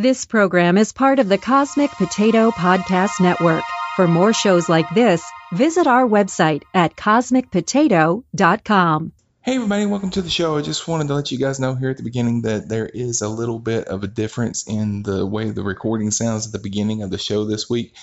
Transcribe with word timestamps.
This 0.00 0.26
program 0.26 0.78
is 0.78 0.92
part 0.92 1.18
of 1.18 1.28
the 1.28 1.38
Cosmic 1.38 1.90
Potato 1.90 2.52
Podcast 2.52 3.20
Network. 3.20 3.64
For 3.96 4.06
more 4.06 4.32
shows 4.32 4.68
like 4.68 4.88
this, 4.90 5.24
visit 5.52 5.88
our 5.88 6.06
website 6.06 6.62
at 6.72 6.94
cosmicpotato.com. 6.94 9.12
Hey 9.40 9.56
everybody, 9.56 9.86
welcome 9.86 10.10
to 10.10 10.22
the 10.22 10.30
show. 10.30 10.56
I 10.56 10.62
just 10.62 10.86
wanted 10.86 11.08
to 11.08 11.14
let 11.14 11.32
you 11.32 11.38
guys 11.38 11.58
know 11.58 11.74
here 11.74 11.90
at 11.90 11.96
the 11.96 12.04
beginning 12.04 12.42
that 12.42 12.68
there 12.68 12.86
is 12.86 13.22
a 13.22 13.28
little 13.28 13.58
bit 13.58 13.88
of 13.88 14.04
a 14.04 14.06
difference 14.06 14.68
in 14.68 15.02
the 15.02 15.26
way 15.26 15.50
the 15.50 15.64
recording 15.64 16.12
sounds 16.12 16.46
at 16.46 16.52
the 16.52 16.60
beginning 16.60 17.02
of 17.02 17.10
the 17.10 17.18
show 17.18 17.44
this 17.44 17.68
week. 17.68 17.96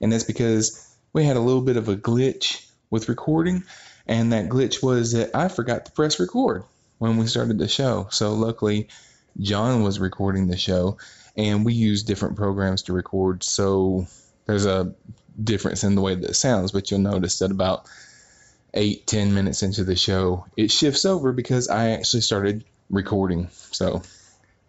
And 0.00 0.12
that's 0.12 0.22
because 0.22 0.94
we 1.12 1.24
had 1.24 1.36
a 1.36 1.40
little 1.40 1.62
bit 1.62 1.76
of 1.76 1.88
a 1.88 1.96
glitch 1.96 2.64
with 2.88 3.08
recording, 3.08 3.64
and 4.06 4.32
that 4.32 4.48
glitch 4.48 4.80
was 4.80 5.14
that 5.14 5.34
I 5.34 5.48
forgot 5.48 5.86
to 5.86 5.92
press 5.92 6.20
record 6.20 6.62
when 6.98 7.16
we 7.16 7.26
started 7.26 7.58
the 7.58 7.66
show. 7.66 8.06
So 8.12 8.34
luckily, 8.34 8.90
John 9.40 9.82
was 9.82 9.98
recording 9.98 10.46
the 10.46 10.56
show, 10.56 10.98
and 11.36 11.64
we 11.64 11.74
use 11.74 12.02
different 12.02 12.36
programs 12.36 12.82
to 12.82 12.92
record. 12.92 13.42
So 13.42 14.06
there's 14.46 14.66
a 14.66 14.94
difference 15.42 15.84
in 15.84 15.94
the 15.94 16.00
way 16.00 16.14
that 16.14 16.30
it 16.30 16.34
sounds, 16.34 16.72
but 16.72 16.90
you'll 16.90 17.00
notice 17.00 17.38
that 17.38 17.50
about 17.50 17.86
eight, 18.74 19.06
ten 19.06 19.34
minutes 19.34 19.62
into 19.62 19.84
the 19.84 19.96
show, 19.96 20.46
it 20.56 20.70
shifts 20.70 21.04
over 21.04 21.32
because 21.32 21.68
I 21.68 21.90
actually 21.90 22.22
started 22.22 22.64
recording. 22.90 23.48
So 23.70 24.02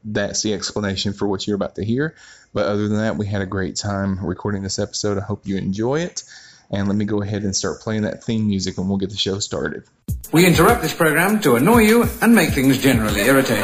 that's 0.05 0.41
the 0.41 0.53
explanation 0.53 1.13
for 1.13 1.27
what 1.27 1.45
you're 1.47 1.55
about 1.55 1.75
to 1.75 1.85
hear. 1.85 2.15
But 2.53 2.67
other 2.67 2.87
than 2.87 2.97
that, 2.97 3.17
we 3.17 3.25
had 3.25 3.41
a 3.41 3.45
great 3.45 3.75
time 3.75 4.23
recording 4.25 4.63
this 4.63 4.79
episode. 4.79 5.17
I 5.17 5.21
hope 5.21 5.47
you 5.47 5.57
enjoy 5.57 6.01
it. 6.01 6.23
And 6.71 6.87
let 6.87 6.95
me 6.95 7.05
go 7.05 7.21
ahead 7.21 7.43
and 7.43 7.55
start 7.55 7.81
playing 7.81 8.03
that 8.03 8.23
theme 8.23 8.47
music 8.47 8.77
and 8.77 8.87
we'll 8.87 8.97
get 8.97 9.11
the 9.11 9.17
show 9.17 9.39
started. 9.39 9.83
We 10.31 10.45
interrupt 10.47 10.81
this 10.81 10.93
program 10.93 11.39
to 11.41 11.55
annoy 11.55 11.79
you 11.79 12.05
and 12.21 12.33
make 12.33 12.49
things 12.49 12.79
generally 12.79 13.21
irritating. 13.21 13.63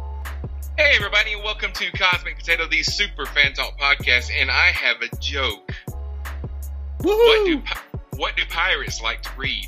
Hey 0.81 0.95
everybody, 0.95 1.33
and 1.33 1.43
welcome 1.43 1.71
to 1.73 1.91
Cosmic 1.91 2.39
Potato, 2.39 2.67
the 2.67 2.81
Super 2.81 3.27
Fan 3.27 3.53
Talk 3.53 3.79
podcast, 3.79 4.31
and 4.35 4.49
I 4.49 4.71
have 4.71 4.97
a 5.03 5.15
joke. 5.17 5.69
What 7.01 7.45
do 7.45 7.61
what 8.15 8.35
do 8.35 8.41
pirates 8.49 8.99
like 8.99 9.21
to 9.21 9.29
read? 9.37 9.67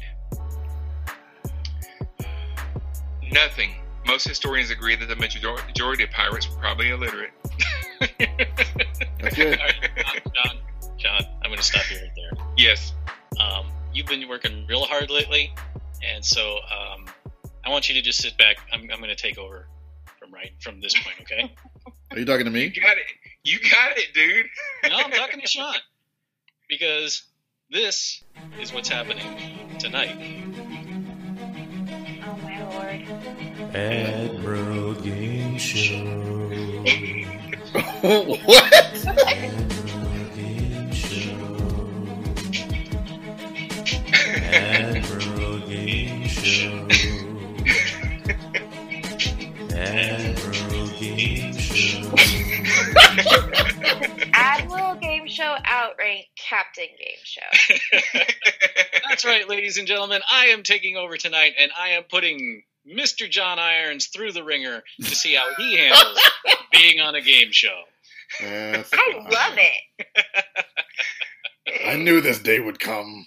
Nothing. 3.31 3.75
Most 4.07 4.27
historians 4.27 4.71
agree 4.71 4.95
that 4.95 5.05
the 5.05 5.15
majority 5.15 6.03
of 6.03 6.09
pirates 6.09 6.49
were 6.49 6.57
probably 6.57 6.89
illiterate. 6.89 7.33
That's 7.99 9.37
it. 9.37 9.59
John, 10.33 10.57
John, 10.97 11.21
I'm 11.43 11.49
going 11.51 11.57
to 11.57 11.63
stop 11.63 11.83
you 11.91 11.97
right 11.97 12.11
there. 12.15 12.43
yes. 12.57 12.91
Um, 13.39 13.67
you've 13.93 14.07
been 14.07 14.27
working 14.27 14.65
real 14.67 14.85
hard 14.85 15.11
lately, 15.11 15.53
and 16.03 16.25
so 16.25 16.55
um, 16.55 17.05
I 17.63 17.69
want 17.69 17.87
you 17.87 17.93
to 17.93 18.01
just 18.01 18.19
sit 18.19 18.35
back. 18.39 18.57
I'm, 18.73 18.81
I'm 18.91 18.97
going 18.97 19.09
to 19.09 19.15
take 19.15 19.37
over 19.37 19.67
from 19.67 19.72
right 20.33 20.51
from 20.59 20.81
this 20.81 20.93
point, 20.93 21.15
okay? 21.21 21.53
Are 22.11 22.19
you 22.19 22.25
talking 22.25 22.45
to 22.45 22.51
me? 22.51 22.71
You 22.73 22.81
got 22.81 22.97
it. 22.97 23.05
You 23.43 23.59
got 23.59 23.97
it, 23.97 24.13
dude. 24.13 24.47
no, 24.89 24.97
I'm 24.97 25.11
talking 25.11 25.39
to 25.41 25.47
Sean 25.47 25.75
because 26.67 27.23
this 27.69 28.23
is 28.59 28.73
what's 28.73 28.89
happening 28.89 29.77
tonight. 29.79 30.15
Oh 32.25 32.37
my 32.41 32.63
lord. 32.63 33.75
Admiral 33.75 34.93
Game 34.95 35.57
Show. 35.57 36.03
what? 38.45 38.73
Admiral 44.53 45.59
Game 45.67 46.27
Show. 46.27 46.87
Admiral 54.43 54.95
Game 55.01 55.27
Show 55.27 55.55
outrank 55.65 56.25
Captain 56.37 56.87
Game 56.99 57.23
Show. 57.23 57.41
That's 59.09 59.23
right, 59.25 59.47
ladies 59.47 59.77
and 59.77 59.87
gentlemen. 59.87 60.21
I 60.29 60.47
am 60.47 60.63
taking 60.63 60.97
over 60.97 61.15
tonight, 61.17 61.53
and 61.57 61.71
I 61.77 61.89
am 61.89 62.03
putting 62.03 62.63
Mr. 62.87 63.29
John 63.29 63.57
Irons 63.59 64.07
through 64.07 64.33
the 64.33 64.43
ringer 64.43 64.83
to 65.01 65.15
see 65.15 65.33
how 65.35 65.53
he 65.55 65.77
handles 65.77 66.19
being 66.73 66.99
on 66.99 67.15
a 67.15 67.21
game 67.21 67.51
show. 67.51 67.79
That's 68.41 68.91
I 68.93 68.97
fine. 69.13 69.23
love 69.23 69.57
it. 69.57 70.65
I 71.85 71.95
knew 71.95 72.19
this 72.19 72.39
day 72.39 72.59
would 72.59 72.79
come. 72.79 73.25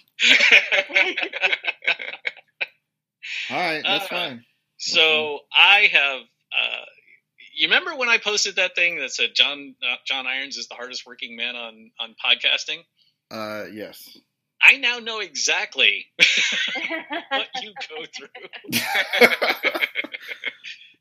All 3.49 3.57
right, 3.57 3.81
that's 3.83 4.05
Uh, 4.05 4.07
fine. 4.09 4.45
So 4.77 5.39
I 5.53 5.89
have. 5.91 6.21
Uh, 6.21 6.85
you 7.57 7.67
remember 7.67 7.95
when 7.95 8.07
I 8.07 8.17
posted 8.19 8.55
that 8.57 8.75
thing 8.75 8.99
that 8.99 9.11
said 9.11 9.31
John 9.33 9.75
uh, 9.83 9.95
John 10.05 10.27
Irons 10.27 10.57
is 10.57 10.67
the 10.67 10.75
hardest 10.75 11.05
working 11.05 11.35
man 11.35 11.55
on 11.55 11.91
on 11.99 12.15
podcasting? 12.23 12.83
Uh, 13.29 13.65
yes. 13.71 14.17
I 14.61 14.77
now 14.77 14.99
know 14.99 15.19
exactly 15.19 16.05
what 17.29 17.47
you 17.61 17.73
go 17.89 18.05
through. 18.05 18.27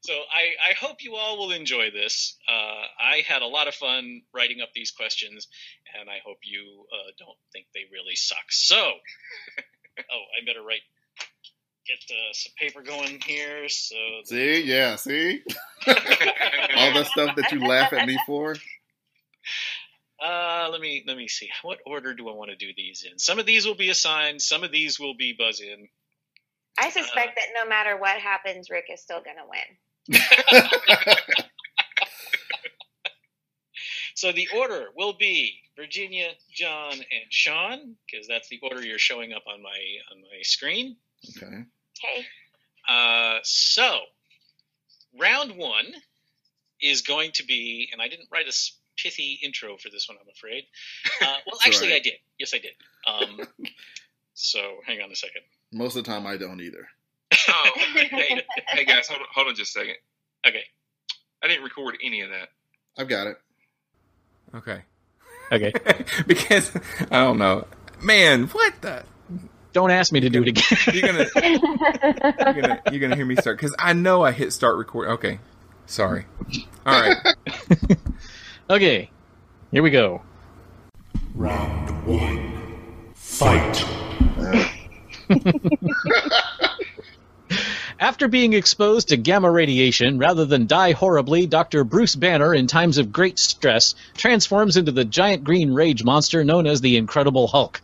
so 0.01 0.13
I, 0.13 0.71
I 0.71 0.75
hope 0.79 0.99
you 1.01 1.15
all 1.15 1.39
will 1.39 1.53
enjoy 1.53 1.91
this. 1.91 2.37
Uh, 2.49 2.53
I 3.01 3.23
had 3.27 3.43
a 3.43 3.47
lot 3.47 3.67
of 3.67 3.75
fun 3.75 4.23
writing 4.35 4.61
up 4.61 4.69
these 4.75 4.91
questions, 4.91 5.49
and 5.99 6.11
I 6.11 6.19
hope 6.25 6.39
you 6.45 6.85
uh, 6.93 7.13
don't 7.19 7.39
think 7.53 7.67
they 7.75 7.85
really 7.91 8.15
suck. 8.15 8.45
So, 8.51 8.77
oh, 8.79 10.25
I 10.41 10.45
better 10.45 10.63
write. 10.63 10.83
Get 11.89 11.99
uh, 12.11 12.33
some 12.33 12.53
paper 12.59 12.83
going 12.83 13.21
here. 13.25 13.69
So 13.69 13.95
that- 13.95 14.29
See, 14.29 14.63
yeah, 14.63 14.97
see, 14.97 15.43
all 15.87 16.93
the 16.95 17.05
stuff 17.05 17.37
that 17.37 17.53
you 17.53 17.61
laugh 17.67 17.93
at 17.93 18.07
me 18.07 18.19
for. 18.27 18.57
Uh, 20.23 20.69
let 20.73 20.81
me 20.81 21.05
let 21.07 21.17
me 21.17 21.29
see. 21.29 21.49
What 21.63 21.79
order 21.87 22.15
do 22.15 22.29
I 22.29 22.33
want 22.33 22.51
to 22.51 22.57
do 22.57 22.73
these 22.77 23.07
in? 23.11 23.19
Some 23.19 23.39
of 23.39 23.47
these 23.47 23.67
will 23.67 23.77
be 23.77 23.91
assigned. 23.91 24.43
Some 24.43 24.65
of 24.65 24.73
these 24.73 24.99
will 24.99 25.15
be 25.15 25.35
buzz 25.39 25.61
in. 25.61 25.89
I 26.79 26.91
suspect 26.91 27.37
that 27.37 27.49
no 27.63 27.69
matter 27.69 27.97
what 27.97 28.19
happens, 28.19 28.69
Rick 28.71 28.87
is 28.93 29.01
still 29.01 29.21
going 29.23 29.37
to 29.37 29.45
win. 29.49 30.21
So 34.15 34.33
the 34.33 34.49
order 34.57 34.87
will 34.97 35.13
be 35.13 35.61
Virginia, 35.77 36.31
John, 36.51 36.93
and 36.95 37.31
Sean 37.31 37.97
because 38.11 38.27
that's 38.27 38.49
the 38.49 38.59
order 38.63 38.83
you're 38.85 38.99
showing 38.99 39.35
up 39.35 39.43
on 39.47 39.63
my 39.63 39.79
on 40.11 40.23
my 40.23 40.41
screen. 40.43 40.97
Okay. 41.37 41.65
Okay. 42.05 42.27
Uh, 42.89 43.39
so 43.43 43.99
round 45.19 45.57
one 45.57 45.87
is 46.81 47.03
going 47.03 47.33
to 47.33 47.45
be, 47.45 47.89
and 47.93 48.01
I 48.01 48.09
didn't 48.09 48.29
write 48.31 48.47
a 48.47 48.53
pithy 48.97 49.39
intro 49.43 49.77
for 49.77 49.89
this 49.91 50.09
one, 50.09 50.19
I'm 50.21 50.29
afraid. 50.29 50.65
Uh, 51.23 51.35
well, 51.47 51.59
actually, 51.65 51.89
right. 51.89 51.97
I 51.97 52.01
did. 52.01 52.15
Yes, 52.39 52.55
I 52.55 52.59
did. 52.59 52.73
Um, 53.07 53.49
so 54.35 54.79
hang 54.87 55.01
on 55.01 55.11
a 55.11 55.17
second. 55.17 55.43
Most 55.73 55.97
of 55.97 56.05
the 56.05 56.11
time, 56.11 56.27
I 56.27 56.37
don't 56.37 56.61
either. 56.61 56.89
Oh, 57.49 57.71
hey, 57.95 58.43
hey 58.69 58.85
guys, 58.85 59.07
hold 59.09 59.21
on, 59.21 59.27
hold 59.33 59.49
on 59.49 59.55
just 59.55 59.77
a 59.77 59.81
second. 59.81 59.97
Okay. 60.47 60.63
I 61.43 61.49
didn't 61.49 61.63
record 61.63 61.97
any 62.03 62.23
of 62.23 62.31
that. 62.31 62.49
I've 62.99 63.09
got 63.09 63.29
it. 63.29 63.39
Okay. 64.55 64.81
Okay. 65.53 65.73
because 66.27 66.73
I 67.11 67.21
don't 67.25 67.39
know. 67.39 67.67
Man, 68.03 68.47
what 68.49 68.81
the 68.83 69.05
Don't 69.77 69.91
ask 69.91 70.11
me 70.11 70.21
to 70.21 70.31
do 70.31 70.43
it 70.43 70.49
again. 70.49 70.79
you're 70.91 71.03
gonna 71.03 71.27
you're 71.35 72.63
gonna 72.63 72.83
you're 72.91 73.01
gonna 73.01 73.15
hear 73.15 73.27
me 73.27 73.37
start 73.37 73.59
because 73.59 73.77
I 73.79 73.93
know 73.93 74.25
I 74.25 74.33
hit 74.33 74.55
start 74.55 74.79
record. 74.79 75.09
Okay, 75.09 75.39
sorry. 75.85 76.25
All 76.87 76.99
right. 76.99 77.15
okay. 78.71 79.11
Here 79.73 79.83
we 79.83 79.91
go. 79.91 80.23
Round 81.35 82.07
one. 82.07 83.13
Fight. 83.17 83.85
After 88.01 88.29
being 88.29 88.55
exposed 88.55 89.09
to 89.09 89.19
gamma 89.19 89.51
radiation, 89.51 90.17
rather 90.17 90.47
than 90.47 90.67
die 90.67 90.93
horribly, 90.93 91.47
Dr. 91.47 91.85
Bruce 91.85 92.17
Banner, 92.17 92.55
in 92.55 92.67
times 92.67 92.97
of 92.97 93.13
great 93.13 93.39
stress, 93.39 93.95
transforms 94.15 94.79
into 94.79 94.93
the 94.93 95.05
giant 95.05 95.45
green 95.45 95.75
rage 95.75 96.03
monster 96.03 96.45
known 96.45 96.67
as 96.67 96.81
the 96.81 96.97
Incredible 96.97 97.47
Hulk. 97.47 97.83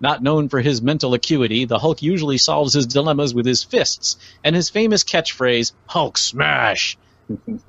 Not 0.00 0.22
known 0.22 0.48
for 0.48 0.60
his 0.60 0.82
mental 0.82 1.14
acuity, 1.14 1.64
the 1.64 1.78
Hulk 1.78 2.02
usually 2.02 2.38
solves 2.38 2.74
his 2.74 2.86
dilemmas 2.86 3.34
with 3.34 3.46
his 3.46 3.64
fists 3.64 4.16
and 4.44 4.54
his 4.54 4.68
famous 4.68 5.04
catchphrase, 5.04 5.72
Hulk 5.86 6.18
smash! 6.18 6.98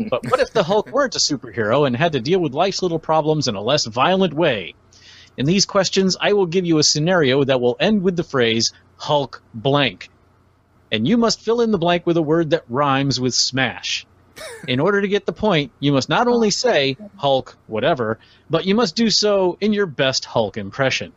but 0.10 0.30
what 0.30 0.40
if 0.40 0.52
the 0.52 0.64
Hulk 0.64 0.92
weren't 0.92 1.16
a 1.16 1.20
superhero 1.20 1.88
and 1.88 1.96
had 1.96 2.12
to 2.12 2.20
deal 2.20 2.40
with 2.40 2.54
life's 2.54 2.82
little 2.82 3.00
problems 3.00 3.48
in 3.48 3.56
a 3.56 3.62
less 3.62 3.86
violent 3.86 4.34
way? 4.34 4.76
In 5.38 5.46
these 5.46 5.66
questions, 5.66 6.18
I 6.20 6.34
will 6.34 6.48
give 6.48 6.66
you 6.66 6.80
a 6.80 6.84
scenario 6.84 7.44
that 7.44 7.62
will 7.62 7.78
end 7.80 8.02
with 8.02 8.16
the 8.16 8.24
phrase 8.24 8.74
Hulk 8.98 9.42
blank. 9.54 10.10
And 10.92 11.08
you 11.08 11.18
must 11.18 11.42
fill 11.42 11.62
in 11.62 11.72
the 11.72 11.78
blank 11.78 12.06
with 12.06 12.18
a 12.18 12.22
word 12.22 12.50
that 12.50 12.66
rhymes 12.68 13.20
with 13.20 13.36
smash. 13.36 14.06
In 14.68 14.80
order 14.80 15.02
to 15.02 15.08
get 15.08 15.26
the 15.26 15.34
point, 15.34 15.72
you 15.80 15.92
must 15.92 16.10
not 16.10 16.28
only 16.28 16.52
say 16.52 16.98
Hulk 17.16 17.58
whatever, 17.68 18.20
but 18.50 18.66
you 18.66 18.76
must 18.76 18.96
do 18.96 19.10
so 19.10 19.58
in 19.62 19.74
your 19.74 19.86
best 19.86 20.26
Hulk 20.26 20.58
impression. 20.58 21.14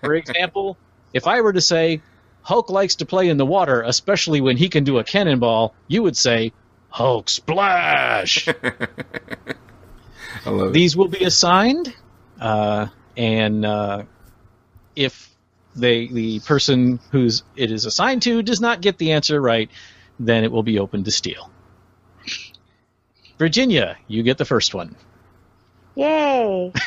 For 0.00 0.14
example, 0.14 0.76
if 1.12 1.26
I 1.26 1.40
were 1.40 1.52
to 1.52 1.60
say 1.60 2.02
Hulk 2.42 2.70
likes 2.70 2.96
to 2.96 3.06
play 3.06 3.28
in 3.28 3.36
the 3.36 3.46
water, 3.46 3.82
especially 3.82 4.40
when 4.40 4.56
he 4.56 4.68
can 4.68 4.84
do 4.84 4.98
a 4.98 5.04
cannonball, 5.04 5.74
you 5.88 6.02
would 6.02 6.16
say 6.16 6.52
Hulk 6.90 7.28
splash. 7.28 8.46
Love 10.46 10.68
it. 10.68 10.72
These 10.72 10.96
will 10.96 11.08
be 11.08 11.24
assigned, 11.24 11.92
uh, 12.40 12.86
and 13.16 13.64
uh, 13.64 14.04
if 14.94 15.28
they 15.74 16.06
the 16.06 16.40
person 16.40 17.00
who's 17.10 17.42
it 17.56 17.70
is 17.70 17.84
assigned 17.84 18.22
to 18.22 18.42
does 18.42 18.60
not 18.60 18.80
get 18.80 18.98
the 18.98 19.12
answer 19.12 19.40
right, 19.40 19.70
then 20.18 20.44
it 20.44 20.52
will 20.52 20.62
be 20.62 20.78
open 20.78 21.04
to 21.04 21.10
steal. 21.10 21.50
Virginia, 23.38 23.96
you 24.08 24.22
get 24.22 24.38
the 24.38 24.44
first 24.44 24.74
one. 24.74 24.96
Yay! 25.94 26.72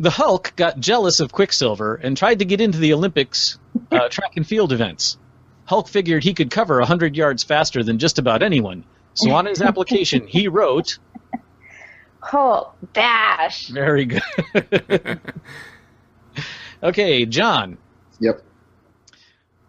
The 0.00 0.10
Hulk 0.10 0.54
got 0.56 0.80
jealous 0.80 1.20
of 1.20 1.30
Quicksilver 1.30 1.94
and 1.94 2.16
tried 2.16 2.38
to 2.38 2.46
get 2.46 2.62
into 2.62 2.78
the 2.78 2.94
Olympics 2.94 3.58
uh, 3.92 4.08
track 4.10 4.32
and 4.34 4.46
field 4.46 4.72
events. 4.72 5.18
Hulk 5.66 5.88
figured 5.88 6.24
he 6.24 6.32
could 6.32 6.50
cover 6.50 6.78
100 6.78 7.14
yards 7.16 7.44
faster 7.44 7.82
than 7.82 7.98
just 7.98 8.18
about 8.18 8.42
anyone. 8.42 8.84
So 9.12 9.30
on 9.32 9.44
his 9.44 9.60
application, 9.60 10.26
he 10.26 10.48
wrote, 10.48 10.98
Hulk 12.20 12.74
dash. 12.94 13.66
Very 13.68 14.06
good. 14.06 14.22
okay, 16.82 17.26
John. 17.26 17.76
Yep. 18.20 18.42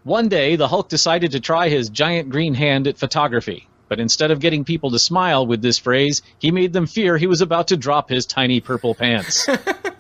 One 0.03 0.29
day, 0.29 0.55
the 0.55 0.69
Hulk 0.69 0.87
decided 0.87 1.31
to 1.33 1.41
try 1.41 1.67
his 1.67 1.89
giant 1.89 2.29
green 2.29 2.53
hand 2.53 2.87
at 2.87 2.97
photography. 2.97 3.67
But 3.91 3.99
instead 3.99 4.31
of 4.31 4.39
getting 4.39 4.63
people 4.63 4.91
to 4.91 4.99
smile 4.99 5.45
with 5.45 5.61
this 5.61 5.77
phrase, 5.77 6.21
he 6.39 6.49
made 6.49 6.71
them 6.71 6.87
fear 6.87 7.17
he 7.17 7.27
was 7.27 7.41
about 7.41 7.67
to 7.67 7.75
drop 7.75 8.07
his 8.07 8.25
tiny 8.25 8.61
purple 8.61 8.95
pants. 8.95 9.45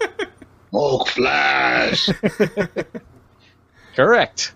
Hulk 0.71 1.09
flash. 1.09 2.09
Correct. 3.97 4.53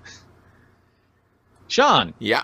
Sean. 1.68 2.14
Yeah. 2.18 2.44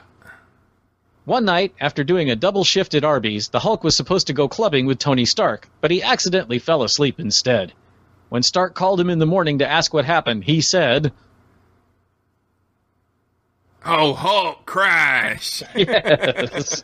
One 1.24 1.46
night, 1.46 1.74
after 1.80 2.04
doing 2.04 2.30
a 2.30 2.36
double 2.36 2.66
shift 2.66 2.94
at 2.94 3.06
Arby's, 3.06 3.48
the 3.48 3.60
Hulk 3.60 3.86
was 3.86 3.96
supposed 3.96 4.28
to 4.28 4.34
go 4.34 4.50
clubbing 4.50 4.86
with 4.86 5.00
Tony 5.00 5.24
Stark, 5.24 5.70
but 5.80 5.92
he 5.92 6.04
accidentally 6.04 6.60
fell 6.60 6.84
asleep 6.84 7.22
instead. 7.22 7.72
When 8.28 8.44
Stark 8.44 8.76
called 8.76 9.00
him 9.00 9.10
in 9.10 9.20
the 9.20 9.26
morning 9.26 9.60
to 9.60 9.72
ask 9.72 9.94
what 9.94 10.04
happened, 10.04 10.44
he 10.44 10.60
said, 10.60 11.14
Oh, 13.86 14.14
Hulk 14.14 14.66
crash! 14.66 15.64
Yes. 15.76 16.84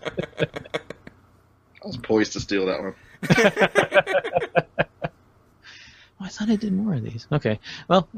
I 1.83 1.87
was 1.87 1.97
poised 1.97 2.33
to 2.33 2.39
steal 2.39 2.65
that 2.65 2.81
one. 2.81 2.95
Oh, 6.19 6.25
I 6.25 6.29
thought 6.29 6.49
I 6.49 6.55
did 6.55 6.73
more 6.73 6.95
of 6.95 7.03
these. 7.03 7.27
Okay. 7.31 7.59
Well, 7.87 8.09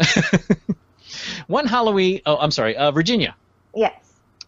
one 1.47 1.67
Halloween. 1.67 2.21
Oh, 2.25 2.37
I'm 2.37 2.51
sorry. 2.51 2.77
Uh, 2.77 2.91
Virginia. 2.91 3.35
Yes. 3.75 3.93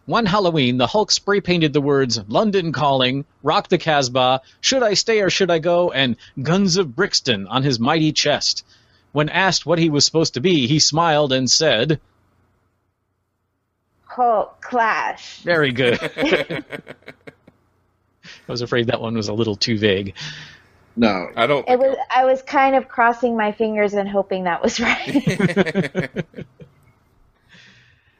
One 0.06 0.24
Halloween, 0.24 0.78
the 0.78 0.86
Hulk 0.86 1.10
spray 1.10 1.42
painted 1.42 1.74
the 1.74 1.80
words 1.82 2.18
London 2.28 2.72
Calling, 2.72 3.26
Rock 3.42 3.68
the 3.68 3.76
Casbah, 3.76 4.40
Should 4.62 4.82
I 4.82 4.94
Stay 4.94 5.20
or 5.20 5.28
Should 5.28 5.50
I 5.50 5.58
Go, 5.58 5.92
and 5.92 6.16
Guns 6.42 6.78
of 6.78 6.96
Brixton 6.96 7.46
on 7.46 7.62
his 7.62 7.78
mighty 7.78 8.10
chest. 8.12 8.64
When 9.12 9.28
asked 9.28 9.66
what 9.66 9.78
he 9.78 9.90
was 9.90 10.06
supposed 10.06 10.32
to 10.34 10.40
be, 10.40 10.66
he 10.66 10.78
smiled 10.78 11.32
and 11.32 11.50
said, 11.50 12.00
Hulk 14.14 14.60
clash. 14.60 15.38
Very 15.40 15.72
good. 15.72 15.98
I 16.16 16.64
was 18.46 18.62
afraid 18.62 18.88
that 18.88 19.00
one 19.00 19.14
was 19.14 19.28
a 19.28 19.32
little 19.32 19.56
too 19.56 19.78
vague. 19.78 20.14
No, 20.96 21.28
I 21.34 21.46
don't. 21.46 21.66
It 21.68 21.78
was. 21.78 21.96
I 22.14 22.24
was 22.24 22.42
kind 22.42 22.76
of 22.76 22.88
crossing 22.88 23.36
my 23.36 23.52
fingers 23.52 23.94
and 23.94 24.08
hoping 24.08 24.44
that 24.44 24.62
was 24.62 24.78
right. 24.80 26.24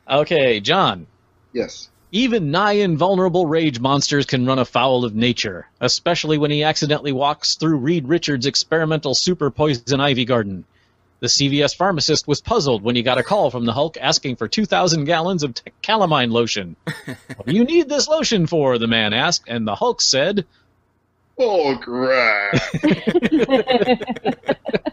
Okay, 0.09 0.61
John. 0.61 1.07
Yes. 1.53 1.89
Even 2.11 2.51
nigh 2.51 2.73
invulnerable 2.73 3.47
rage 3.47 3.81
monsters 3.81 4.27
can 4.27 4.45
run 4.45 4.59
afoul 4.59 5.07
of 5.07 5.15
nature, 5.15 5.69
especially 5.81 6.37
when 6.37 6.51
he 6.51 6.65
accidentally 6.65 7.13
walks 7.13 7.55
through 7.55 7.79
Reed 7.79 8.07
Richards' 8.07 8.45
experimental 8.45 9.15
super 9.15 9.51
poison 9.51 10.01
ivy 10.01 10.27
garden. 10.27 10.67
The 11.23 11.29
CVS 11.29 11.77
pharmacist 11.77 12.27
was 12.27 12.41
puzzled 12.41 12.83
when 12.83 12.97
he 12.97 13.05
got 13.05 13.17
a 13.17 13.23
call 13.23 13.53
from 13.53 13.65
the 13.65 13.73
Hulk 13.73 13.97
asking 13.97 14.35
for 14.35 14.49
2,000 14.49 15.05
gallons 15.05 15.45
of 15.45 15.55
t- 15.55 15.71
calamine 15.81 16.33
lotion. 16.33 16.75
what 17.37 17.47
do 17.47 17.55
you 17.55 17.63
need 17.63 17.89
this 17.89 18.09
lotion 18.09 18.49
for? 18.49 18.77
The 18.77 18.89
man 18.89 19.13
asked, 19.13 19.45
and 19.47 19.65
the 19.65 19.77
Hulk 19.77 20.01
said, 20.01 20.45
Hulk 21.39 21.83
crap. 21.83 22.61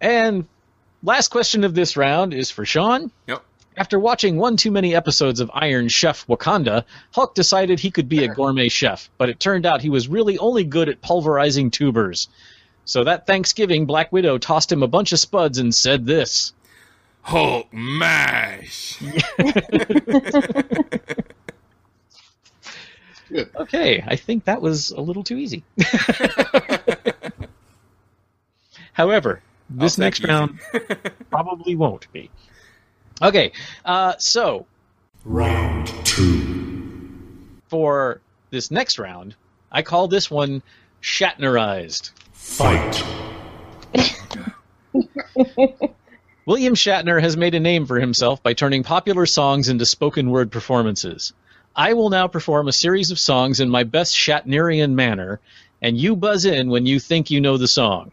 And 0.00 0.46
last 1.02 1.28
question 1.28 1.64
of 1.64 1.74
this 1.74 1.96
round 1.96 2.32
is 2.32 2.50
for 2.50 2.64
Sean. 2.64 3.10
Yep. 3.26 3.42
After 3.76 3.98
watching 3.98 4.36
one 4.36 4.56
too 4.56 4.70
many 4.70 4.94
episodes 4.94 5.40
of 5.40 5.50
Iron 5.52 5.88
Chef 5.88 6.26
Wakanda, 6.26 6.84
Hulk 7.12 7.34
decided 7.34 7.80
he 7.80 7.90
could 7.90 8.08
be 8.08 8.24
a 8.24 8.28
gourmet 8.34 8.68
chef, 8.68 9.10
but 9.18 9.28
it 9.28 9.40
turned 9.40 9.66
out 9.66 9.82
he 9.82 9.90
was 9.90 10.08
really 10.08 10.38
only 10.38 10.64
good 10.64 10.88
at 10.88 11.02
pulverizing 11.02 11.70
tubers. 11.70 12.28
So 12.84 13.04
that 13.04 13.26
Thanksgiving, 13.26 13.86
Black 13.86 14.12
Widow 14.12 14.38
tossed 14.38 14.72
him 14.72 14.82
a 14.82 14.88
bunch 14.88 15.12
of 15.12 15.18
spuds 15.20 15.58
and 15.58 15.74
said 15.74 16.06
this. 16.06 16.52
Hulk 17.22 17.72
mash. 17.72 19.00
Okay, 23.54 24.02
I 24.06 24.16
think 24.16 24.44
that 24.44 24.60
was 24.60 24.90
a 24.90 25.00
little 25.00 25.22
too 25.22 25.36
easy. 25.36 25.62
However, 28.92 29.40
this 29.68 29.98
next 29.98 30.24
round 30.26 30.58
probably 31.30 31.76
won't 31.76 32.10
be. 32.12 32.28
Okay, 33.22 33.52
uh, 33.84 34.14
so 34.18 34.66
Round 35.24 35.86
two. 36.04 37.48
for 37.68 38.20
this 38.50 38.70
next 38.70 38.98
round, 38.98 39.36
I 39.70 39.82
call 39.82 40.08
this 40.08 40.30
one 40.30 40.62
Shatnerized. 41.02 42.10
Fight. 42.40 43.04
William 46.46 46.74
Shatner 46.74 47.20
has 47.20 47.36
made 47.36 47.54
a 47.54 47.60
name 47.60 47.86
for 47.86 48.00
himself 48.00 48.42
by 48.42 48.54
turning 48.54 48.82
popular 48.82 49.26
songs 49.26 49.68
into 49.68 49.84
spoken 49.84 50.30
word 50.30 50.50
performances. 50.50 51.34
I 51.76 51.92
will 51.92 52.08
now 52.08 52.28
perform 52.28 52.66
a 52.66 52.72
series 52.72 53.10
of 53.10 53.20
songs 53.20 53.60
in 53.60 53.68
my 53.68 53.84
best 53.84 54.16
Shatnerian 54.16 54.92
manner, 54.92 55.38
and 55.82 55.98
you 55.98 56.16
buzz 56.16 56.46
in 56.46 56.70
when 56.70 56.86
you 56.86 56.98
think 56.98 57.30
you 57.30 57.42
know 57.42 57.58
the 57.58 57.68
song. 57.68 58.10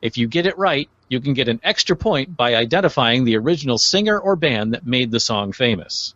If 0.00 0.16
you 0.16 0.28
get 0.28 0.46
it 0.46 0.56
right, 0.56 0.88
you 1.08 1.20
can 1.20 1.34
get 1.34 1.48
an 1.48 1.60
extra 1.64 1.96
point 1.96 2.36
by 2.36 2.54
identifying 2.54 3.24
the 3.24 3.36
original 3.36 3.76
singer 3.76 4.18
or 4.18 4.36
band 4.36 4.72
that 4.72 4.86
made 4.86 5.10
the 5.10 5.20
song 5.20 5.52
famous. 5.52 6.14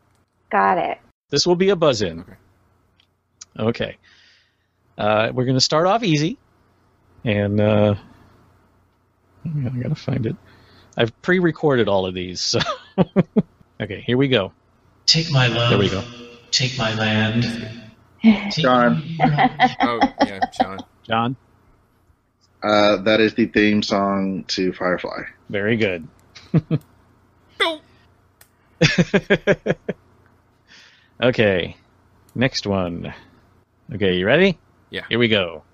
Got 0.49 0.79
it. 0.79 0.99
This 1.29 1.47
will 1.47 1.57
be 1.57 1.71
a 1.71 1.77
buzz 1.77 2.03
in. 2.03 2.25
Okay. 3.59 3.97
Uh, 4.97 5.33
we're 5.35 5.45
going 5.45 5.57
to 5.57 5.61
start 5.61 5.87
off 5.87 6.05
easy. 6.05 6.39
And 7.25 7.61
uh, 7.61 7.95
I 9.45 9.69
gotta 9.69 9.95
find 9.95 10.27
it. 10.27 10.37
I've 10.97 11.23
pre-recorded 11.23 11.89
all 11.89 12.07
of 12.07 12.15
these. 12.15 12.41
So 12.41 12.61
okay, 13.81 14.01
here 14.01 14.17
we 14.17 14.29
go. 14.29 14.53
Take 15.07 15.31
my 15.31 15.47
love. 15.47 15.71
There 15.71 15.79
we 15.79 15.89
go. 15.89 16.03
Take 16.51 16.77
my 16.79 16.95
land. 16.95 17.45
John. 18.51 19.03
oh 19.81 20.01
yeah, 20.21 20.41
John. 20.61 20.79
John. 21.07 21.37
Uh, 22.63 22.97
that 23.03 23.21
is 23.21 23.35
the 23.35 23.47
theme 23.47 23.83
song 23.83 24.45
to 24.45 24.73
Firefly. 24.73 25.23
Very 25.49 25.77
good. 25.77 26.07
okay, 31.23 31.77
next 32.35 32.67
one. 32.67 33.13
Okay, 33.93 34.15
you 34.15 34.27
ready? 34.27 34.59
Yeah. 34.91 35.05
Here 35.09 35.19
we 35.19 35.29
go. 35.29 35.65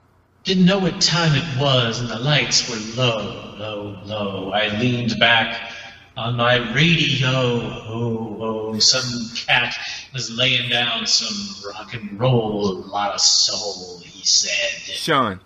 Didn't 0.49 0.65
know 0.65 0.79
what 0.79 0.99
time 1.03 1.35
it 1.35 1.61
was, 1.61 2.01
and 2.01 2.09
the 2.09 2.19
lights 2.19 2.71
were 2.71 3.03
low, 3.03 3.55
low, 3.59 4.01
low. 4.07 4.51
I 4.51 4.79
leaned 4.79 5.19
back 5.21 5.75
on 6.17 6.39
my 6.39 6.73
radio. 6.73 7.29
Oh, 7.29 8.39
oh, 8.41 8.79
some 8.79 9.29
cat 9.37 9.77
was 10.15 10.31
laying 10.31 10.71
down 10.71 11.07
some 11.07 11.71
rock 11.71 11.93
and 11.93 12.19
roll, 12.19 12.67
a 12.67 12.81
lot 12.87 13.13
of 13.13 13.21
soul, 13.21 13.99
he 13.99 14.25
said. 14.25 14.81
Sean. 14.95 15.43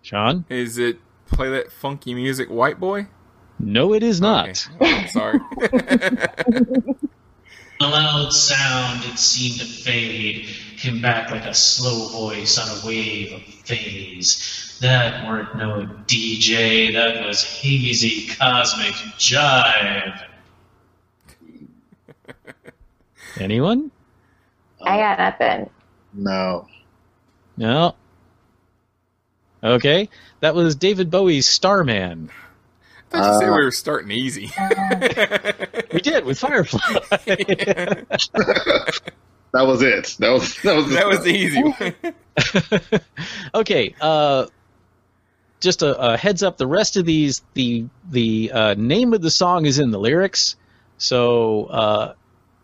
Sean? 0.00 0.46
Is 0.48 0.78
it 0.78 0.98
play 1.26 1.50
that 1.50 1.70
funky 1.70 2.14
music, 2.14 2.48
White 2.48 2.80
Boy? 2.80 3.08
No, 3.58 3.92
it 3.92 4.02
is 4.02 4.22
not. 4.22 4.66
Oh, 4.80 5.06
sorry. 5.10 5.38
A 7.80 7.86
loud 7.86 8.32
sound, 8.32 9.04
it 9.04 9.18
seemed 9.18 9.60
to 9.60 9.66
fade, 9.66 10.48
came 10.78 11.02
back 11.02 11.30
like 11.30 11.44
a 11.44 11.52
slow 11.52 12.08
voice 12.08 12.58
on 12.58 12.68
a 12.68 12.86
wave 12.86 13.32
of 13.32 13.42
phase. 13.42 14.78
That 14.80 15.26
weren't 15.26 15.56
no 15.56 15.86
DJ, 16.06 16.92
that 16.94 17.26
was 17.26 17.42
hazy 17.42 18.28
cosmic 18.34 18.94
jive. 19.18 20.22
Anyone? 23.38 23.90
I 24.82 24.96
got 24.96 25.18
nothing. 25.18 25.70
No. 26.14 26.66
No. 27.56 27.94
Okay, 29.62 30.08
that 30.40 30.54
was 30.54 30.76
David 30.76 31.10
Bowie's 31.10 31.46
Starman. 31.46 32.30
I 33.12 33.18
thought 33.20 33.32
you 33.34 33.40
said 33.40 33.48
Uh, 33.48 33.52
we 33.56 33.64
were 33.64 33.70
starting 33.70 34.10
easy. 34.10 34.50
We 35.92 36.00
did 36.00 36.24
with 36.24 36.38
Firefly. 36.38 36.80
That 39.52 39.62
was 39.66 39.80
it. 39.80 40.16
That 40.18 40.30
was 40.32 40.60
that 40.62 40.76
was 40.76 40.90
that 40.90 41.06
was 41.06 41.20
the 41.22 41.30
easy 41.30 41.62
one. 41.62 43.00
okay, 43.54 43.94
uh, 44.02 44.46
just 45.60 45.80
a, 45.82 45.96
a 46.12 46.16
heads 46.18 46.42
up. 46.42 46.58
The 46.58 46.66
rest 46.66 46.96
of 46.98 47.06
these, 47.06 47.42
the 47.54 47.86
the 48.10 48.50
uh, 48.52 48.74
name 48.74 49.14
of 49.14 49.22
the 49.22 49.30
song 49.30 49.64
is 49.64 49.78
in 49.78 49.92
the 49.92 49.98
lyrics. 49.98 50.56
So 50.98 51.66
uh, 51.66 52.14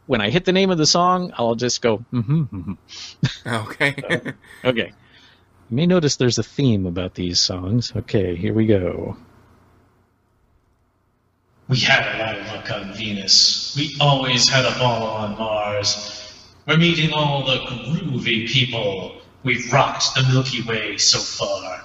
when 0.07 0.21
I 0.21 0.29
hit 0.29 0.45
the 0.45 0.53
name 0.53 0.71
of 0.71 0.77
the 0.77 0.85
song, 0.85 1.33
I'll 1.39 1.55
just 1.55 1.81
go. 1.81 2.05
Mm-hmm, 2.13 2.73
Okay. 3.47 3.95
okay. 4.65 4.93
You 5.71 5.77
may 5.77 5.87
notice 5.87 6.17
there's 6.17 6.39
a 6.39 6.43
theme 6.43 6.85
about 6.85 7.15
these 7.15 7.41
songs. 7.41 7.93
Okay, 7.97 8.37
here 8.37 8.53
we 8.53 8.67
go. 8.67 9.17
We 11.73 11.81
had 11.81 12.15
a 12.15 12.19
lot 12.19 12.39
of 12.39 12.47
luck 12.49 12.71
on 12.71 12.93
Venus. 12.93 13.75
We 13.75 13.97
always 13.99 14.47
had 14.47 14.67
a 14.67 14.79
ball 14.79 15.05
on 15.07 15.39
Mars. 15.39 16.23
We're 16.67 16.77
meeting 16.77 17.15
all 17.15 17.47
the 17.47 17.61
groovy 17.61 18.47
people. 18.47 19.23
We've 19.43 19.73
rocked 19.73 20.15
the 20.15 20.23
Milky 20.31 20.61
Way 20.65 20.99
so 20.99 21.19
far. 21.19 21.83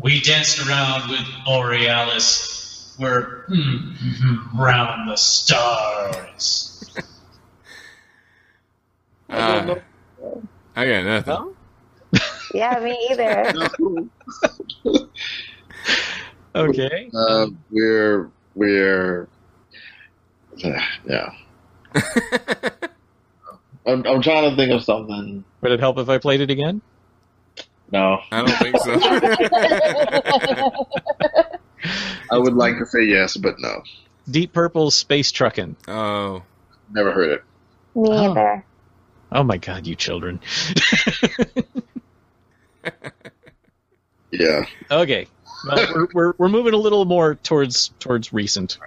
We 0.00 0.20
danced 0.20 0.64
around 0.64 1.10
with 1.10 1.26
Borealis. 1.44 2.96
We're 3.00 3.46
mm, 3.46 3.96
mm, 3.96 4.54
round 4.54 5.10
the 5.10 5.16
stars. 5.16 6.84
Uh, 9.28 9.76
I 10.76 10.86
got 10.86 11.04
nothing. 11.04 11.56
Yeah, 12.54 12.80
me 12.80 13.08
either. 13.10 13.52
Okay. 16.54 17.10
Uh, 17.14 17.46
we're 17.70 18.32
we're 18.54 19.28
yeah. 20.56 20.82
I'm 23.86 24.06
I'm 24.06 24.22
trying 24.22 24.50
to 24.50 24.56
think 24.56 24.72
of 24.72 24.82
something. 24.84 25.44
Would 25.62 25.72
it 25.72 25.80
help 25.80 25.98
if 25.98 26.08
I 26.08 26.18
played 26.18 26.40
it 26.40 26.50
again? 26.50 26.80
No, 27.92 28.20
I 28.30 28.44
don't 28.44 28.56
think 28.58 28.76
so. 28.78 28.92
I 32.30 32.38
would 32.38 32.54
like 32.54 32.78
to 32.78 32.86
say 32.86 33.02
yes, 33.02 33.36
but 33.36 33.56
no. 33.58 33.82
Deep 34.30 34.52
Purple's 34.52 34.94
Space 34.94 35.32
Truckin'. 35.32 35.74
Oh. 35.88 36.44
Never 36.92 37.10
heard 37.12 37.30
it. 37.30 37.42
Me 37.96 38.12
either. 38.12 38.64
Oh 39.32 39.42
my 39.42 39.56
god, 39.56 39.86
you 39.86 39.96
children. 39.96 40.40
Yeah. 44.32 44.64
Okay. 44.90 45.26
Well, 45.66 45.86
we're, 45.94 46.08
we're, 46.12 46.34
we're 46.38 46.48
moving 46.48 46.74
a 46.74 46.78
little 46.78 47.04
more 47.04 47.34
towards 47.34 47.88
towards 47.98 48.32
recent. 48.32 48.78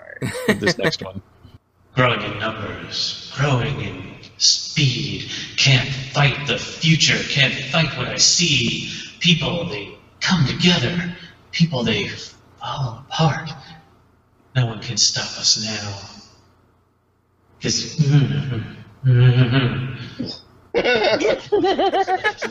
with 0.48 0.60
This 0.60 0.78
next 0.78 1.04
one. 1.04 1.22
Growing 1.96 2.22
in 2.24 2.40
numbers, 2.40 3.32
growing 3.36 3.80
in 3.82 4.14
speed. 4.40 5.30
Can't 5.58 5.88
fight 5.88 6.48
the 6.48 6.58
future, 6.58 7.18
can't 7.30 7.54
fight 7.54 7.96
what 7.98 8.08
I 8.08 8.18
see. 8.18 8.90
People, 9.20 9.70
they 9.70 9.96
come 10.20 10.48
together. 10.48 11.16
People, 11.52 11.84
they 11.84 12.08
fall 12.08 13.06
apart. 13.08 13.52
No 14.56 14.66
one 14.66 14.80
can 14.82 14.98
stop 14.98 15.40
us 15.40 15.64
now. 15.64 16.00
Because. 17.60 18.00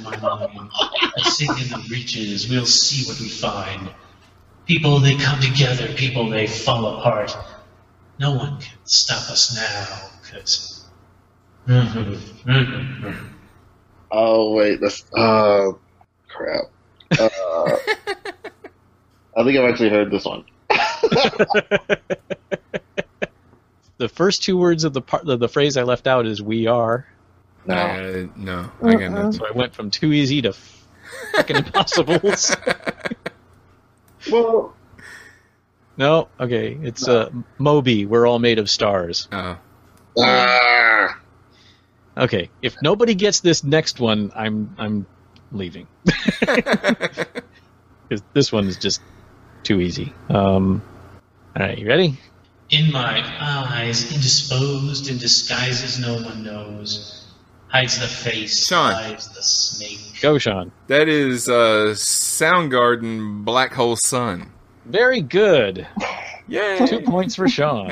my 0.02 0.16
mind. 0.20 0.70
I 0.72 1.22
sink 1.30 1.60
in 1.60 1.68
the 1.68 1.84
reaches, 1.90 2.48
we'll 2.48 2.64
see 2.64 3.08
what 3.08 3.18
we 3.18 3.28
find. 3.28 3.90
People, 4.66 5.00
they 5.00 5.16
come 5.16 5.40
together, 5.40 5.88
people, 5.94 6.28
they 6.28 6.46
fall 6.46 6.98
apart. 6.98 7.36
No 8.18 8.32
one 8.32 8.60
can 8.60 8.78
stop 8.84 9.30
us 9.30 9.54
now, 9.56 10.10
because. 10.22 10.84
Oh 14.14 14.52
wait, 14.52 14.78
that's 14.78 15.10
uh 15.14 15.72
crap. 16.28 16.64
Uh, 17.18 17.24
I 19.34 19.42
think 19.42 19.58
I've 19.58 19.70
actually 19.70 19.88
heard 19.88 20.10
this 20.10 20.26
one. 20.26 20.44
The 23.98 24.08
first 24.08 24.42
two 24.42 24.56
words 24.56 24.82
of 24.82 24.94
the 24.94 25.00
part 25.00 25.28
of 25.28 25.38
the 25.38 25.48
phrase 25.48 25.76
I 25.76 25.84
left 25.84 26.08
out 26.08 26.26
is 26.26 26.42
"we 26.42 26.66
are." 26.66 27.06
No. 27.66 27.76
Uh, 27.76 28.26
no. 28.34 28.72
I 28.82 28.94
got 28.96 29.12
nothing. 29.12 29.32
So 29.32 29.46
I 29.46 29.52
went 29.52 29.76
from 29.76 29.92
too 29.92 30.12
easy 30.12 30.42
to 30.42 30.52
fucking 31.36 31.54
impossibles. 31.54 32.56
Well, 34.30 34.74
no, 35.96 36.28
okay, 36.38 36.78
it's 36.82 37.06
uh, 37.06 37.30
Moby. 37.58 38.06
We're 38.06 38.26
all 38.26 38.38
made 38.38 38.58
of 38.58 38.70
stars. 38.70 39.28
Oh. 39.32 39.58
ah, 40.18 41.18
Okay, 42.16 42.50
if 42.60 42.76
nobody 42.82 43.14
gets 43.14 43.40
this 43.40 43.64
next 43.64 43.98
one, 43.98 44.32
I'm 44.34 44.74
I'm 44.78 45.06
leaving 45.50 45.86
because 46.40 48.22
this 48.34 48.52
one 48.52 48.66
is 48.66 48.76
just 48.76 49.00
too 49.62 49.80
easy. 49.80 50.12
Um, 50.28 50.82
all 51.56 51.66
right, 51.66 51.78
you 51.78 51.88
ready? 51.88 52.18
In 52.68 52.92
my 52.92 53.22
eyes, 53.40 54.12
indisposed 54.12 55.08
in 55.10 55.18
disguises 55.18 55.98
no 55.98 56.14
one 56.14 56.42
knows. 56.42 57.21
Hides 57.72 57.98
the 57.98 58.06
face, 58.06 58.66
Sean. 58.66 58.92
hides 58.92 59.28
the 59.30 59.42
snake. 59.42 60.20
Go, 60.20 60.36
Sean. 60.36 60.72
That 60.88 61.08
is 61.08 61.48
uh, 61.48 61.94
Soundgarden 61.94 63.46
Black 63.46 63.72
Hole 63.72 63.96
Sun. 63.96 64.52
Very 64.84 65.22
good. 65.22 65.86
Yay! 66.48 66.86
Two 66.86 67.00
points 67.00 67.34
for 67.34 67.48
Sean. 67.48 67.90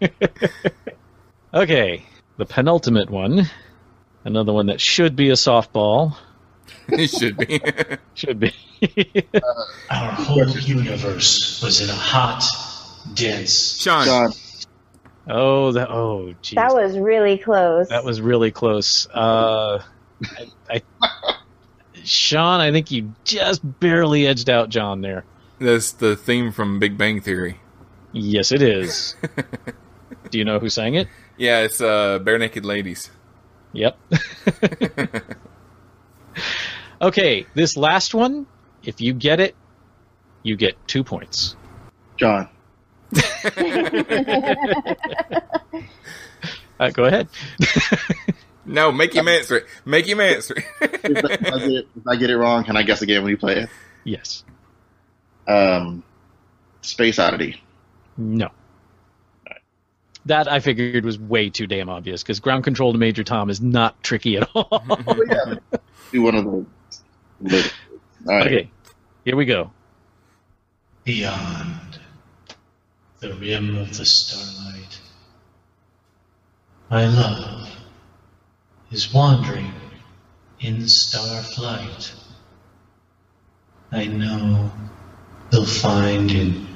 okay, 1.54 2.04
the 2.36 2.46
penultimate 2.46 3.10
one. 3.10 3.48
Another 4.24 4.52
one 4.52 4.66
that 4.66 4.80
should 4.80 5.14
be 5.14 5.30
a 5.30 5.34
softball. 5.34 6.16
it 6.88 7.10
should 7.10 7.36
be. 7.36 7.60
Should 8.14 8.40
be. 8.40 8.54
Our 9.90 10.12
whole 10.12 10.48
universe 10.48 11.62
was 11.62 11.80
in 11.80 11.90
a 11.90 11.92
hot, 11.92 12.42
dense. 13.14 13.80
Sean. 13.80 14.04
John. 14.04 14.32
Oh, 15.28 15.72
that. 15.72 15.90
Oh, 15.90 16.34
geez. 16.42 16.56
That 16.56 16.74
was 16.74 16.98
really 16.98 17.38
close. 17.38 17.88
That 17.88 18.04
was 18.04 18.20
really 18.20 18.50
close. 18.50 19.08
Uh, 19.08 19.82
I, 20.22 20.50
I, 20.70 20.82
Sean, 22.04 22.60
I 22.60 22.70
think 22.70 22.90
you 22.90 23.14
just 23.24 23.62
barely 23.80 24.26
edged 24.26 24.50
out 24.50 24.68
John 24.68 25.00
there. 25.00 25.24
That's 25.58 25.92
the 25.92 26.16
theme 26.16 26.52
from 26.52 26.78
Big 26.78 26.98
Bang 26.98 27.20
Theory. 27.20 27.60
Yes, 28.12 28.52
it 28.52 28.62
is. 28.62 29.16
Do 30.30 30.38
you 30.38 30.44
know 30.44 30.58
who 30.58 30.68
sang 30.68 30.94
it? 30.94 31.08
Yeah, 31.36 31.60
it's 31.60 31.80
uh, 31.80 32.18
Barenaked 32.20 32.64
Ladies. 32.64 33.10
Yep. 33.72 33.98
okay, 37.02 37.46
this 37.54 37.76
last 37.76 38.14
one, 38.14 38.46
if 38.84 39.00
you 39.00 39.12
get 39.12 39.40
it, 39.40 39.56
you 40.42 40.56
get 40.56 40.76
two 40.86 41.02
points. 41.02 41.56
John. 42.16 42.48
Uh, 46.80 46.90
go 46.90 47.04
ahead. 47.04 47.28
No, 48.66 48.90
make 48.90 49.14
him 49.14 49.28
answer 49.28 49.58
it. 49.58 49.66
Make 49.84 50.06
him 50.06 50.20
answer 50.20 50.54
it. 50.56 50.64
if, 51.04 51.24
I 51.24 51.58
get 51.58 51.70
it, 51.70 51.88
if 51.96 52.08
I 52.08 52.16
get 52.16 52.30
it 52.30 52.36
wrong, 52.36 52.64
can 52.64 52.76
I 52.76 52.82
guess 52.82 53.02
again 53.02 53.22
when 53.22 53.30
you 53.30 53.36
play 53.36 53.56
it? 53.58 53.68
yes. 54.04 54.44
Um, 55.46 56.02
Space 56.80 57.18
Oddity. 57.18 57.62
No. 58.16 58.50
That 60.26 60.50
I 60.50 60.60
figured 60.60 61.04
was 61.04 61.18
way 61.18 61.50
too 61.50 61.66
damn 61.66 61.90
obvious 61.90 62.22
because 62.22 62.40
ground 62.40 62.64
control 62.64 62.92
to 62.92 62.98
Major 62.98 63.24
Tom 63.24 63.50
is 63.50 63.60
not 63.60 64.02
tricky 64.02 64.38
at 64.38 64.48
all. 64.54 64.82
yeah. 65.28 65.56
Do 66.12 66.22
one 66.22 66.34
of 66.34 66.44
the. 67.42 67.72
All 68.26 68.36
right. 68.38 68.46
Okay, 68.46 68.70
here 69.26 69.36
we 69.36 69.44
go. 69.44 69.70
Beyond 71.04 71.93
the 73.24 73.34
rim 73.36 73.76
of 73.78 73.96
the 73.96 74.04
starlight, 74.04 75.00
my 76.90 77.06
love 77.06 77.70
is 78.90 79.14
wandering 79.14 79.72
in 80.60 80.86
star 80.86 81.42
flight. 81.42 82.12
I 83.92 84.06
know 84.06 84.70
they'll 85.50 85.64
find 85.64 86.30
in 86.30 86.66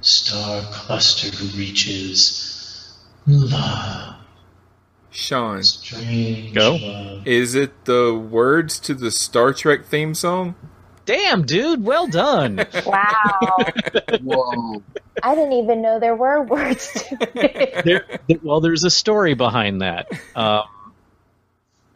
star 0.00 0.62
clustered 0.72 1.38
reaches 1.54 2.96
love. 3.26 4.14
Sean. 5.10 5.62
Strange 5.62 6.54
Go. 6.54 6.76
love. 6.76 7.26
Is 7.26 7.54
it 7.54 7.84
the 7.84 8.14
words 8.14 8.78
to 8.80 8.94
the 8.94 9.10
Star 9.10 9.52
Trek 9.52 9.84
theme 9.84 10.14
song? 10.14 10.54
Damn, 11.08 11.46
dude, 11.46 11.82
well 11.82 12.06
done. 12.06 12.66
Wow. 12.84 13.56
Whoa. 14.22 14.82
I 15.22 15.34
didn't 15.34 15.54
even 15.54 15.80
know 15.80 15.98
there 15.98 16.14
were 16.14 16.42
words 16.42 16.92
to 16.92 17.16
it. 17.34 17.82
there, 17.86 18.04
there- 18.28 18.38
well, 18.42 18.60
there's 18.60 18.84
a 18.84 18.90
story 18.90 19.32
behind 19.32 19.80
that. 19.80 20.06
Um, 20.36 20.64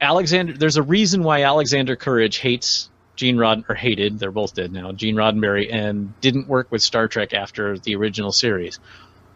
Alexander, 0.01 0.55
there's 0.55 0.79
a 0.79 0.83
reason 0.83 1.23
why 1.25 1.43
Alexander 1.43 1.95
Courage 1.95 2.39
hates 2.39 2.89
Gene 3.15 3.37
Rod 3.37 3.65
or 3.69 3.75
hated. 3.75 4.19
They're 4.19 4.31
both 4.31 4.55
dead 4.55 4.73
now. 4.73 4.93
Gene 4.93 5.17
Roddenberry 5.17 5.71
and 5.71 6.19
didn't 6.23 6.49
work 6.49 6.73
with 6.73 6.81
Star 6.81 7.07
Trek 7.07 7.35
after 7.35 7.77
the 7.79 7.97
original 7.97 8.33
series. 8.33 8.81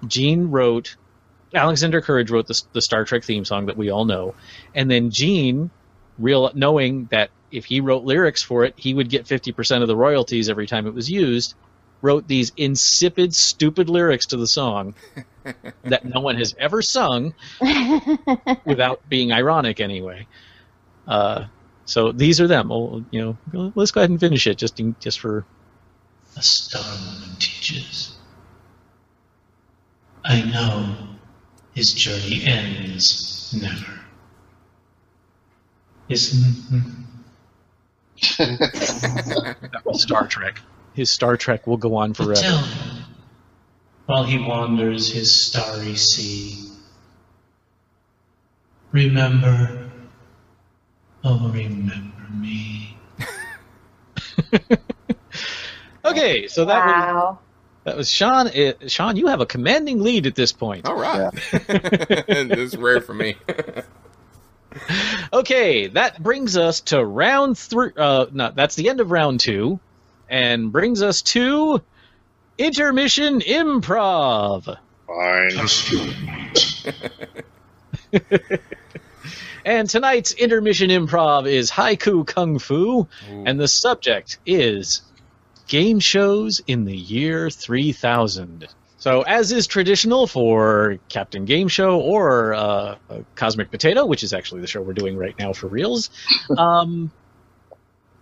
Gene 0.06 0.50
wrote. 0.50 0.96
Alexander 1.54 2.00
Courage 2.00 2.30
wrote 2.30 2.46
the, 2.46 2.62
the 2.72 2.80
Star 2.80 3.04
Trek 3.04 3.24
theme 3.24 3.44
song 3.44 3.66
that 3.66 3.76
we 3.76 3.90
all 3.90 4.06
know, 4.06 4.34
and 4.74 4.90
then 4.90 5.10
Gene, 5.10 5.68
real 6.18 6.50
knowing 6.54 7.08
that 7.10 7.28
if 7.50 7.64
he 7.64 7.80
wrote 7.80 8.04
lyrics 8.04 8.42
for 8.42 8.64
it, 8.64 8.74
he 8.76 8.94
would 8.94 9.08
get 9.08 9.26
50% 9.26 9.82
of 9.82 9.88
the 9.88 9.96
royalties 9.96 10.48
every 10.48 10.66
time 10.66 10.86
it 10.86 10.94
was 10.94 11.10
used, 11.10 11.54
wrote 12.02 12.26
these 12.28 12.52
insipid, 12.56 13.34
stupid 13.34 13.88
lyrics 13.88 14.26
to 14.26 14.36
the 14.36 14.46
song 14.46 14.94
that 15.84 16.04
no 16.04 16.20
one 16.20 16.36
has 16.36 16.54
ever 16.58 16.82
sung 16.82 17.34
without 18.64 19.08
being 19.08 19.32
ironic 19.32 19.80
anyway. 19.80 20.26
Uh, 21.06 21.46
so 21.84 22.12
these 22.12 22.40
are 22.40 22.48
them. 22.48 22.70
Oh, 22.72 23.04
you 23.10 23.38
know, 23.52 23.72
let's 23.74 23.92
go 23.92 24.00
ahead 24.00 24.10
and 24.10 24.20
finish 24.20 24.46
it 24.46 24.58
just 24.58 24.80
in, 24.80 24.96
just 25.00 25.20
for 25.20 25.44
A 26.36 26.42
star 26.42 26.82
woman 26.82 27.36
teaches. 27.38 28.16
I 30.24 30.42
know 30.42 30.96
his 31.74 31.94
journey 31.94 32.42
ends 32.44 33.56
never. 33.60 34.00
His 36.08 36.32
that 36.72 36.82
was 36.82 37.15
Star 39.92 40.26
Trek. 40.26 40.60
His 40.94 41.10
Star 41.10 41.36
Trek 41.36 41.66
will 41.66 41.76
go 41.76 41.96
on 41.96 42.14
forever. 42.14 42.34
tell 42.34 42.60
me, 42.62 42.68
while 44.06 44.24
he 44.24 44.38
wanders 44.38 45.12
his 45.12 45.34
starry 45.34 45.96
sea, 45.96 46.70
remember, 48.92 49.90
oh, 51.24 51.50
remember 51.52 52.28
me. 52.32 52.96
Okay, 56.06 56.46
so 56.46 56.64
that 56.64 56.86
was 56.86 57.36
that 57.84 57.96
was 57.96 58.10
Sean. 58.10 58.48
Uh, 58.48 58.72
Sean, 58.86 59.16
you 59.16 59.26
have 59.26 59.40
a 59.40 59.46
commanding 59.46 60.00
lead 60.00 60.26
at 60.26 60.34
this 60.34 60.52
point. 60.52 60.86
All 60.86 60.96
right. 60.98 61.32
it's 61.52 62.76
rare 62.76 63.00
for 63.00 63.14
me. 63.14 63.36
Okay, 65.32 65.88
that 65.88 66.22
brings 66.22 66.56
us 66.56 66.80
to 66.82 67.04
round 67.04 67.58
three. 67.58 67.90
Uh, 67.96 68.26
no, 68.32 68.52
that's 68.54 68.76
the 68.76 68.88
end 68.88 69.00
of 69.00 69.10
round 69.10 69.40
two, 69.40 69.80
and 70.28 70.70
brings 70.70 71.02
us 71.02 71.22
to 71.22 71.82
intermission 72.58 73.40
improv. 73.40 74.78
Fine. 75.06 75.68
And 79.66 79.90
tonight's 79.90 80.30
intermission 80.30 80.90
improv 80.90 81.50
is 81.50 81.72
haiku 81.72 82.24
kung 82.24 82.60
fu, 82.60 83.08
and 83.28 83.58
the 83.58 83.66
subject 83.66 84.38
is 84.46 85.02
game 85.66 85.98
shows 85.98 86.62
in 86.68 86.84
the 86.84 86.96
year 86.96 87.50
3000. 87.50 88.68
So, 89.06 89.22
as 89.22 89.52
is 89.52 89.68
traditional 89.68 90.26
for 90.26 90.98
Captain 91.08 91.44
Game 91.44 91.68
Show 91.68 92.00
or 92.00 92.54
uh, 92.54 92.96
Cosmic 93.36 93.70
Potato, 93.70 94.04
which 94.04 94.24
is 94.24 94.32
actually 94.32 94.62
the 94.62 94.66
show 94.66 94.82
we're 94.82 94.94
doing 94.94 95.16
right 95.16 95.38
now 95.38 95.52
for 95.52 95.68
reals, 95.68 96.10
um, 96.58 97.12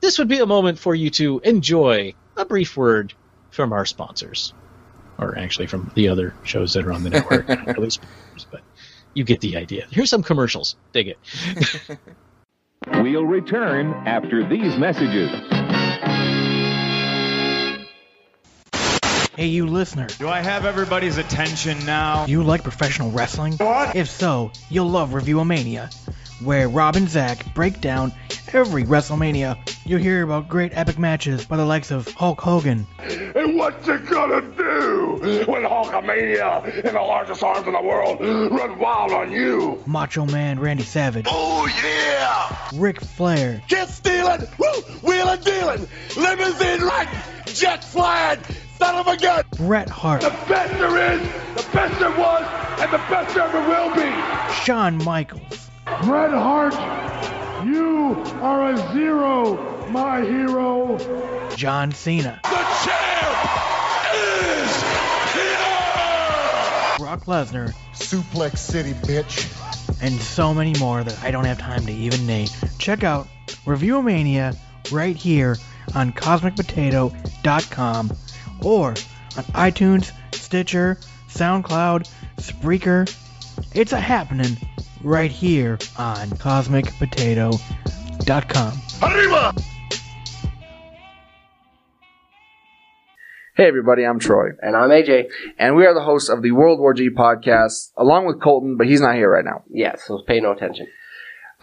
this 0.02 0.18
would 0.18 0.28
be 0.28 0.40
a 0.40 0.46
moment 0.46 0.78
for 0.78 0.94
you 0.94 1.09
to 1.09 1.40
enjoy 1.42 2.12
a 2.37 2.44
brief 2.44 2.76
word 2.76 3.14
from 3.50 3.72
our 3.72 3.87
sponsors, 3.87 4.52
or 5.16 5.38
actually 5.38 5.68
from 5.68 5.90
the 5.94 6.11
other 6.11 6.35
shows 6.42 6.74
that 6.74 6.85
are 6.85 6.92
on 6.92 7.02
the 7.02 7.09
network. 7.09 7.48
Really 7.66 7.88
sponsors, 7.88 8.46
but 8.50 8.61
you 9.14 9.24
get 9.24 9.40
the 9.40 9.56
idea. 9.56 9.87
Here's 9.90 10.11
some 10.11 10.22
commercials. 10.22 10.76
Dig 10.92 11.09
it. 11.09 11.18
We'll 12.87 13.24
return 13.24 13.94
after 14.06 14.46
these 14.46 14.76
messages. 14.76 15.30
Hey, 19.37 19.47
you 19.47 19.66
listener. 19.66 20.07
Do 20.18 20.29
I 20.29 20.40
have 20.42 20.64
everybody's 20.64 21.18
attention 21.18 21.85
now? 21.85 22.27
You 22.27 22.44
like 22.44 22.62
professional 22.62 23.11
wrestling? 23.11 23.55
What? 23.55 23.97
If 23.97 24.09
so, 24.09 24.53
you'll 24.70 24.88
love 24.90 25.11
Reviewomania, 25.11 25.92
where 26.40 26.68
Rob 26.68 26.94
and 26.94 27.09
Zach 27.09 27.53
break 27.53 27.81
down 27.81 28.12
every 28.53 28.85
WrestleMania. 28.85 29.59
You'll 29.85 29.99
hear 29.99 30.23
about 30.23 30.49
great 30.49 30.70
epic 30.77 31.01
matches 31.01 31.44
by 31.47 31.57
the 31.57 31.64
likes 31.64 31.90
of 31.90 32.07
Hulk 32.12 32.40
Hogan, 32.40 32.87
And 33.01 33.57
what 33.59 33.85
you 33.85 33.99
gonna 33.99 34.40
do 34.40 35.44
when 35.47 35.64
Hulkamania 35.64 36.85
and 36.85 36.94
the 36.97 37.01
largest 37.01 37.42
arms 37.42 37.66
in 37.66 37.73
the 37.73 37.83
world 37.83 38.20
run 38.20 38.79
wild 38.79 39.11
on 39.11 39.33
you? 39.33 39.83
Macho 39.85 40.27
Man 40.27 40.61
Randy 40.61 40.85
Savage, 40.85 41.27
Oh 41.29 41.66
yeah! 41.83 42.68
Ric 42.81 43.01
Flair, 43.01 43.61
Jet 43.66 43.88
stealing, 43.88 44.47
woo, 44.59 44.81
wheeling 45.03 45.40
dealing, 45.40 45.88
limousine 46.16 46.83
right, 46.83 47.09
jet 47.47 47.83
flying, 47.85 48.38
son 48.78 48.94
of 48.96 49.06
a 49.06 49.16
gun. 49.16 49.44
Bret 49.56 49.88
Hart, 49.88 50.20
The 50.22 50.30
best 50.48 50.72
there 50.74 51.12
is, 51.14 51.20
the 51.56 51.64
best 51.72 51.98
there 52.00 52.10
was, 52.10 52.42
and 52.80 52.92
the 52.92 52.98
best 52.98 53.34
there 53.34 53.44
ever 53.44 53.60
will 53.68 53.94
be. 53.94 54.10
Shawn 54.62 54.98
Michaels, 55.04 55.70
Bret 56.02 56.30
Hart, 56.32 56.74
you 57.66 58.14
are 58.42 58.72
a 58.72 58.76
zero, 58.92 59.88
my 59.90 60.20
hero. 60.22 60.98
John 61.56 61.92
Cena, 61.92 62.40
The 62.42 62.50
champ 62.84 63.37
is 64.14 64.82
here! 65.32 66.98
Brock 66.98 67.24
Lesnar, 67.26 67.72
Suplex 67.94 68.58
City, 68.58 68.92
bitch. 68.92 69.46
and 70.02 70.14
so 70.20 70.52
many 70.52 70.74
more 70.78 71.02
that 71.04 71.22
I 71.22 71.30
don't 71.30 71.44
have 71.44 71.58
time 71.58 71.87
to 71.87 71.92
even 71.92 72.26
name. 72.26 72.48
Check 72.78 73.04
out 73.04 73.28
Reviewomania 73.64 74.56
right 74.90 75.16
here 75.16 75.56
on 75.94 76.12
CosmicPotato.com 76.12 78.10
or 78.64 78.88
on 78.88 79.44
iTunes, 79.55 80.11
Stitcher, 80.33 80.98
SoundCloud, 81.29 82.11
Spreaker. 82.38 83.14
It's 83.74 83.92
a 83.92 84.00
happening 84.00 84.57
right 85.03 85.31
here 85.31 85.79
on 85.98 86.31
CosmicPotato.com. 86.31 88.72
Arriba! 89.03 89.55
Hey 93.57 93.68
everybody, 93.68 94.05
I'm 94.05 94.18
Troy. 94.18 94.48
And 94.61 94.74
I'm 94.74 94.90
AJ. 94.90 95.27
And 95.59 95.77
we 95.77 95.87
are 95.87 95.94
the 95.94 96.03
hosts 96.03 96.29
of 96.29 96.42
the 96.42 96.50
World 96.50 96.81
War 96.81 96.92
G 96.92 97.09
podcast, 97.09 97.92
along 97.96 98.27
with 98.27 98.42
Colton, 98.42 98.77
but 98.77 98.88
he's 98.88 99.00
not 99.00 99.14
here 99.14 99.31
right 99.31 99.44
now. 99.44 99.62
Yeah, 99.70 99.94
so 99.94 100.22
pay 100.27 100.40
no 100.40 100.50
attention. 100.50 100.88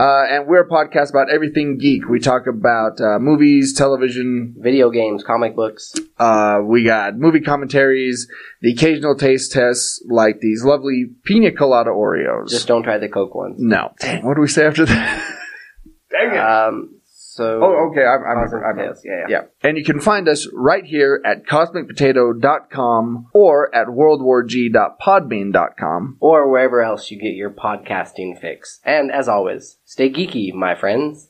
Uh, 0.02 0.24
and 0.32 0.48
we're 0.48 0.62
a 0.62 0.68
podcast 0.68 1.12
about 1.12 1.30
everything 1.30 1.78
geek. 1.78 2.10
We 2.10 2.20
talk 2.20 2.48
about 2.48 3.00
uh, 3.00 3.20
movies, 3.20 3.74
television, 3.76 4.56
Video 4.58 4.90
games, 4.90 5.24
comic 5.24 5.56
books. 5.56 5.94
uh, 6.18 6.60
we 6.64 6.84
got 6.84 7.16
movie 7.18 7.42
commentaries, 7.42 8.28
the 8.62 8.72
occasional 8.72 9.16
taste 9.16 9.52
tests, 9.52 10.04
like 10.10 10.40
these 10.40 10.64
lovely 10.64 11.06
pina 11.24 11.52
colada 11.52 11.92
Oreos. 11.92 12.50
Just 12.50 12.68
don't 12.68 12.82
try 12.82 12.98
the 12.98 13.10
Coke 13.10 13.36
ones. 13.36 13.58
no. 13.60 13.94
Dang, 14.00 14.26
what 14.26 14.34
do 14.36 14.42
we 14.42 14.48
say 14.48 14.66
after 14.66 14.86
that? 14.88 15.38
Dang 16.10 16.32
it. 16.32 16.38
Um, 16.40 17.01
so. 17.34 17.64
oh, 17.64 17.88
okay, 17.90 18.02
I, 18.02 18.16
I 18.16 18.18
remember. 18.34 18.66
I 18.66 18.70
remember. 18.72 18.94
Potatoes, 18.94 19.06
yeah, 19.06 19.22
yeah. 19.22 19.28
Yeah. 19.30 19.44
And 19.64 19.78
you 19.78 19.86
can 19.86 20.02
find 20.02 20.28
us 20.28 20.50
right 20.52 20.84
here 20.84 21.22
at 21.24 21.46
cosmicpotato.com 21.46 23.28
or 23.34 23.74
at 23.74 23.88
worldwarg.podbean.com. 23.88 26.18
Or 26.20 26.52
wherever 26.52 26.82
else 26.82 27.10
you 27.10 27.18
get 27.18 27.36
your 27.36 27.50
podcasting 27.50 28.38
fix. 28.38 28.82
And 28.84 29.14
as 29.14 29.30
always, 29.30 29.78
stay 29.86 30.10
geeky, 30.10 30.54
my 30.54 30.76
friends. 30.76 31.30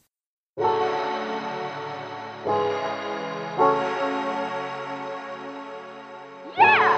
Yeah. 6.57 6.97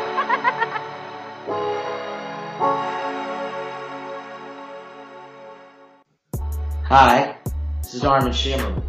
Hi, 6.85 7.37
this 7.93 8.01
is 8.01 8.07
Armin 8.07 8.31
Shimerman. 8.31 8.83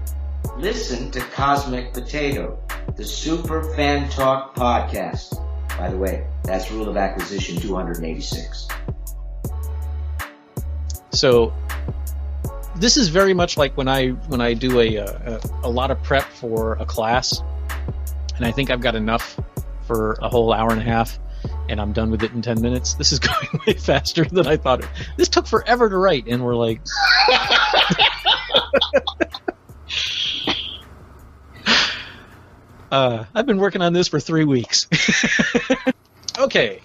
Listen 0.57 1.11
to 1.11 1.21
Cosmic 1.21 1.93
Potato, 1.93 2.59
the 2.97 3.05
Super 3.05 3.63
Fan 3.75 4.09
Talk 4.09 4.55
podcast. 4.55 5.37
By 5.77 5.91
the 5.91 5.99
way, 5.99 6.27
that's 6.43 6.71
rule 6.71 6.89
of 6.89 6.97
acquisition 6.97 7.57
286. 7.57 8.67
So 11.11 11.53
this 12.77 12.97
is 12.97 13.09
very 13.09 13.35
much 13.35 13.59
like 13.59 13.77
when 13.77 13.89
I 13.89 14.09
when 14.09 14.41
I 14.41 14.55
do 14.55 14.81
a 14.81 14.97
uh, 14.97 15.39
a, 15.63 15.69
a 15.69 15.71
lot 15.71 15.91
of 15.91 16.03
prep 16.03 16.25
for 16.25 16.73
a 16.81 16.87
class. 16.87 17.43
and 18.37 18.47
I 18.47 18.53
think 18.53 18.71
I've 18.71 18.81
got 18.81 18.95
enough 18.95 19.39
for 19.87 20.13
a 20.23 20.31
whole 20.31 20.51
hour 20.51 20.71
and 20.71 20.81
a 20.81 20.85
half, 20.85 21.19
and 21.69 21.79
I'm 21.79 21.93
done 21.93 22.11
with 22.11 22.23
it 22.23 22.33
in 22.33 22.41
10 22.41 22.63
minutes. 22.63 22.95
This 22.95 23.13
is 23.13 23.19
going 23.19 23.61
way 23.67 23.75
faster 23.75 24.25
than 24.25 24.47
I 24.47 24.57
thought. 24.57 24.83
It. 24.83 24.89
This 25.19 25.29
took 25.29 25.47
forever 25.47 25.91
to 25.91 25.97
write, 25.99 26.27
and 26.27 26.43
we're 26.43 26.57
like. 26.57 26.81
uh, 32.91 33.25
I've 33.35 33.47
been 33.47 33.59
working 33.59 33.83
on 33.83 33.93
this 33.93 34.09
for 34.09 34.21
three 34.21 34.45
weeks. 34.45 34.89
okay. 36.39 36.81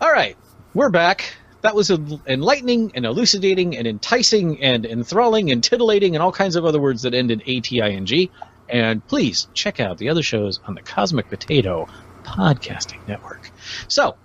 All 0.00 0.10
right. 0.10 0.36
We're 0.74 0.90
back. 0.90 1.34
That 1.62 1.74
was 1.74 1.90
enlightening 1.90 2.92
and 2.94 3.06
elucidating 3.06 3.76
and 3.76 3.86
enticing 3.86 4.62
and 4.62 4.84
enthralling 4.84 5.52
and 5.52 5.62
titillating 5.62 6.16
and 6.16 6.22
all 6.22 6.32
kinds 6.32 6.56
of 6.56 6.64
other 6.64 6.80
words 6.80 7.02
that 7.02 7.14
end 7.14 7.30
in 7.30 7.40
A-T-I-N-G. 7.46 8.30
And 8.68 9.06
please 9.06 9.48
check 9.54 9.78
out 9.78 9.98
the 9.98 10.08
other 10.08 10.22
shows 10.22 10.60
on 10.66 10.74
the 10.74 10.82
Cosmic 10.82 11.28
Potato 11.28 11.86
Podcasting 12.24 13.06
Network. 13.06 13.50
So, 13.86 14.16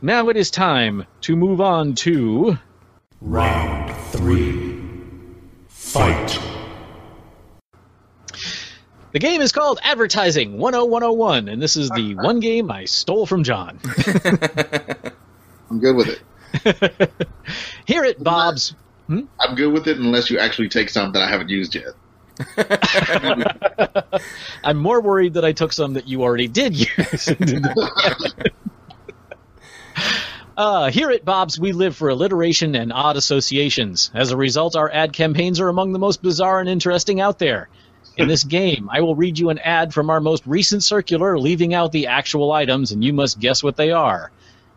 now 0.00 0.28
it 0.28 0.36
is 0.36 0.50
time 0.50 1.06
to 1.22 1.36
move 1.36 1.60
on 1.60 1.94
to. 1.96 2.58
Round 3.20 3.94
three. 4.12 4.65
Fight. 5.96 6.38
The 9.12 9.18
game 9.18 9.40
is 9.40 9.50
called 9.50 9.80
Advertising 9.82 10.58
10101, 10.58 11.48
and 11.48 11.62
this 11.62 11.74
is 11.74 11.88
the 11.88 12.14
one 12.16 12.38
game 12.38 12.70
I 12.70 12.84
stole 12.84 13.24
from 13.24 13.42
John. 13.42 13.80
I'm 15.70 15.80
good 15.80 15.96
with 15.96 16.08
it. 16.08 17.10
Hear 17.86 18.04
it, 18.04 18.22
Bob's. 18.22 18.74
Hmm? 19.06 19.20
I'm 19.40 19.54
good 19.54 19.72
with 19.72 19.86
it 19.86 19.96
unless 19.96 20.28
you 20.28 20.38
actually 20.38 20.68
take 20.68 20.90
some 20.90 21.12
that 21.12 21.22
I 21.22 21.30
haven't 21.30 21.48
used 21.48 21.74
yet. 21.74 21.94
I'm 24.64 24.76
more 24.76 25.00
worried 25.00 25.32
that 25.32 25.46
I 25.46 25.52
took 25.52 25.72
some 25.72 25.94
that 25.94 26.06
you 26.06 26.22
already 26.22 26.46
did 26.48 26.76
use. 26.76 27.30
Uh, 30.56 30.90
here 30.90 31.10
at 31.10 31.24
Bob's, 31.24 31.60
we 31.60 31.72
live 31.72 31.96
for 31.96 32.08
alliteration 32.08 32.74
and 32.74 32.92
odd 32.92 33.16
associations. 33.16 34.10
As 34.14 34.30
a 34.30 34.36
result, 34.36 34.76
our 34.76 34.90
ad 34.90 35.12
campaigns 35.12 35.60
are 35.60 35.68
among 35.68 35.92
the 35.92 35.98
most 35.98 36.22
bizarre 36.22 36.60
and 36.60 36.68
interesting 36.68 37.20
out 37.20 37.38
there. 37.38 37.68
In 38.16 38.28
this 38.28 38.44
game, 38.58 38.88
I 38.90 39.00
will 39.00 39.14
read 39.14 39.38
you 39.38 39.50
an 39.50 39.58
ad 39.58 39.92
from 39.92 40.08
our 40.08 40.20
most 40.20 40.46
recent 40.46 40.82
circular, 40.82 41.38
leaving 41.38 41.74
out 41.74 41.92
the 41.92 42.06
actual 42.06 42.52
items, 42.52 42.92
and 42.92 43.04
you 43.04 43.12
must 43.12 43.38
guess 43.38 43.62
what 43.62 43.76
they 43.76 43.90
are. 43.90 44.32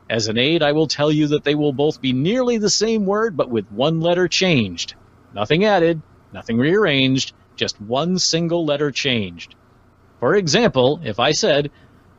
As 0.10 0.28
an 0.28 0.38
aid, 0.38 0.64
I 0.64 0.72
will 0.72 0.88
tell 0.88 1.12
you 1.12 1.28
that 1.28 1.44
they 1.44 1.56
will 1.56 1.72
both 1.72 2.02
be 2.02 2.14
nearly 2.14 2.58
the 2.58 2.70
same 2.70 3.06
word, 3.06 3.38
but 3.38 3.50
with 3.50 3.72
one 3.72 4.02
letter 4.02 4.28
changed. 4.28 4.96
Nothing 5.34 5.66
added, 5.66 6.02
nothing 6.34 6.58
rearranged, 6.58 7.34
just 7.56 7.80
one 7.80 8.18
single 8.18 8.66
letter 8.66 8.92
changed. 8.92 9.56
For 10.20 10.36
example, 10.36 11.00
if 11.04 11.20
I 11.20 11.32
said, 11.32 11.72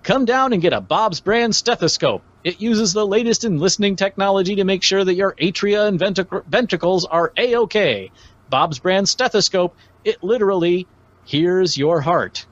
Come 0.02 0.24
down 0.24 0.54
and 0.54 0.62
get 0.62 0.72
a 0.72 0.80
Bob's 0.80 1.20
brand 1.20 1.54
stethoscope. 1.54 2.22
It 2.42 2.60
uses 2.60 2.92
the 2.92 3.06
latest 3.06 3.44
in 3.44 3.58
listening 3.58 3.96
technology 3.96 4.56
to 4.56 4.64
make 4.64 4.82
sure 4.82 5.04
that 5.04 5.14
your 5.14 5.34
atria 5.34 5.86
and 5.86 6.00
ventric- 6.00 6.44
ventricles 6.46 7.04
are 7.04 7.32
A-OK. 7.36 8.10
Bob's 8.48 8.78
brand 8.78 9.08
stethoscope, 9.08 9.76
it 10.04 10.22
literally 10.22 10.86
hears 11.24 11.76
your 11.76 12.00
heart. 12.00 12.46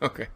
Okay. 0.00 0.28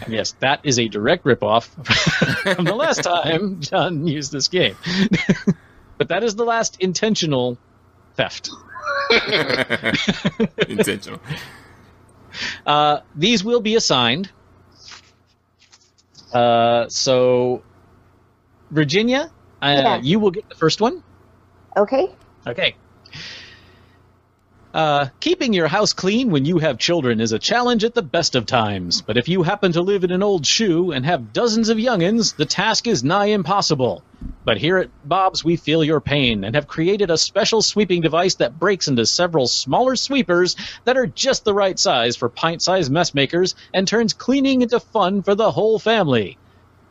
And 0.00 0.12
yes, 0.12 0.34
that 0.40 0.60
is 0.64 0.78
a 0.78 0.88
direct 0.88 1.24
ripoff 1.24 1.66
from 2.56 2.64
the 2.64 2.74
last 2.74 3.02
time 3.04 3.60
John 3.60 4.06
used 4.06 4.32
this 4.32 4.48
game. 4.48 4.76
but 5.98 6.08
that 6.08 6.24
is 6.24 6.34
the 6.34 6.44
last 6.44 6.78
intentional 6.80 7.58
theft. 8.16 8.50
intentional. 10.68 11.20
Uh, 12.66 13.00
these 13.14 13.44
will 13.44 13.60
be 13.60 13.76
assigned. 13.76 14.30
Uh, 16.32 16.88
so, 16.88 17.62
Virginia, 18.70 19.30
uh, 19.62 19.80
Yeah. 19.82 20.00
you 20.02 20.18
will 20.18 20.30
get 20.30 20.48
the 20.48 20.54
first 20.54 20.80
one. 20.80 21.02
Okay. 21.76 22.08
Okay. 22.46 22.76
Uh, 24.74 25.06
keeping 25.20 25.52
your 25.52 25.68
house 25.68 25.92
clean 25.92 26.32
when 26.32 26.44
you 26.44 26.58
have 26.58 26.78
children 26.78 27.20
is 27.20 27.30
a 27.30 27.38
challenge 27.38 27.84
at 27.84 27.94
the 27.94 28.02
best 28.02 28.34
of 28.34 28.44
times, 28.44 29.02
but 29.02 29.16
if 29.16 29.28
you 29.28 29.44
happen 29.44 29.70
to 29.70 29.80
live 29.80 30.02
in 30.02 30.10
an 30.10 30.20
old 30.20 30.44
shoe 30.44 30.90
and 30.90 31.06
have 31.06 31.32
dozens 31.32 31.68
of 31.68 31.78
youngins, 31.78 32.34
the 32.34 32.44
task 32.44 32.88
is 32.88 33.04
nigh 33.04 33.26
impossible. 33.26 34.02
But 34.44 34.56
here 34.58 34.78
at 34.78 34.90
Bob's, 35.08 35.44
we 35.44 35.54
feel 35.54 35.84
your 35.84 36.00
pain 36.00 36.42
and 36.42 36.56
have 36.56 36.66
created 36.66 37.12
a 37.12 37.16
special 37.16 37.62
sweeping 37.62 38.00
device 38.00 38.34
that 38.36 38.58
breaks 38.58 38.88
into 38.88 39.06
several 39.06 39.46
smaller 39.46 39.94
sweepers 39.94 40.56
that 40.84 40.96
are 40.96 41.06
just 41.06 41.44
the 41.44 41.54
right 41.54 41.78
size 41.78 42.16
for 42.16 42.28
pint-sized 42.28 42.90
mess 42.90 43.14
makers 43.14 43.54
and 43.72 43.86
turns 43.86 44.12
cleaning 44.12 44.62
into 44.62 44.80
fun 44.80 45.22
for 45.22 45.36
the 45.36 45.52
whole 45.52 45.78
family. 45.78 46.36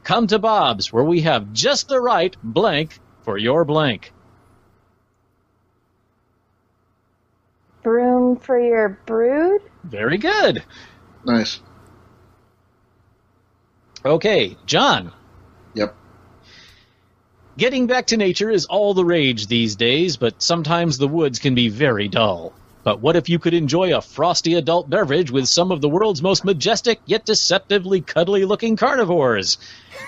Come 0.03 0.27
to 0.27 0.39
Bob's, 0.39 0.91
where 0.91 1.03
we 1.03 1.21
have 1.21 1.53
just 1.53 1.87
the 1.87 1.99
right 1.99 2.35
blank 2.43 2.99
for 3.21 3.37
your 3.37 3.63
blank. 3.63 4.11
Broom 7.83 8.37
for 8.37 8.59
your 8.59 8.99
brood? 9.05 9.61
Very 9.83 10.17
good. 10.17 10.63
Nice. 11.25 11.59
Okay, 14.05 14.57
John. 14.65 15.13
Yep. 15.73 15.95
Getting 17.57 17.87
back 17.87 18.07
to 18.07 18.17
nature 18.17 18.49
is 18.49 18.65
all 18.65 18.93
the 18.93 19.05
rage 19.05 19.47
these 19.47 19.75
days, 19.75 20.17
but 20.17 20.41
sometimes 20.41 20.97
the 20.97 21.07
woods 21.07 21.39
can 21.39 21.55
be 21.55 21.69
very 21.69 22.07
dull. 22.07 22.53
But 22.83 22.99
what 22.99 23.15
if 23.15 23.29
you 23.29 23.39
could 23.39 23.53
enjoy 23.53 23.95
a 23.95 24.01
frosty 24.01 24.55
adult 24.55 24.89
beverage 24.89 25.31
with 25.31 25.47
some 25.47 25.71
of 25.71 25.79
the 25.79 25.87
world's 25.87 26.21
most 26.21 26.43
majestic 26.43 26.99
yet 27.05 27.25
deceptively 27.25 28.01
cuddly 28.01 28.43
looking 28.43 28.75
carnivores? 28.75 29.57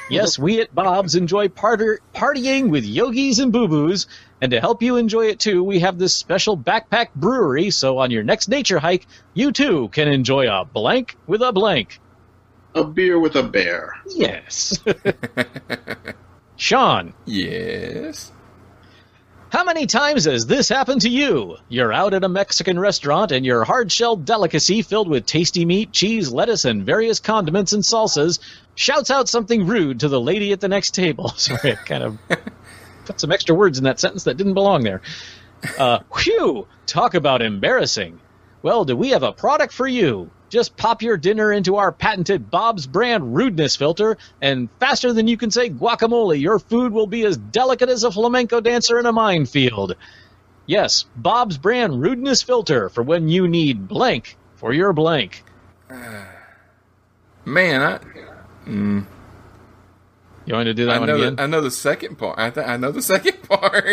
Yes, 0.09 0.37
we 0.37 0.59
at 0.59 0.75
Bob's 0.75 1.15
enjoy 1.15 1.47
parter- 1.47 1.99
partying 2.13 2.69
with 2.69 2.83
yogis 2.83 3.39
and 3.39 3.53
boo 3.53 3.67
boos, 3.67 4.07
and 4.41 4.51
to 4.51 4.59
help 4.59 4.83
you 4.83 4.97
enjoy 4.97 5.27
it 5.27 5.39
too, 5.39 5.63
we 5.63 5.79
have 5.79 5.97
this 5.97 6.13
special 6.13 6.57
backpack 6.57 7.13
brewery, 7.15 7.71
so 7.71 7.97
on 7.99 8.11
your 8.11 8.23
next 8.23 8.49
nature 8.49 8.79
hike, 8.79 9.07
you 9.33 9.51
too 9.51 9.87
can 9.89 10.09
enjoy 10.09 10.47
a 10.49 10.65
blank 10.65 11.15
with 11.27 11.41
a 11.41 11.53
blank. 11.53 11.99
A 12.75 12.83
beer 12.83 13.17
with 13.17 13.37
a 13.37 13.43
bear. 13.43 13.95
Yes. 14.07 14.77
Sean. 16.57 17.13
Yes. 17.25 18.31
How 19.55 19.63
many 19.63 19.85
times 19.85 20.25
has 20.25 20.45
this 20.47 20.67
happened 20.67 20.99
to 21.03 21.09
you? 21.09 21.55
You're 21.69 21.93
out 21.93 22.13
at 22.13 22.25
a 22.25 22.27
Mexican 22.27 22.77
restaurant 22.77 23.31
and 23.31 23.45
your 23.45 23.63
hard 23.63 23.89
shelled 23.89 24.25
delicacy 24.25 24.81
filled 24.81 25.07
with 25.07 25.25
tasty 25.25 25.63
meat, 25.63 25.93
cheese, 25.93 26.29
lettuce, 26.29 26.65
and 26.65 26.85
various 26.85 27.21
condiments 27.21 27.71
and 27.71 27.81
salsas 27.81 28.39
shouts 28.75 29.09
out 29.09 29.29
something 29.29 29.65
rude 29.65 30.01
to 30.01 30.09
the 30.09 30.19
lady 30.19 30.51
at 30.51 30.59
the 30.59 30.67
next 30.67 30.93
table. 30.93 31.29
Sorry, 31.37 31.71
I 31.71 31.75
kind 31.75 32.03
of 32.03 32.17
put 33.05 33.21
some 33.21 33.31
extra 33.31 33.55
words 33.55 33.77
in 33.77 33.85
that 33.85 33.97
sentence 33.97 34.25
that 34.25 34.35
didn't 34.35 34.55
belong 34.55 34.83
there. 34.83 35.01
Uh, 35.79 35.99
whew! 36.13 36.67
Talk 36.85 37.13
about 37.13 37.41
embarrassing. 37.41 38.19
Well, 38.61 38.83
do 38.83 38.97
we 38.97 39.11
have 39.11 39.23
a 39.23 39.31
product 39.31 39.71
for 39.71 39.87
you? 39.87 40.31
Just 40.55 40.77
pop 40.77 41.01
your 41.01 41.17
dinner 41.17 41.51
into 41.51 41.75
our 41.75 41.91
patented 41.91 42.49
Bob's 42.49 42.87
brand 42.87 43.35
rudeness 43.35 43.75
filter, 43.75 44.17
and 44.41 44.69
faster 44.79 45.11
than 45.11 45.27
you 45.27 45.35
can 45.35 45.51
say 45.51 45.69
guacamole, 45.69 46.39
your 46.39 46.59
food 46.59 46.93
will 46.93 47.07
be 47.07 47.25
as 47.25 47.35
delicate 47.35 47.89
as 47.89 48.05
a 48.05 48.11
flamenco 48.11 48.61
dancer 48.61 48.97
in 48.97 49.05
a 49.05 49.11
minefield. 49.11 49.97
Yes, 50.65 51.03
Bob's 51.13 51.57
brand 51.57 52.01
rudeness 52.01 52.41
filter 52.41 52.87
for 52.87 53.03
when 53.03 53.27
you 53.27 53.49
need 53.49 53.89
blank 53.89 54.37
for 54.55 54.71
your 54.71 54.93
blank. 54.93 55.43
Man, 55.89 57.81
I. 57.81 57.99
Mm, 58.65 59.05
You 60.45 60.53
want 60.53 60.67
to 60.67 60.73
do 60.73 60.85
that 60.85 60.95
I 60.95 60.99
one 60.99 61.07
know. 61.09 61.15
again? 61.17 61.35
The, 61.35 61.43
I 61.43 61.47
know 61.47 61.59
the 61.59 61.69
second 61.69 62.15
part. 62.17 62.39
I, 62.39 62.49
th- 62.49 62.65
I 62.65 62.77
know 62.77 62.93
the 62.93 63.01
second 63.01 63.43
part. 63.49 63.83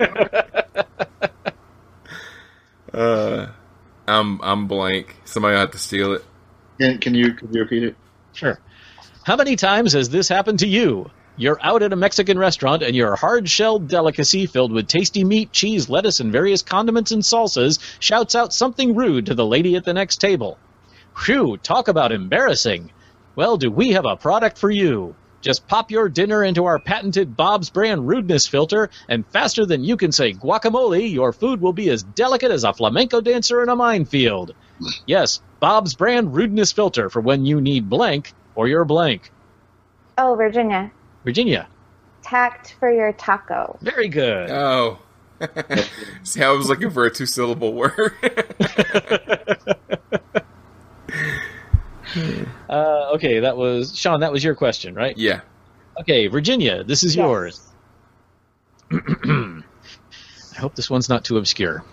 uh, 2.94 3.48
I'm 4.06 4.40
I'm 4.42 4.66
blank. 4.66 5.16
Somebody 5.24 5.54
will 5.54 5.60
have 5.60 5.70
to 5.72 5.78
steal 5.78 6.12
it. 6.12 6.24
Can, 6.80 6.98
can 6.98 7.14
you 7.14 7.34
can 7.34 7.52
you 7.52 7.62
repeat 7.62 7.82
it? 7.82 7.96
Sure. 8.32 8.58
How 9.24 9.36
many 9.36 9.56
times 9.56 9.92
has 9.94 10.08
this 10.08 10.28
happened 10.28 10.60
to 10.60 10.68
you? 10.68 11.10
You're 11.38 11.58
out 11.60 11.82
at 11.82 11.92
a 11.92 11.96
Mexican 11.96 12.38
restaurant 12.38 12.82
and 12.82 12.96
your 12.96 13.14
hard 13.14 13.48
shelled 13.48 13.88
delicacy 13.88 14.46
filled 14.46 14.72
with 14.72 14.86
tasty 14.86 15.22
meat, 15.22 15.52
cheese, 15.52 15.90
lettuce, 15.90 16.20
and 16.20 16.32
various 16.32 16.62
condiments 16.62 17.12
and 17.12 17.22
salsas 17.22 17.78
shouts 17.98 18.34
out 18.34 18.54
something 18.54 18.94
rude 18.94 19.26
to 19.26 19.34
the 19.34 19.44
lady 19.44 19.76
at 19.76 19.84
the 19.84 19.92
next 19.92 20.16
table. 20.16 20.58
Phew, 21.24 21.58
talk 21.58 21.88
about 21.88 22.12
embarrassing. 22.12 22.90
Well, 23.34 23.58
do 23.58 23.70
we 23.70 23.92
have 23.92 24.06
a 24.06 24.16
product 24.16 24.56
for 24.56 24.70
you? 24.70 25.14
Just 25.40 25.66
pop 25.68 25.90
your 25.90 26.08
dinner 26.08 26.42
into 26.42 26.64
our 26.64 26.78
patented 26.78 27.36
Bob's 27.36 27.70
brand 27.70 28.08
rudeness 28.08 28.46
filter, 28.46 28.90
and 29.08 29.26
faster 29.26 29.64
than 29.66 29.84
you 29.84 29.96
can 29.96 30.12
say 30.12 30.32
guacamole, 30.32 31.10
your 31.10 31.32
food 31.32 31.60
will 31.60 31.72
be 31.72 31.90
as 31.90 32.02
delicate 32.02 32.50
as 32.50 32.64
a 32.64 32.72
flamenco 32.72 33.20
dancer 33.20 33.62
in 33.62 33.68
a 33.68 33.76
minefield. 33.76 34.54
Yes, 35.06 35.40
Bob's 35.60 35.94
brand 35.94 36.34
rudeness 36.34 36.72
filter 36.72 37.10
for 37.10 37.20
when 37.20 37.46
you 37.46 37.60
need 37.60 37.88
blank 37.88 38.32
or 38.54 38.68
your 38.68 38.84
blank. 38.84 39.30
Oh, 40.18 40.34
Virginia. 40.34 40.90
Virginia. 41.24 41.68
Tact 42.22 42.76
for 42.80 42.90
your 42.90 43.12
taco. 43.12 43.78
Very 43.82 44.08
good. 44.08 44.50
Oh. 44.50 44.98
See, 46.22 46.42
I 46.42 46.50
was 46.50 46.68
looking 46.68 46.90
for 46.90 47.04
a 47.04 47.10
two 47.10 47.26
syllable 47.26 47.74
word. 47.74 48.14
Uh, 52.68 53.12
okay, 53.14 53.40
that 53.40 53.56
was 53.56 53.96
Sean. 53.96 54.20
That 54.20 54.32
was 54.32 54.42
your 54.42 54.56
question, 54.56 54.94
right? 54.94 55.16
Yeah. 55.16 55.42
Okay, 56.00 56.26
Virginia, 56.26 56.82
this 56.82 57.04
is 57.04 57.14
Yes. 57.14 57.22
yours. 57.24 57.60
I 58.90 59.62
hope 60.58 60.74
this 60.74 60.90
one's 60.90 61.08
not 61.08 61.24
too 61.24 61.38
obscure. 61.38 61.84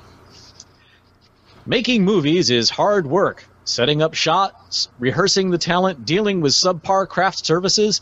Making 1.65 2.03
movies 2.03 2.49
is 2.49 2.69
hard 2.71 3.05
work. 3.05 3.45
Setting 3.65 4.01
up 4.01 4.13
shots, 4.13 4.89
rehearsing 4.99 5.51
the 5.51 5.57
talent, 5.57 6.05
dealing 6.05 6.41
with 6.41 6.51
subpar 6.53 7.07
craft 7.07 7.45
services, 7.45 8.01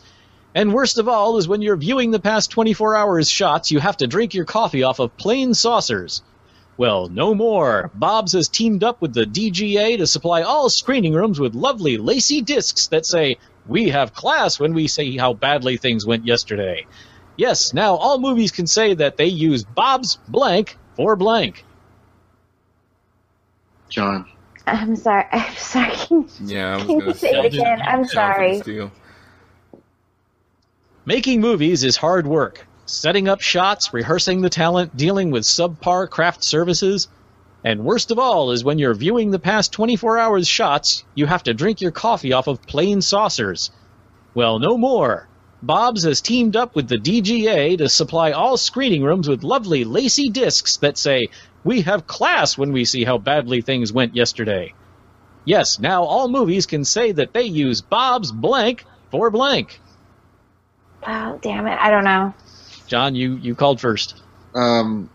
and 0.55 0.73
worst 0.73 0.97
of 0.97 1.07
all 1.07 1.37
is 1.37 1.47
when 1.47 1.61
you're 1.61 1.77
viewing 1.77 2.11
the 2.11 2.19
past 2.19 2.49
24 2.51 2.95
hours 2.95 3.29
shots, 3.29 3.69
you 3.69 3.79
have 3.79 3.97
to 3.97 4.07
drink 4.07 4.33
your 4.33 4.45
coffee 4.45 4.83
off 4.83 4.99
of 4.99 5.15
plain 5.17 5.53
saucers. 5.53 6.23
Well, 6.77 7.09
no 7.09 7.35
more. 7.35 7.91
Bob's 7.93 8.33
has 8.33 8.49
teamed 8.49 8.83
up 8.83 9.01
with 9.01 9.13
the 9.13 9.25
DGA 9.25 9.97
to 9.97 10.07
supply 10.07 10.41
all 10.41 10.69
screening 10.69 11.13
rooms 11.13 11.39
with 11.39 11.53
lovely 11.53 11.97
lacy 11.97 12.41
discs 12.41 12.87
that 12.87 13.05
say, 13.05 13.37
We 13.67 13.89
have 13.89 14.13
class 14.13 14.59
when 14.59 14.73
we 14.73 14.87
say 14.87 15.15
how 15.17 15.33
badly 15.33 15.77
things 15.77 16.05
went 16.05 16.25
yesterday. 16.25 16.87
Yes, 17.37 17.73
now 17.73 17.95
all 17.95 18.19
movies 18.19 18.51
can 18.51 18.67
say 18.67 18.93
that 18.95 19.17
they 19.17 19.25
use 19.27 19.63
Bob's 19.63 20.17
blank 20.27 20.77
for 20.95 21.15
blank. 21.15 21.65
John. 23.89 24.25
I'm 24.67 24.95
sorry. 24.95 25.25
I'm 25.31 25.55
sorry. 25.55 25.95
Can, 25.95 26.27
Yeah, 26.45 26.73
I 26.73 26.77
was 26.77 26.85
can 26.85 26.99
gonna 26.99 27.11
you 27.11 27.17
say 27.17 27.29
it 27.31 27.45
again? 27.45 27.81
I'm 27.81 28.05
sorry. 28.05 28.61
Making 31.05 31.41
movies 31.41 31.83
is 31.83 31.97
hard 31.97 32.27
work. 32.27 32.67
Setting 32.85 33.29
up 33.29 33.41
shots, 33.41 33.93
rehearsing 33.93 34.41
the 34.41 34.49
talent, 34.49 34.97
dealing 34.97 35.31
with 35.31 35.43
subpar 35.43 36.09
craft 36.09 36.43
services. 36.43 37.07
And 37.63 37.85
worst 37.85 38.11
of 38.11 38.19
all 38.19 38.51
is 38.51 38.63
when 38.63 38.79
you're 38.79 38.93
viewing 38.93 39.31
the 39.31 39.39
past 39.39 39.71
24 39.71 40.17
hours 40.17 40.47
shots, 40.47 41.03
you 41.13 41.27
have 41.27 41.43
to 41.43 41.53
drink 41.53 41.81
your 41.81 41.91
coffee 41.91 42.33
off 42.33 42.47
of 42.47 42.61
plain 42.63 43.01
saucers. 43.01 43.69
Well, 44.33 44.59
no 44.59 44.77
more. 44.77 45.27
Bob's 45.61 46.03
has 46.03 46.21
teamed 46.21 46.55
up 46.55 46.75
with 46.75 46.87
the 46.87 46.97
DGA 46.97 47.77
to 47.77 47.87
supply 47.87 48.31
all 48.31 48.57
screening 48.57 49.03
rooms 49.03 49.29
with 49.29 49.43
lovely 49.43 49.83
lacy 49.83 50.29
discs 50.29 50.77
that 50.77 50.97
say, 50.97 51.27
We 51.63 51.81
have 51.81 52.07
class 52.07 52.57
when 52.57 52.71
we 52.71 52.83
see 52.83 53.03
how 53.03 53.19
badly 53.19 53.61
things 53.61 53.93
went 53.93 54.15
yesterday. 54.15 54.73
Yes, 55.45 55.79
now 55.79 56.03
all 56.03 56.29
movies 56.29 56.65
can 56.65 56.83
say 56.83 57.11
that 57.11 57.33
they 57.33 57.43
use 57.43 57.81
Bob's 57.81 58.31
blank 58.31 58.85
for 59.11 59.29
blank. 59.29 59.79
Oh, 61.05 61.39
damn 61.41 61.67
it. 61.67 61.77
I 61.79 61.91
don't 61.91 62.03
know. 62.03 62.33
John, 62.91 63.15
you, 63.15 63.37
you 63.37 63.55
called 63.55 63.79
first. 63.79 64.21
Um, 64.53 65.09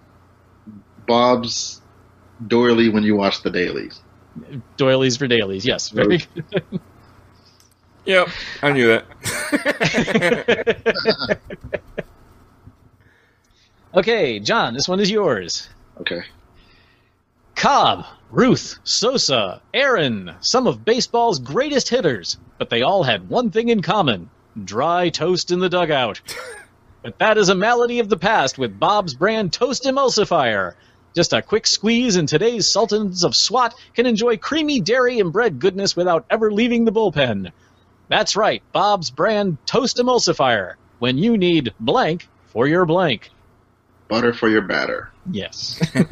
Bob's 1.06 1.82
doily 2.46 2.88
when 2.88 3.02
you 3.02 3.16
watch 3.16 3.42
the 3.42 3.50
dailies. 3.50 4.00
Doilies 4.78 5.18
for 5.18 5.26
dailies. 5.26 5.66
Yes, 5.66 5.90
very 5.90 6.22
good. 6.34 6.64
Yep, 8.06 8.28
I 8.62 8.72
knew 8.72 8.86
that. 8.86 9.04
okay, 13.94 14.38
John, 14.38 14.74
this 14.74 14.88
one 14.88 15.00
is 15.00 15.10
yours. 15.10 15.68
Okay. 16.00 16.22
Cobb, 17.56 18.06
Ruth, 18.30 18.78
Sosa, 18.84 19.60
Aaron, 19.74 20.34
some 20.40 20.68
of 20.68 20.84
baseball's 20.84 21.40
greatest 21.40 21.88
hitters, 21.88 22.38
but 22.58 22.70
they 22.70 22.82
all 22.82 23.02
had 23.02 23.28
one 23.28 23.50
thing 23.50 23.68
in 23.70 23.82
common 23.82 24.30
dry 24.64 25.10
toast 25.10 25.50
in 25.50 25.58
the 25.58 25.68
dugout. 25.68 26.20
But 27.06 27.20
that 27.20 27.38
is 27.38 27.48
a 27.48 27.54
malady 27.54 28.00
of 28.00 28.08
the 28.08 28.16
past 28.16 28.58
with 28.58 28.80
Bob's 28.80 29.14
brand 29.14 29.52
Toast 29.52 29.84
Emulsifier. 29.84 30.74
Just 31.14 31.32
a 31.32 31.40
quick 31.40 31.64
squeeze, 31.64 32.16
and 32.16 32.28
today's 32.28 32.68
Sultans 32.68 33.22
of 33.22 33.36
SWAT 33.36 33.76
can 33.94 34.06
enjoy 34.06 34.38
creamy 34.38 34.80
dairy 34.80 35.20
and 35.20 35.32
bread 35.32 35.60
goodness 35.60 35.94
without 35.94 36.26
ever 36.30 36.50
leaving 36.50 36.84
the 36.84 36.90
bullpen. 36.90 37.52
That's 38.08 38.34
right, 38.34 38.60
Bob's 38.72 39.12
brand 39.12 39.56
Toast 39.66 39.98
Emulsifier. 39.98 40.74
When 40.98 41.16
you 41.16 41.38
need 41.38 41.72
blank 41.78 42.28
for 42.46 42.66
your 42.66 42.84
blank. 42.84 43.30
Butter 44.08 44.32
for 44.32 44.48
your 44.48 44.62
batter. 44.62 45.12
Yes. 45.30 45.80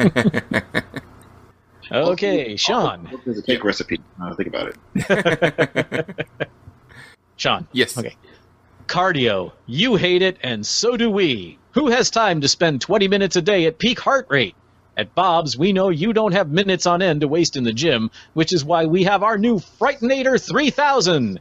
okay, 1.91 2.55
Sean. 2.55 3.21
There's 3.25 3.41
a 3.41 3.43
cake 3.43 3.65
recipe. 3.65 4.01
Now 4.17 4.33
think 4.35 4.49
about 4.49 4.77
it. 4.95 6.27
Sean. 7.37 7.67
Yes. 7.73 7.99
Okay. 7.99 8.15
Cardio. 8.87 9.53
You 9.67 9.97
hate 9.97 10.23
it, 10.23 10.39
and 10.43 10.65
so 10.67 10.97
do 10.97 11.11
we. 11.11 11.59
Who 11.73 11.89
has 11.89 12.11
time 12.11 12.41
to 12.43 12.49
spend 12.49 12.81
20 12.81 13.09
minutes 13.09 13.37
a 13.37 13.43
day 13.43 13.67
at 13.67 13.79
peak 13.79 13.99
heart 13.99 14.27
rate? 14.29 14.55
At 14.97 15.15
Bob's, 15.15 15.59
we 15.59 15.73
know 15.73 15.89
you 15.89 16.13
don't 16.13 16.33
have 16.33 16.51
minutes 16.51 16.87
on 16.87 17.03
end 17.03 17.23
to 17.23 17.29
waste 17.29 17.57
in 17.57 17.65
the 17.65 17.73
gym, 17.73 18.11
which 18.33 18.53
is 18.53 18.65
why 18.65 18.87
we 18.87 19.05
have 19.05 19.23
our 19.23 19.39
new 19.39 19.59
Frightenator 19.59 20.41
3000. 20.41 21.41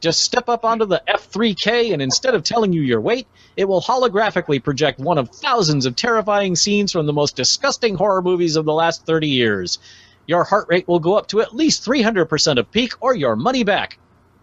Just 0.00 0.22
step 0.22 0.48
up 0.48 0.64
onto 0.64 0.86
the 0.86 1.02
F3K, 1.06 1.92
and 1.92 2.00
instead 2.00 2.34
of 2.34 2.42
telling 2.42 2.72
you 2.72 2.80
your 2.80 3.00
weight, 3.00 3.26
it 3.56 3.66
will 3.66 3.82
holographically 3.82 4.62
project 4.62 4.98
one 4.98 5.18
of 5.18 5.30
thousands 5.30 5.86
of 5.86 5.96
terrifying 5.96 6.56
scenes 6.56 6.92
from 6.92 7.06
the 7.06 7.12
most 7.12 7.36
disgusting 7.36 7.94
horror 7.94 8.22
movies 8.22 8.56
of 8.56 8.64
the 8.64 8.72
last 8.72 9.04
30 9.04 9.28
years. 9.28 9.78
Your 10.26 10.44
heart 10.44 10.66
rate 10.70 10.88
will 10.88 11.00
go 11.00 11.14
up 11.14 11.28
to 11.28 11.40
at 11.40 11.54
least 11.54 11.84
300% 11.84 12.58
of 12.58 12.70
peak 12.70 12.92
or 13.00 13.14
your 13.14 13.36
money 13.36 13.64
back. 13.64 13.98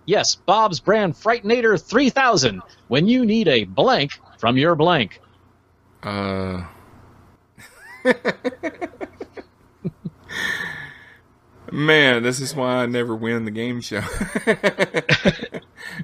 Yes, 0.05 0.35
Bob's 0.35 0.79
brand 0.79 1.13
Frightenator 1.13 1.81
3000 1.81 2.61
when 2.87 3.07
you 3.07 3.25
need 3.25 3.47
a 3.47 3.65
blank 3.65 4.11
from 4.37 4.57
your 4.57 4.75
blank. 4.75 5.19
Uh. 6.03 6.65
Man, 11.71 12.23
this 12.23 12.41
is 12.41 12.53
why 12.53 12.83
I 12.83 12.85
never 12.85 13.15
win 13.15 13.45
the 13.45 13.51
game 13.51 13.79
show. 13.79 14.01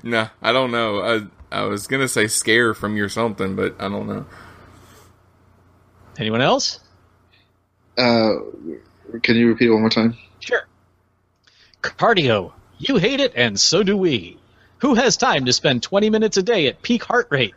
no, 0.03 0.29
I 0.41 0.53
don't 0.53 0.71
know. 0.71 1.01
I 1.01 1.21
I 1.51 1.63
was 1.63 1.87
gonna 1.87 2.07
say 2.07 2.27
scare 2.27 2.73
from 2.73 2.95
your 2.95 3.09
something, 3.09 3.55
but 3.55 3.75
I 3.79 3.89
don't 3.89 4.07
know. 4.07 4.25
Anyone 6.17 6.41
else? 6.41 6.79
Uh, 7.97 8.35
can 9.23 9.35
you 9.35 9.49
repeat 9.49 9.67
it 9.67 9.71
one 9.71 9.81
more 9.81 9.89
time? 9.89 10.17
Sure. 10.39 10.67
Cardio. 11.81 12.53
You 12.79 12.97
hate 12.97 13.19
it, 13.19 13.33
and 13.35 13.59
so 13.59 13.83
do 13.83 13.97
we. 13.97 14.37
Who 14.79 14.93
has 14.95 15.17
time 15.17 15.45
to 15.45 15.53
spend 15.53 15.81
20 15.83 16.09
minutes 16.09 16.37
a 16.37 16.43
day 16.43 16.67
at 16.67 16.81
peak 16.81 17.03
heart 17.03 17.27
rate? 17.31 17.55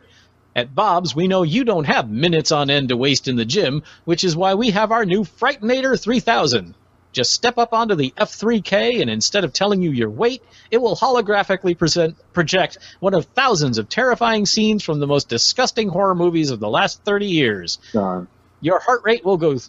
At 0.57 0.75
Bob's, 0.75 1.15
we 1.15 1.29
know 1.29 1.43
you 1.43 1.65
don't 1.65 1.85
have 1.85 2.11
minutes 2.11 2.51
on 2.51 2.71
end 2.71 2.89
to 2.89 2.97
waste 2.97 3.29
in 3.29 3.37
the 3.37 3.45
gym, 3.45 3.83
which 4.05 4.25
is 4.25 4.37
why 4.37 4.55
we 4.55 4.71
have 4.71 4.91
our 4.91 5.05
new 5.05 5.23
Frightenator 5.23 6.01
3000. 6.01 6.75
Just 7.13 7.33
step 7.33 7.59
up 7.59 7.73
onto 7.73 7.95
the 7.95 8.15
F3K, 8.17 9.01
and 9.01 9.11
instead 9.11 9.45
of 9.45 9.53
telling 9.53 9.83
you 9.83 9.91
your 9.91 10.11
weight, 10.11 10.43
it 10.71 10.79
will 10.79 10.97
holographically 10.97 11.77
present, 11.77 12.17
project 12.33 12.79
one 13.01 13.15
of 13.15 13.27
thousands 13.27 13.79
of 13.79 13.89
terrifying 13.89 14.47
scenes 14.47 14.83
from 14.83 15.01
the 15.01 15.07
most 15.07 15.29
disgusting 15.29 15.89
horror 15.89 16.15
movies 16.15 16.51
of 16.51 16.61
the 16.61 16.69
last 16.69 17.05
30 17.05 17.27
years. 17.27 17.79
John. 17.93 18.29
Your 18.61 18.79
heart 18.79 19.03
rate 19.05 19.25
will 19.25 19.39
go. 19.39 19.51
Th- 19.51 19.69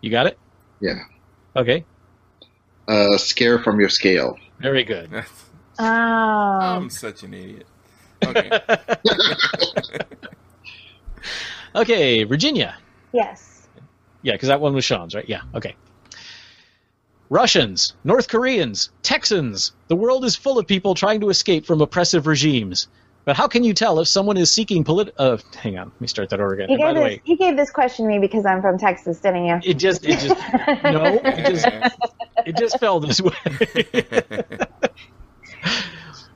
you 0.00 0.10
got 0.10 0.26
it? 0.26 0.38
Yeah. 0.80 1.00
Okay. 1.56 1.84
Uh, 2.86 3.16
scare 3.16 3.58
from 3.58 3.80
your 3.80 3.88
scale. 3.88 4.38
Very 4.60 4.84
good. 4.84 5.10
Oh. 5.78 5.84
I'm 5.84 6.90
such 6.90 7.22
an 7.22 7.34
idiot. 7.34 7.66
Okay. 8.24 8.50
Okay, 11.76 12.24
Virginia. 12.24 12.74
Yes. 13.12 13.68
Yeah, 14.22 14.32
because 14.32 14.48
that 14.48 14.62
one 14.62 14.74
was 14.74 14.84
Sean's, 14.84 15.14
right? 15.14 15.28
Yeah, 15.28 15.42
okay. 15.54 15.76
Russians, 17.28 17.92
North 18.02 18.28
Koreans, 18.28 18.88
Texans. 19.02 19.72
The 19.88 19.96
world 19.96 20.24
is 20.24 20.36
full 20.36 20.58
of 20.58 20.66
people 20.66 20.94
trying 20.94 21.20
to 21.20 21.28
escape 21.28 21.66
from 21.66 21.82
oppressive 21.82 22.26
regimes. 22.26 22.88
But 23.26 23.36
how 23.36 23.48
can 23.48 23.64
you 23.64 23.74
tell 23.74 23.98
if 23.98 24.06
someone 24.06 24.36
is 24.36 24.52
seeking 24.52 24.84
polit? 24.84 25.12
Uh, 25.18 25.36
hang 25.56 25.76
on, 25.76 25.88
let 25.88 26.00
me 26.00 26.06
start 26.06 26.30
that 26.30 26.38
over 26.38 26.54
again. 26.54 26.70
You 26.70 26.78
by 26.78 26.84
gave 26.86 26.94
the 26.94 27.00
this. 27.00 27.08
way, 27.08 27.22
You 27.24 27.36
gave 27.36 27.56
this 27.56 27.70
question 27.72 28.04
to 28.06 28.08
me 28.08 28.20
because 28.20 28.46
I'm 28.46 28.62
from 28.62 28.78
Texas, 28.78 29.18
didn't 29.18 29.44
you? 29.46 29.58
it 29.64 29.74
just, 29.74 30.06
it 30.06 30.20
just, 30.20 30.36
no, 30.84 31.20
it 31.24 31.46
just, 31.50 31.66
it 32.46 32.56
just 32.56 32.78
fell 32.78 33.00
this 33.00 33.20
way. 33.20 33.34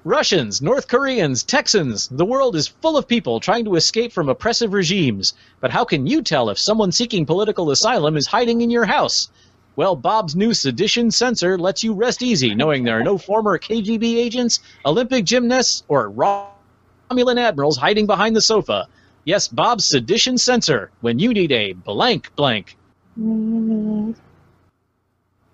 Russians, 0.04 0.60
North 0.60 0.88
Koreans, 0.88 1.44
Texans. 1.44 2.08
The 2.08 2.24
world 2.24 2.56
is 2.56 2.66
full 2.66 2.96
of 2.96 3.06
people 3.06 3.38
trying 3.38 3.66
to 3.66 3.76
escape 3.76 4.12
from 4.12 4.28
oppressive 4.28 4.72
regimes. 4.72 5.34
But 5.60 5.70
how 5.70 5.84
can 5.84 6.08
you 6.08 6.22
tell 6.22 6.50
if 6.50 6.58
someone 6.58 6.90
seeking 6.90 7.24
political 7.24 7.70
asylum 7.70 8.16
is 8.16 8.26
hiding 8.26 8.62
in 8.62 8.70
your 8.70 8.86
house? 8.86 9.28
Well, 9.76 9.94
Bob's 9.94 10.34
new 10.34 10.54
sedition 10.54 11.12
sensor 11.12 11.56
lets 11.56 11.84
you 11.84 11.92
rest 11.92 12.20
easy 12.20 12.52
knowing 12.54 12.82
there 12.82 12.98
are 12.98 13.04
no 13.04 13.16
former 13.16 13.58
KGB 13.58 14.16
agents, 14.16 14.58
Olympic 14.84 15.24
gymnasts, 15.24 15.84
or 15.86 16.10
Romulan 17.10 17.38
admirals 17.40 17.76
hiding 17.76 18.06
behind 18.06 18.36
the 18.36 18.40
sofa. 18.40 18.86
Yes, 19.24 19.48
Bob's 19.48 19.84
sedition 19.84 20.38
sensor 20.38 20.92
when 21.00 21.18
you 21.18 21.32
need 21.34 21.50
a 21.50 21.72
blank 21.72 22.34
blank. 22.36 22.76
Mm, 23.20 24.14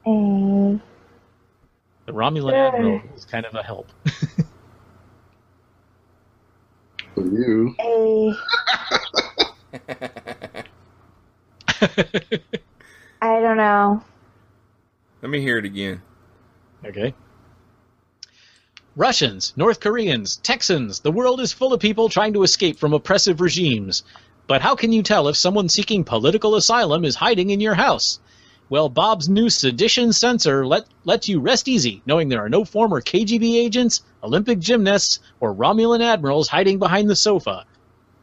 a 0.06 0.78
The 2.04 2.12
Romulan 2.12 2.50
Sure. 2.52 2.66
admiral 2.66 3.02
is 3.16 3.24
kind 3.24 3.46
of 3.46 3.54
a 3.54 3.62
help. 3.62 3.88
For 7.14 7.24
you. 7.24 7.74
a. 7.80 8.36
I 13.22 13.40
don't 13.40 13.56
know. 13.56 14.02
Let 15.22 15.30
me 15.30 15.40
hear 15.40 15.56
it 15.56 15.64
again. 15.64 16.02
Okay. 16.84 17.14
Russians, 18.96 19.52
North 19.56 19.80
Koreans, 19.80 20.36
Texans, 20.36 21.00
the 21.00 21.12
world 21.12 21.38
is 21.38 21.52
full 21.52 21.74
of 21.74 21.80
people 21.80 22.08
trying 22.08 22.32
to 22.32 22.42
escape 22.42 22.78
from 22.78 22.94
oppressive 22.94 23.42
regimes. 23.42 24.02
But 24.46 24.62
how 24.62 24.74
can 24.74 24.90
you 24.90 25.02
tell 25.02 25.28
if 25.28 25.36
someone 25.36 25.68
seeking 25.68 26.02
political 26.02 26.54
asylum 26.54 27.04
is 27.04 27.14
hiding 27.14 27.50
in 27.50 27.60
your 27.60 27.74
house? 27.74 28.20
Well, 28.70 28.88
Bob's 28.88 29.28
new 29.28 29.50
sedition 29.50 30.14
sensor 30.14 30.66
let, 30.66 30.86
lets 31.04 31.28
you 31.28 31.40
rest 31.40 31.68
easy, 31.68 32.00
knowing 32.06 32.30
there 32.30 32.42
are 32.42 32.48
no 32.48 32.64
former 32.64 33.02
KGB 33.02 33.56
agents, 33.56 34.02
Olympic 34.22 34.60
gymnasts, 34.60 35.18
or 35.40 35.54
Romulan 35.54 36.00
admirals 36.00 36.48
hiding 36.48 36.78
behind 36.78 37.10
the 37.10 37.16
sofa. 37.16 37.66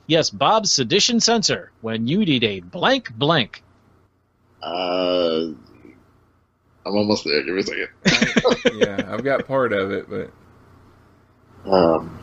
Yes, 0.07 0.31
Bob's 0.31 0.73
sedition 0.73 1.19
sensor, 1.19 1.71
when 1.81 2.07
you 2.07 2.25
need 2.25 2.43
a 2.43 2.61
blank 2.61 3.13
blank. 3.13 3.61
Uh, 4.59 5.49
I'm 6.83 6.95
almost 6.95 7.25
there. 7.25 7.43
Give 7.43 7.53
me 7.53 7.61
a 7.61 7.63
second. 7.63 8.79
yeah, 8.79 9.13
I've 9.13 9.23
got 9.23 9.45
part 9.45 9.71
of 9.71 9.91
it, 9.91 10.09
but 10.09 10.31
Um, 11.65 12.19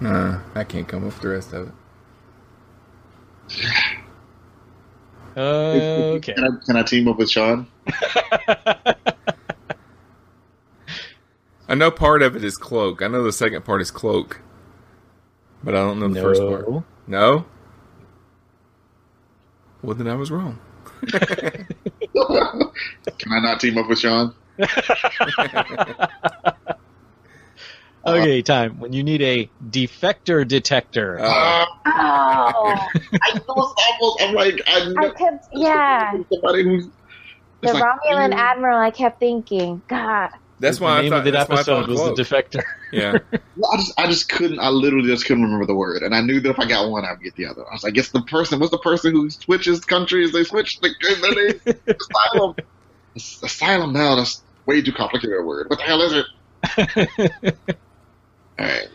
nah, 0.00 0.40
I 0.54 0.64
can't 0.64 0.86
come 0.86 1.06
up 1.06 1.14
with 1.14 1.20
the 1.20 1.28
rest 1.28 1.52
of 1.52 1.68
it. 1.68 1.74
Okay. 5.36 6.34
Can 6.34 6.44
I, 6.44 6.48
can 6.64 6.76
I 6.76 6.82
team 6.82 7.08
up 7.08 7.18
with 7.18 7.30
Sean? 7.30 7.66
I 11.68 11.74
know 11.74 11.90
part 11.90 12.22
of 12.22 12.36
it 12.36 12.44
is 12.44 12.56
cloak. 12.56 13.00
I 13.00 13.08
know 13.08 13.22
the 13.22 13.32
second 13.32 13.64
part 13.64 13.80
is 13.80 13.90
cloak, 13.90 14.40
but 15.62 15.74
I 15.74 15.78
don't 15.78 16.00
know 16.00 16.08
the 16.08 16.20
first 16.20 16.42
part. 16.42 16.68
No. 16.68 16.84
No. 17.06 17.46
Well, 19.82 19.94
then 19.94 20.08
I 20.08 20.14
was 20.14 20.30
wrong. 20.30 20.58
Can 21.06 21.66
I 23.32 23.40
not 23.40 23.60
team 23.60 23.78
up 23.78 23.88
with 23.88 24.00
Sean? 24.00 24.34
Okay, 28.06 28.42
time. 28.42 28.78
When 28.78 28.92
you 28.92 29.02
need 29.02 29.22
a 29.22 29.50
defector 29.70 30.46
detector. 30.46 31.18
Uh, 31.20 31.66
Oh, 32.02 32.88
I 33.22 33.40
was 33.46 33.74
almost. 33.78 34.22
I'm 34.22 34.34
like, 34.34 34.60
I 34.66 34.94
I 34.98 35.10
kept, 35.10 35.48
yeah. 35.52 36.12
somebody 36.32 36.62
who's. 36.64 36.88
The 37.62 37.74
like, 37.74 37.82
Romulan 37.82 38.34
Admiral, 38.34 38.78
I 38.78 38.90
kept 38.90 39.20
thinking, 39.20 39.82
God. 39.86 40.30
That's 40.60 40.78
the 40.78 40.84
why 40.84 40.98
I 40.98 41.02
name 41.02 41.10
thought 41.10 41.18
of 41.20 41.24
the 41.24 41.30
that's 41.30 41.48
why 41.48 41.56
I 41.56 41.60
episode 41.60 41.88
was 41.88 42.00
cloak. 42.00 42.16
the 42.16 42.22
defector. 42.22 42.62
Yeah. 42.92 43.18
I 43.72 43.76
just, 43.76 44.00
I 44.00 44.06
just 44.06 44.28
couldn't. 44.30 44.60
I 44.60 44.68
literally 44.68 45.08
just 45.08 45.26
couldn't 45.26 45.42
remember 45.42 45.66
the 45.66 45.74
word, 45.74 46.02
and 46.02 46.14
I 46.14 46.22
knew 46.22 46.40
that 46.40 46.50
if 46.50 46.58
I 46.58 46.66
got 46.66 46.90
one, 46.90 47.04
I'd 47.04 47.22
get 47.22 47.34
the 47.36 47.46
other. 47.46 47.68
I 47.68 47.72
was 47.72 47.84
like, 47.84 47.96
it's 47.98 48.10
the 48.10 48.22
person. 48.22 48.60
What's 48.60 48.70
the 48.70 48.78
person 48.78 49.12
who 49.12 49.28
switches 49.30 49.84
countries? 49.84 50.32
They 50.32 50.44
switch 50.44 50.80
the 50.80 50.90
their 51.20 51.34
name. 51.34 51.60
asylum. 52.00 52.56
Asylum 53.16 53.92
now. 53.92 54.16
That's 54.16 54.42
way 54.66 54.80
too 54.80 54.92
complicated 54.92 55.38
a 55.38 55.42
word. 55.42 55.68
What 55.68 55.78
the 55.78 55.84
hell 55.84 56.02
is 56.02 56.24
it? 57.54 57.66
All 58.60 58.66
right. 58.66 58.88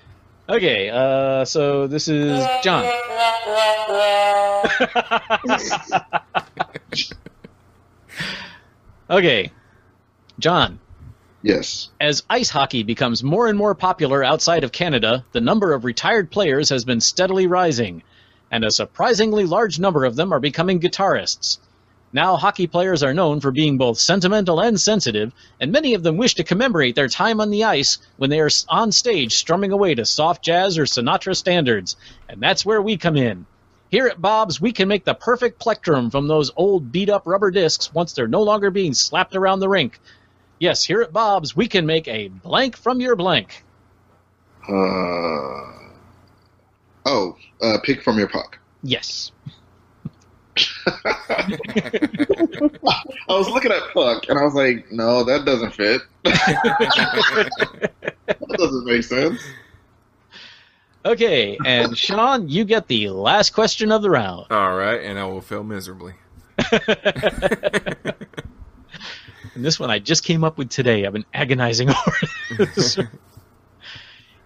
Okay, 0.48 0.92
uh, 0.92 1.44
so 1.44 1.88
this 1.88 2.08
is 2.08 2.46
John. 2.62 2.86
okay, 9.10 9.52
John. 10.38 10.80
Yes. 11.42 11.90
As 12.00 12.22
ice 12.30 12.52
hockey 12.52 12.84
becomes 12.84 13.24
more 13.24 13.48
and 13.48 13.58
more 13.58 13.74
popular 13.74 14.24
outside 14.24 14.64
of 14.64 14.72
Canada, 14.72 15.26
the 15.32 15.42
number 15.42 15.74
of 15.74 15.84
retired 15.84 16.30
players 16.30 16.70
has 16.70 16.86
been 16.86 17.02
steadily 17.02 17.48
rising, 17.48 18.04
and 18.52 18.64
a 18.64 18.70
surprisingly 18.70 19.46
large 19.46 19.80
number 19.80 20.06
of 20.06 20.16
them 20.16 20.32
are 20.32 20.40
becoming 20.40 20.80
guitarists. 20.80 21.58
Now, 22.16 22.38
hockey 22.38 22.68
players 22.68 23.04
are 23.04 23.14
known 23.14 23.42
for 23.42 23.52
being 23.52 23.78
both 23.78 23.98
sentimental 23.98 24.62
and 24.62 24.80
sensitive, 24.80 25.34
and 25.60 25.74
many 25.74 25.96
of 25.96 26.04
them 26.04 26.16
wish 26.16 26.36
to 26.36 26.46
commemorate 26.46 26.96
their 26.96 27.10
time 27.10 27.42
on 27.42 27.50
the 27.50 27.66
ice 27.66 27.98
when 28.16 28.30
they 28.30 28.40
are 28.40 28.50
on 28.70 28.94
stage 28.94 29.36
strumming 29.36 29.74
away 29.74 29.96
to 29.96 30.06
soft 30.06 30.42
jazz 30.42 30.78
or 30.78 30.86
Sinatra 30.86 31.36
standards. 31.36 31.98
And 32.30 32.42
that's 32.42 32.66
where 32.66 32.82
we 32.82 32.96
come 32.96 33.18
in. 33.18 33.46
Here 33.92 34.08
at 34.08 34.22
Bob's, 34.22 34.62
we 34.62 34.72
can 34.72 34.88
make 34.88 35.04
the 35.04 35.14
perfect 35.14 35.60
plectrum 35.60 36.10
from 36.10 36.30
those 36.30 36.54
old 36.56 36.90
beat 36.90 37.10
up 37.10 37.24
rubber 37.28 37.52
discs 37.52 37.94
once 37.94 38.14
they're 38.14 38.30
no 38.30 38.44
longer 38.44 38.72
being 38.72 38.94
slapped 38.94 39.36
around 39.36 39.60
the 39.60 39.68
rink. 39.68 40.00
Yes, 40.58 40.86
here 40.86 41.02
at 41.02 41.12
Bob's, 41.12 41.54
we 41.54 41.68
can 41.68 41.86
make 41.86 42.08
a 42.08 42.30
blank 42.30 42.78
from 42.78 43.02
your 43.02 43.18
blank. 43.18 43.66
Uh, 44.66 44.72
oh, 47.08 47.36
uh, 47.62 47.78
pick 47.84 48.04
from 48.04 48.18
your 48.18 48.30
puck. 48.30 48.58
Yes. 48.84 49.34
I 50.88 52.74
was 53.30 53.50
looking 53.50 53.72
at 53.72 53.82
puck, 53.94 54.26
and 54.30 54.38
I 54.38 54.44
was 54.44 54.54
like, 54.54 54.92
no, 54.92 55.24
that 55.24 55.46
doesn't 55.46 55.74
fit. 55.74 56.02
that 56.24 57.52
doesn't 58.58 58.86
make 58.86 59.04
sense. 59.04 59.42
Okay, 61.06 61.58
and 61.66 61.98
Sean, 61.98 62.50
you 62.50 62.66
get 62.66 62.88
the 62.88 63.10
last 63.10 63.52
question 63.52 63.92
of 63.92 64.02
the 64.02 64.10
round. 64.10 64.48
All 64.52 64.76
right, 64.76 65.02
and 65.02 65.20
I 65.20 65.26
will 65.26 65.42
fail 65.42 65.64
miserably. 65.64 66.14
And 69.56 69.64
this 69.64 69.80
one 69.80 69.90
I 69.90 70.00
just 70.00 70.24
came 70.24 70.44
up 70.44 70.58
with 70.58 70.70
today. 70.70 71.06
I've 71.06 71.14
been 71.14 71.26
agonizing 71.34 71.90
over 71.90 72.18
this. 72.58 73.00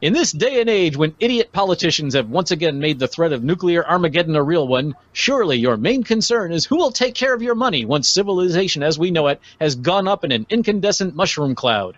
In 0.02 0.14
this 0.14 0.32
day 0.32 0.62
and 0.62 0.70
age 0.70 0.96
when 0.96 1.14
idiot 1.20 1.52
politicians 1.52 2.14
have 2.14 2.30
once 2.30 2.52
again 2.52 2.80
made 2.80 3.00
the 3.00 3.08
threat 3.10 3.34
of 3.34 3.44
nuclear 3.44 3.86
Armageddon 3.86 4.38
a 4.38 4.42
real 4.42 4.66
one, 4.66 4.96
surely 5.12 5.58
your 5.58 5.76
main 5.76 6.04
concern 6.04 6.54
is 6.54 6.64
who 6.64 6.78
will 6.78 6.92
take 6.92 7.16
care 7.16 7.34
of 7.34 7.42
your 7.42 7.54
money 7.54 7.84
once 7.84 8.08
civilization 8.08 8.82
as 8.82 8.98
we 8.98 9.12
know 9.12 9.28
it 9.28 9.42
has 9.60 9.76
gone 9.76 10.08
up 10.08 10.24
in 10.24 10.32
an 10.32 10.46
incandescent 10.50 11.18
mushroom 11.18 11.54
cloud. 11.54 11.98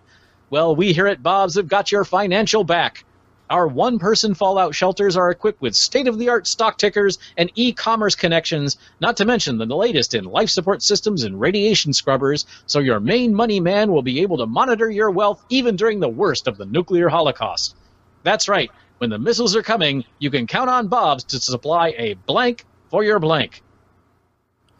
Well, 0.50 0.76
we 0.76 0.94
here 0.94 1.06
at 1.06 1.22
Bob's 1.22 1.54
have 1.54 1.68
got 1.68 1.92
your 1.92 2.04
financial 2.04 2.64
back. 2.64 3.06
Our 3.52 3.68
one 3.68 4.00
person 4.00 4.34
fallout 4.34 4.74
shelters 4.74 5.16
are 5.16 5.30
equipped 5.30 5.62
with 5.62 5.76
state 5.76 6.08
of 6.08 6.18
the 6.18 6.30
art 6.30 6.48
stock 6.48 6.80
tickers 6.80 7.20
and 7.38 7.52
e 7.54 7.72
commerce 7.72 8.16
connections, 8.16 8.78
not 9.00 9.18
to 9.18 9.26
mention 9.26 9.60
the 9.60 9.68
latest 9.68 10.16
in 10.16 10.26
life 10.26 10.50
support 10.50 10.82
systems 10.82 11.24
and 11.24 11.40
radiation 11.40 11.94
scrubbers, 11.94 12.48
so 12.66 12.80
your 12.80 13.00
main 13.00 13.36
money 13.36 13.60
man 13.60 13.92
will 13.92 14.02
be 14.02 14.22
able 14.22 14.40
to 14.40 14.48
monitor 14.48 14.90
your 14.90 15.12
wealth 15.12 15.46
even 15.50 15.76
during 15.76 16.00
the 16.00 16.10
worst 16.10 16.48
of 16.48 16.58
the 16.58 16.66
nuclear 16.66 17.08
holocaust. 17.08 17.76
That's 18.24 18.48
right, 18.48 18.72
when 19.00 19.10
the 19.10 19.20
missiles 19.20 19.56
are 19.56 19.64
coming, 19.64 20.06
you 20.20 20.30
can 20.30 20.48
count 20.48 20.70
on 20.70 20.88
Bob's 20.88 21.24
to 21.26 21.40
supply 21.40 21.94
a 21.98 22.14
blank 22.14 22.66
for 22.90 23.04
your 23.04 23.20
blank. 23.20 23.64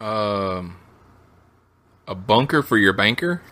Um, 0.00 0.76
a 2.06 2.14
bunker 2.14 2.62
for 2.62 2.76
your 2.76 2.92
banker. 2.92 3.42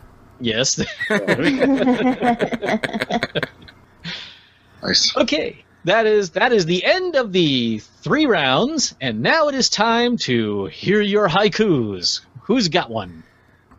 Yes. 0.40 0.81
Nice. 4.83 5.14
Okay. 5.16 5.64
That 5.85 6.07
is 6.07 6.31
that 6.31 6.53
is 6.53 6.66
the 6.66 6.85
end 6.85 7.16
of 7.16 7.33
the 7.33 7.79
three 8.03 8.26
rounds, 8.26 8.94
and 9.00 9.22
now 9.22 9.48
it 9.48 9.55
is 9.55 9.70
time 9.70 10.18
to 10.18 10.66
hear 10.66 11.00
your 11.00 11.29
haikus. 11.29 12.20
Who's 12.42 12.68
got 12.68 12.90
one? 12.90 13.22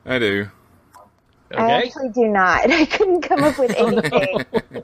I 0.05 0.17
do. 0.17 0.49
I 1.55 1.83
actually 1.83 2.09
do 2.09 2.27
not. 2.27 2.71
I 2.71 2.85
couldn't 2.85 3.21
come 3.21 3.43
up 3.43 3.59
with 3.59 3.71
anything. 3.77 4.83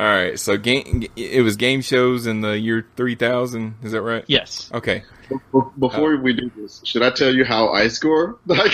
All 0.00 0.06
right, 0.06 0.38
so 0.40 0.56
game 0.56 1.04
it 1.14 1.42
was 1.44 1.56
game 1.56 1.82
shows 1.82 2.26
in 2.26 2.40
the 2.40 2.58
year 2.58 2.86
3000, 2.96 3.74
is 3.82 3.92
that 3.92 4.00
right? 4.00 4.24
Yes. 4.28 4.70
Okay. 4.72 5.02
Be- 5.28 5.36
Before 5.78 6.16
we 6.16 6.32
do 6.32 6.50
this, 6.56 6.80
should 6.86 7.02
I 7.02 7.10
tell 7.10 7.34
you 7.34 7.44
how 7.44 7.68
I 7.68 7.88
score? 7.88 8.38
Like, 8.46 8.72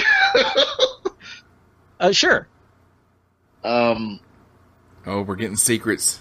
Uh, 1.98 2.12
sure. 2.12 2.46
um, 3.64 4.20
Oh, 5.04 5.22
we're 5.22 5.34
getting 5.34 5.56
secrets. 5.56 6.20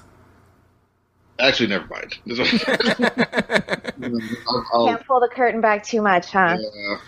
actually, 1.37 1.67
never 1.67 1.85
mind. 1.85 2.17
I'll- 4.47 4.65
I'll- 4.73 4.87
Can't 4.87 5.05
pull 5.05 5.19
the 5.19 5.29
curtain 5.31 5.61
back 5.61 5.83
too 5.83 6.01
much, 6.01 6.31
huh? 6.31 6.57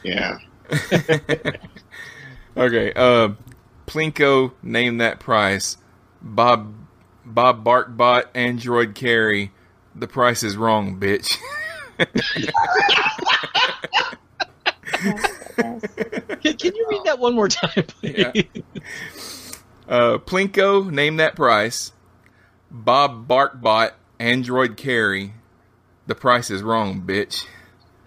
yeah, 0.03 0.38
yeah. 0.69 1.51
Okay, 2.55 2.93
uh 2.95 3.30
Plinko 3.88 4.51
name 4.61 4.97
that 4.99 5.19
price. 5.19 5.78
Bob 6.22 6.74
Bob 7.28 7.63
Barkbot 7.63 8.25
Android 8.34 8.95
Carey. 8.95 9.51
The 9.93 10.07
price 10.07 10.43
is 10.43 10.55
wrong, 10.55 10.99
bitch. 10.99 11.38
Can, 15.57 15.80
can 16.57 16.75
you 16.75 16.88
read 16.89 17.01
that 17.05 17.19
one 17.19 17.36
more 17.36 17.47
time, 17.47 17.84
please? 17.88 18.17
Yeah. 18.17 18.32
Uh, 19.88 20.17
Plinko, 20.17 20.91
name 20.91 21.17
that 21.17 21.36
price. 21.36 21.93
Bob 22.69 23.28
Barkbot, 23.28 23.91
Android 24.19 24.78
Carey. 24.78 25.34
The 26.07 26.15
price 26.15 26.51
is 26.51 26.61
wrong, 26.61 27.01
bitch. 27.01 27.45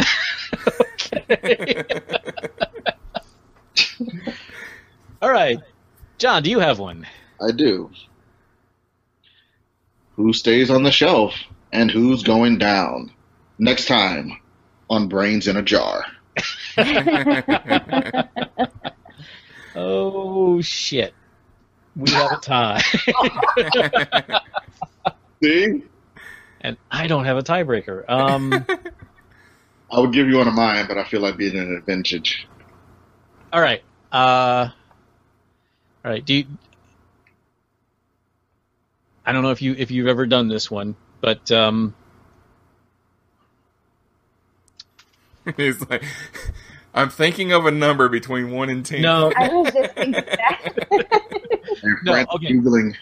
All 5.22 5.30
right. 5.30 5.58
John, 6.18 6.42
do 6.42 6.50
you 6.50 6.60
have 6.60 6.78
one? 6.78 7.06
I 7.40 7.52
do. 7.52 7.90
Who 10.20 10.34
stays 10.34 10.68
on 10.68 10.82
the 10.82 10.92
shelf 10.92 11.32
and 11.72 11.90
who's 11.90 12.22
going 12.22 12.58
down? 12.58 13.10
Next 13.58 13.86
time 13.86 14.38
on 14.90 15.08
Brains 15.08 15.48
in 15.48 15.56
a 15.56 15.62
Jar. 15.62 16.04
Oh 19.72 20.60
shit. 20.60 21.14
we 21.94 22.10
have 22.10 22.32
a 22.32 22.36
tie. 22.36 22.82
See? 25.42 25.84
And 26.60 26.76
I 26.90 27.06
don't 27.06 27.24
have 27.24 27.38
a 27.38 27.42
tiebreaker. 27.42 28.04
Um, 28.10 28.66
I 29.90 30.00
would 30.00 30.12
give 30.12 30.28
you 30.28 30.38
one 30.38 30.48
of 30.48 30.54
mine, 30.54 30.86
but 30.88 30.98
I 30.98 31.04
feel 31.04 31.20
like 31.20 31.36
being 31.36 31.56
an 31.56 31.76
advantage. 31.76 32.46
all 33.52 33.60
right. 33.60 33.82
Uh, 34.10 34.68
all 36.04 36.10
right. 36.10 36.24
Do 36.24 36.34
you, 36.34 36.46
I 39.24 39.32
don't 39.32 39.42
know 39.42 39.50
if 39.50 39.62
you 39.62 39.74
if 39.76 39.90
you've 39.90 40.08
ever 40.08 40.26
done 40.26 40.48
this 40.48 40.70
one, 40.70 40.96
but 41.20 41.50
um, 41.52 41.94
He's 45.56 45.88
like, 45.88 46.04
I'm 46.94 47.10
thinking 47.10 47.52
of 47.52 47.66
a 47.66 47.70
number 47.70 48.08
between 48.08 48.50
one 48.50 48.68
and 48.70 48.84
ten. 48.84 49.02
No. 49.02 49.32
I 49.36 49.48
was 49.48 49.72
just 49.72 49.94
thinking 49.94 50.12
that. 50.12 51.16
No, 52.04 52.12
okay. 52.12 52.52
Googling. 52.52 52.94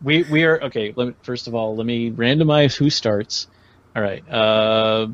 we 0.00 0.22
we 0.24 0.44
are 0.44 0.62
okay. 0.64 0.92
Let 0.94 1.08
me, 1.08 1.14
first 1.22 1.48
of 1.48 1.56
all, 1.56 1.74
let 1.74 1.84
me 1.84 2.12
randomize 2.12 2.76
who 2.76 2.88
starts. 2.88 3.48
All 3.96 4.02
right, 4.02 4.22
uh, 4.30 5.08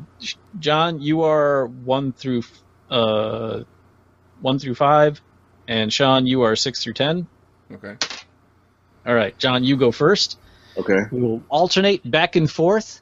John, 0.59 1.01
you 1.01 1.23
are 1.23 1.65
one 1.65 2.11
through 2.11 2.43
uh, 2.91 3.63
one 4.41 4.59
through 4.59 4.75
five, 4.75 5.21
and 5.67 5.91
Sean, 5.91 6.27
you 6.27 6.43
are 6.43 6.55
six 6.55 6.83
through 6.83 6.93
ten. 6.93 7.27
Okay. 7.71 7.95
All 9.05 9.13
right, 9.13 9.37
John, 9.37 9.63
you 9.63 9.77
go 9.77 9.91
first. 9.91 10.37
Okay. 10.77 11.01
We 11.11 11.21
will 11.21 11.43
alternate 11.49 12.09
back 12.09 12.35
and 12.35 12.49
forth. 12.49 13.01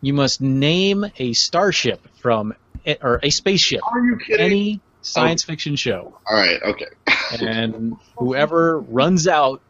You 0.00 0.14
must 0.14 0.40
name 0.40 1.04
a 1.18 1.32
starship 1.32 2.06
from 2.18 2.54
or 3.02 3.20
a 3.22 3.30
spaceship. 3.30 3.80
Are 3.84 4.04
you 4.04 4.16
kidding? 4.16 4.46
Any 4.46 4.80
science 5.02 5.42
fiction 5.42 5.76
show, 5.76 6.18
All 6.28 6.36
right. 6.36 6.62
Okay. 6.62 6.86
and 7.40 7.96
whoever 8.16 8.80
runs 8.80 9.28
out 9.28 9.60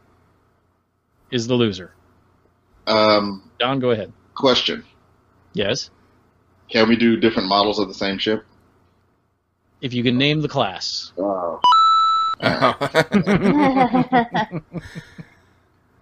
is 1.31 1.47
the 1.47 1.55
loser. 1.55 1.93
Um, 2.87 3.49
John, 3.59 3.79
go 3.79 3.91
ahead. 3.91 4.11
question: 4.33 4.83
Yes, 5.53 5.89
Can 6.69 6.87
we 6.87 6.95
do 6.95 7.17
different 7.17 7.49
models 7.49 7.79
of 7.79 7.87
the 7.87 7.93
same 7.93 8.17
ship? 8.17 8.45
if 9.81 9.93
you 9.93 10.03
can 10.03 10.17
name 10.17 10.41
the 10.41 10.47
class. 10.47 11.11
Oh. 11.17 11.59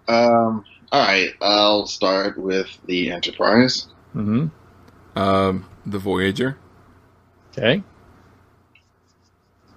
Um. 0.09 0.65
All 0.91 1.05
right. 1.05 1.29
I'll 1.39 1.85
start 1.85 2.37
with 2.37 2.67
the 2.87 3.11
Enterprise. 3.11 3.87
Mm-hmm. 4.15 4.47
Um, 5.17 5.69
the 5.85 5.99
Voyager. 5.99 6.57
Okay. 7.51 7.83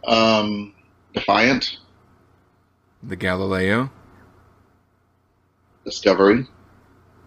Um. 0.06 0.72
Defiant. 1.12 1.78
The 3.02 3.16
Galileo. 3.16 3.90
Discovery. 5.84 6.46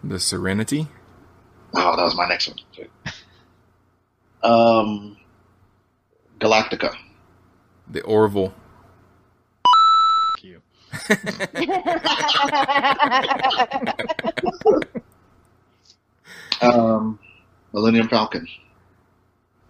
The 0.03 0.19
Serenity. 0.19 0.87
Oh, 1.75 1.95
that 1.95 2.03
was 2.03 2.15
my 2.15 2.27
next 2.27 2.47
one. 2.47 2.57
Um. 4.41 5.17
Galactica. 6.39 6.95
The 7.87 8.01
Orville. 8.01 8.53
You. 16.61 16.69
Um. 16.69 17.19
Millennium 17.73 18.07
Falcon. 18.07 18.47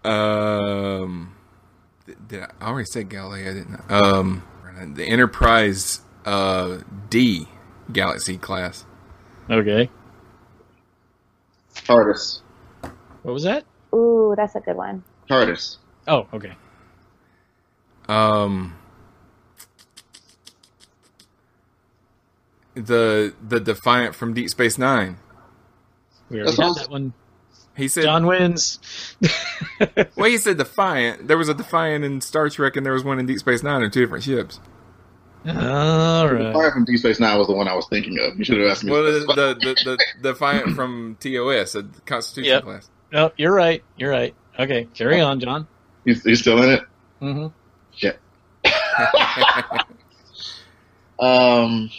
Um, 0.04 1.34
did- 2.06 2.28
did 2.28 2.44
I, 2.44 2.52
I 2.62 2.68
already 2.70 2.86
said 2.86 3.10
Galileo? 3.10 3.52
Didn't 3.54 3.82
I? 3.90 4.00
Um, 4.00 4.44
the 4.94 5.04
Enterprise 5.06 6.02
uh, 6.26 6.80
D 7.10 7.48
Galaxy 7.92 8.38
class. 8.38 8.86
Okay. 9.50 9.90
TARDIS. 11.74 12.42
What 13.24 13.34
was 13.34 13.44
that? 13.44 13.66
Ooh, 13.94 14.34
that's 14.38 14.54
a 14.56 14.60
good 14.60 14.76
one. 14.76 15.04
TARDIS. 15.30 15.78
Oh, 16.08 16.28
okay. 16.34 16.54
Um, 18.08 18.76
the 22.76 23.34
the 23.48 23.60
Defiant 23.60 24.16
from 24.16 24.34
Deep 24.34 24.50
Space 24.50 24.78
Nine. 24.78 25.18
We 26.30 26.38
already 26.42 26.56
That's 26.58 26.78
had 26.78 26.86
that 26.86 26.92
one. 26.92 27.14
He 27.78 27.88
said 27.88 28.04
John 28.04 28.26
wins. 28.26 28.80
Well, 30.16 30.30
he 30.30 30.38
said 30.38 30.58
Defiant. 30.58 31.28
There 31.28 31.38
was 31.38 31.50
a 31.50 31.54
Defiant 31.54 32.06
in 32.06 32.22
Star 32.22 32.50
Trek, 32.50 32.78
and 32.78 32.86
there 32.86 32.94
was 32.94 33.04
one 33.04 33.20
in 33.20 33.26
Deep 33.26 33.40
Space 33.40 33.64
Nine. 33.64 33.82
They're 33.82 33.90
two 33.90 34.02
different 34.02 34.24
ships. 34.24 34.60
All 35.46 35.54
The 36.28 36.34
right. 36.36 36.54
Fire 36.54 36.72
from 36.72 36.86
Deep 36.86 37.00
Space 37.00 37.20
Nine 37.20 37.38
was 37.38 37.48
the 37.48 37.54
one 37.54 37.68
I 37.68 37.76
was 37.76 37.86
thinking 37.90 38.18
of. 38.20 38.38
You 38.38 38.46
should 38.46 38.58
have 38.60 38.70
asked 38.72 38.84
me. 38.86 38.92
Well, 38.92 39.04
the 39.04 39.20
the, 39.20 39.56
the, 39.60 39.76
the 39.84 39.98
Defiant 40.30 40.76
from 40.76 41.18
TOS, 41.20 41.76
a 41.76 41.84
Constitution 42.06 42.52
Yep. 42.54 42.64
class. 42.64 42.90
No, 43.12 43.32
you're 43.38 43.54
right. 43.54 43.84
You're 43.98 44.10
right. 44.12 44.34
Okay, 44.58 44.86
carry 44.94 45.20
on, 45.22 45.40
John. 45.42 45.68
He's, 46.06 46.24
he's 46.24 46.40
still 46.40 46.62
in 46.64 46.70
it. 46.70 46.82
Mm-hmm. 47.22 47.48
Shit. 47.94 48.20
Um. 51.20 51.90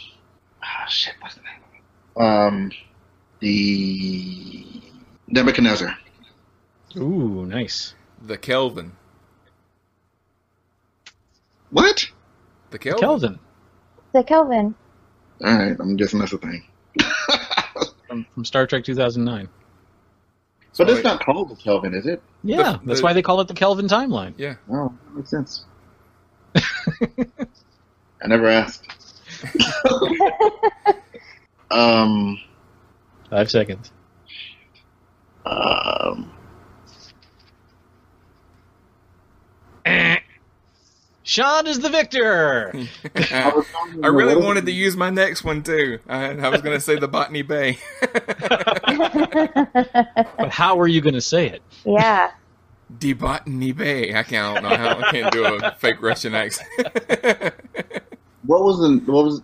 Ah, 0.87 0.89
shit. 0.89 1.13
What's 1.19 1.35
the 1.35 1.41
name? 1.41 1.61
of 2.15 2.21
it? 2.21 2.21
Um. 2.21 2.71
The 3.39 4.65
Nebuchadnezzar. 5.27 5.95
Ooh, 6.95 7.45
nice. 7.45 7.93
The 8.25 8.37
Kelvin. 8.37 8.93
What? 11.69 12.07
The 12.71 12.79
Kelvin. 12.79 12.99
Kelvin 12.99 13.39
The 14.13 14.23
Kelvin. 14.23 14.75
All 15.43 15.53
right. 15.57 15.75
I'm 15.79 15.95
guessing 15.97 16.19
that's 16.19 16.33
a 16.33 16.37
thing. 16.39 16.63
from, 18.07 18.25
from 18.33 18.45
Star 18.45 18.65
Trek 18.65 18.83
2009. 18.85 19.49
But 20.77 20.89
it's 20.89 21.03
not 21.03 21.23
called 21.23 21.49
the 21.49 21.55
Kelvin, 21.55 21.93
is 21.93 22.05
it? 22.07 22.21
Yeah, 22.43 22.73
The- 22.73 22.79
that's 22.85 22.99
the- 22.99 23.03
why 23.03 23.13
they 23.13 23.21
call 23.21 23.41
it 23.41 23.47
the 23.47 23.53
Kelvin 23.53 23.87
timeline. 23.87 24.33
Yeah. 24.37 24.55
Oh, 24.71 24.91
that 25.05 25.15
makes 25.15 25.29
sense. 25.29 25.65
I 26.55 28.27
never 28.27 28.47
asked. 28.47 28.87
Um. 31.71 32.39
Five 33.29 33.51
seconds. 33.51 33.91
Um. 35.45 36.31
Sean 41.27 41.67
is 41.67 41.79
the 41.79 41.89
victor. 41.89 42.73
I 44.01 44.07
really 44.07 44.37
wanted 44.37 44.65
to 44.65 44.71
use 44.71 44.95
my 44.95 45.09
next 45.09 45.43
one 45.43 45.61
too. 45.61 45.99
I, 46.07 46.29
I 46.29 46.47
was 46.47 46.61
going 46.61 46.77
to 46.77 46.79
say 46.79 46.97
the 46.97 47.09
Botany 47.09 47.41
Bay. 47.41 47.79
but 50.37 50.49
how 50.49 50.79
are 50.79 50.87
you 50.87 51.01
going 51.01 51.15
to 51.15 51.21
say 51.21 51.47
it? 51.49 51.61
Yeah. 51.83 52.31
Die 52.97 53.11
Botany 53.11 53.73
Bay. 53.73 54.15
I 54.15 54.23
can't, 54.23 54.57
I 54.57 54.61
don't 54.61 54.63
know 54.63 54.77
how 54.77 54.99
I 54.99 55.11
can't 55.11 55.33
do 55.33 55.43
a 55.43 55.75
fake 55.77 56.01
Russian 56.01 56.33
accent. 56.33 56.69
What 58.47 58.63
was 58.63 58.79
the 58.79 59.11
what 59.11 59.25
was? 59.25 59.41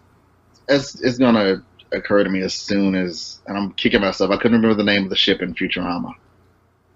It's, 0.67 0.99
it's 1.01 1.17
gonna 1.17 1.63
occur 1.91 2.23
to 2.23 2.29
me 2.29 2.41
as 2.41 2.53
soon 2.53 2.95
as, 2.95 3.39
and 3.45 3.57
I'm 3.57 3.73
kicking 3.73 4.01
myself. 4.01 4.31
I 4.31 4.37
couldn't 4.37 4.53
remember 4.53 4.75
the 4.75 4.83
name 4.83 5.03
of 5.03 5.09
the 5.09 5.15
ship 5.15 5.41
in 5.41 5.53
Futurama. 5.53 6.13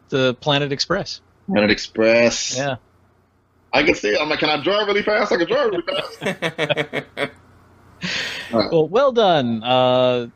The 0.10 0.34
Planet 0.36 0.72
Express. 0.72 1.22
Planet 1.48 1.70
Express. 1.70 2.58
Yeah. 2.58 2.78
I 3.74 3.84
can 3.84 3.94
see. 3.94 4.10
it. 4.10 4.22
I'm 4.22 4.30
like, 4.30 4.40
can 4.40 4.50
I 4.50 4.64
drive 4.64 4.88
really 4.88 5.04
fast? 5.04 5.32
I 5.32 5.38
can 5.38 5.48
drive 5.48 5.70
really 5.70 5.84
fast. 5.84 7.30
Well, 8.52 8.88
well 8.88 9.12
done. 9.12 9.64
Uh, 9.64 10.28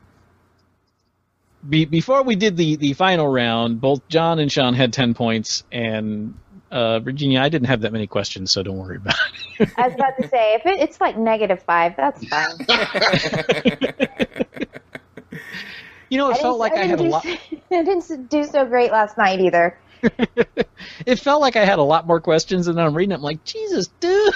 be, 1.68 1.86
before 1.86 2.24
we 2.24 2.36
did 2.36 2.58
the, 2.58 2.76
the 2.76 2.94
final 2.94 3.28
round, 3.28 3.80
both 3.80 4.08
John 4.10 4.40
and 4.40 4.52
Sean 4.52 4.74
had 4.74 4.92
10 4.94 5.14
points, 5.14 5.64
and 5.72 6.34
uh, 6.72 7.00
Virginia, 7.02 7.40
I 7.42 7.50
didn't 7.50 7.68
have 7.68 7.82
that 7.82 7.92
many 7.92 8.08
questions, 8.08 8.52
so 8.52 8.64
don't 8.64 8.78
worry 8.78 8.98
about 8.98 9.16
it. 9.60 9.70
I 9.78 9.88
was 9.88 9.96
about 9.96 10.18
to 10.22 10.28
say, 10.28 10.54
if 10.56 10.66
it, 10.66 10.80
it's 10.80 11.00
like 11.02 11.18
negative 11.18 11.62
five, 11.64 11.96
that's 11.96 12.26
fine. 12.28 12.58
You 16.10 16.18
know, 16.18 16.30
it 16.30 16.40
I 16.40 16.42
felt 16.42 16.60
like 16.60 16.74
I 16.74 16.88
didn't 16.88 16.90
had 16.90 17.00
a 17.00 17.04
lot. 17.04 17.24
so- 17.24 17.30
I 17.72 17.84
didn't 17.84 18.30
do 18.30 18.44
so 18.44 18.66
great 18.66 18.92
last 18.92 19.18
night 19.18 19.40
either. 19.40 19.78
It 21.06 21.20
felt 21.20 21.40
like 21.40 21.56
I 21.56 21.64
had 21.64 21.80
a 21.80 21.84
lot 21.84 22.06
more 22.06 22.20
questions, 22.20 22.68
and 22.68 22.78
then 22.78 22.86
I'm 22.86 22.94
reading 22.94 23.12
it. 23.14 23.16
I'm 23.16 23.22
like, 23.22 23.42
Jesus, 23.46 23.88
dude. 24.02 24.34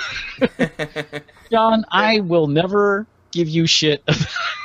John, 1.51 1.83
I 1.91 2.21
will 2.21 2.47
never 2.47 3.05
give 3.35 3.49
you 3.49 3.67
shit 3.67 4.01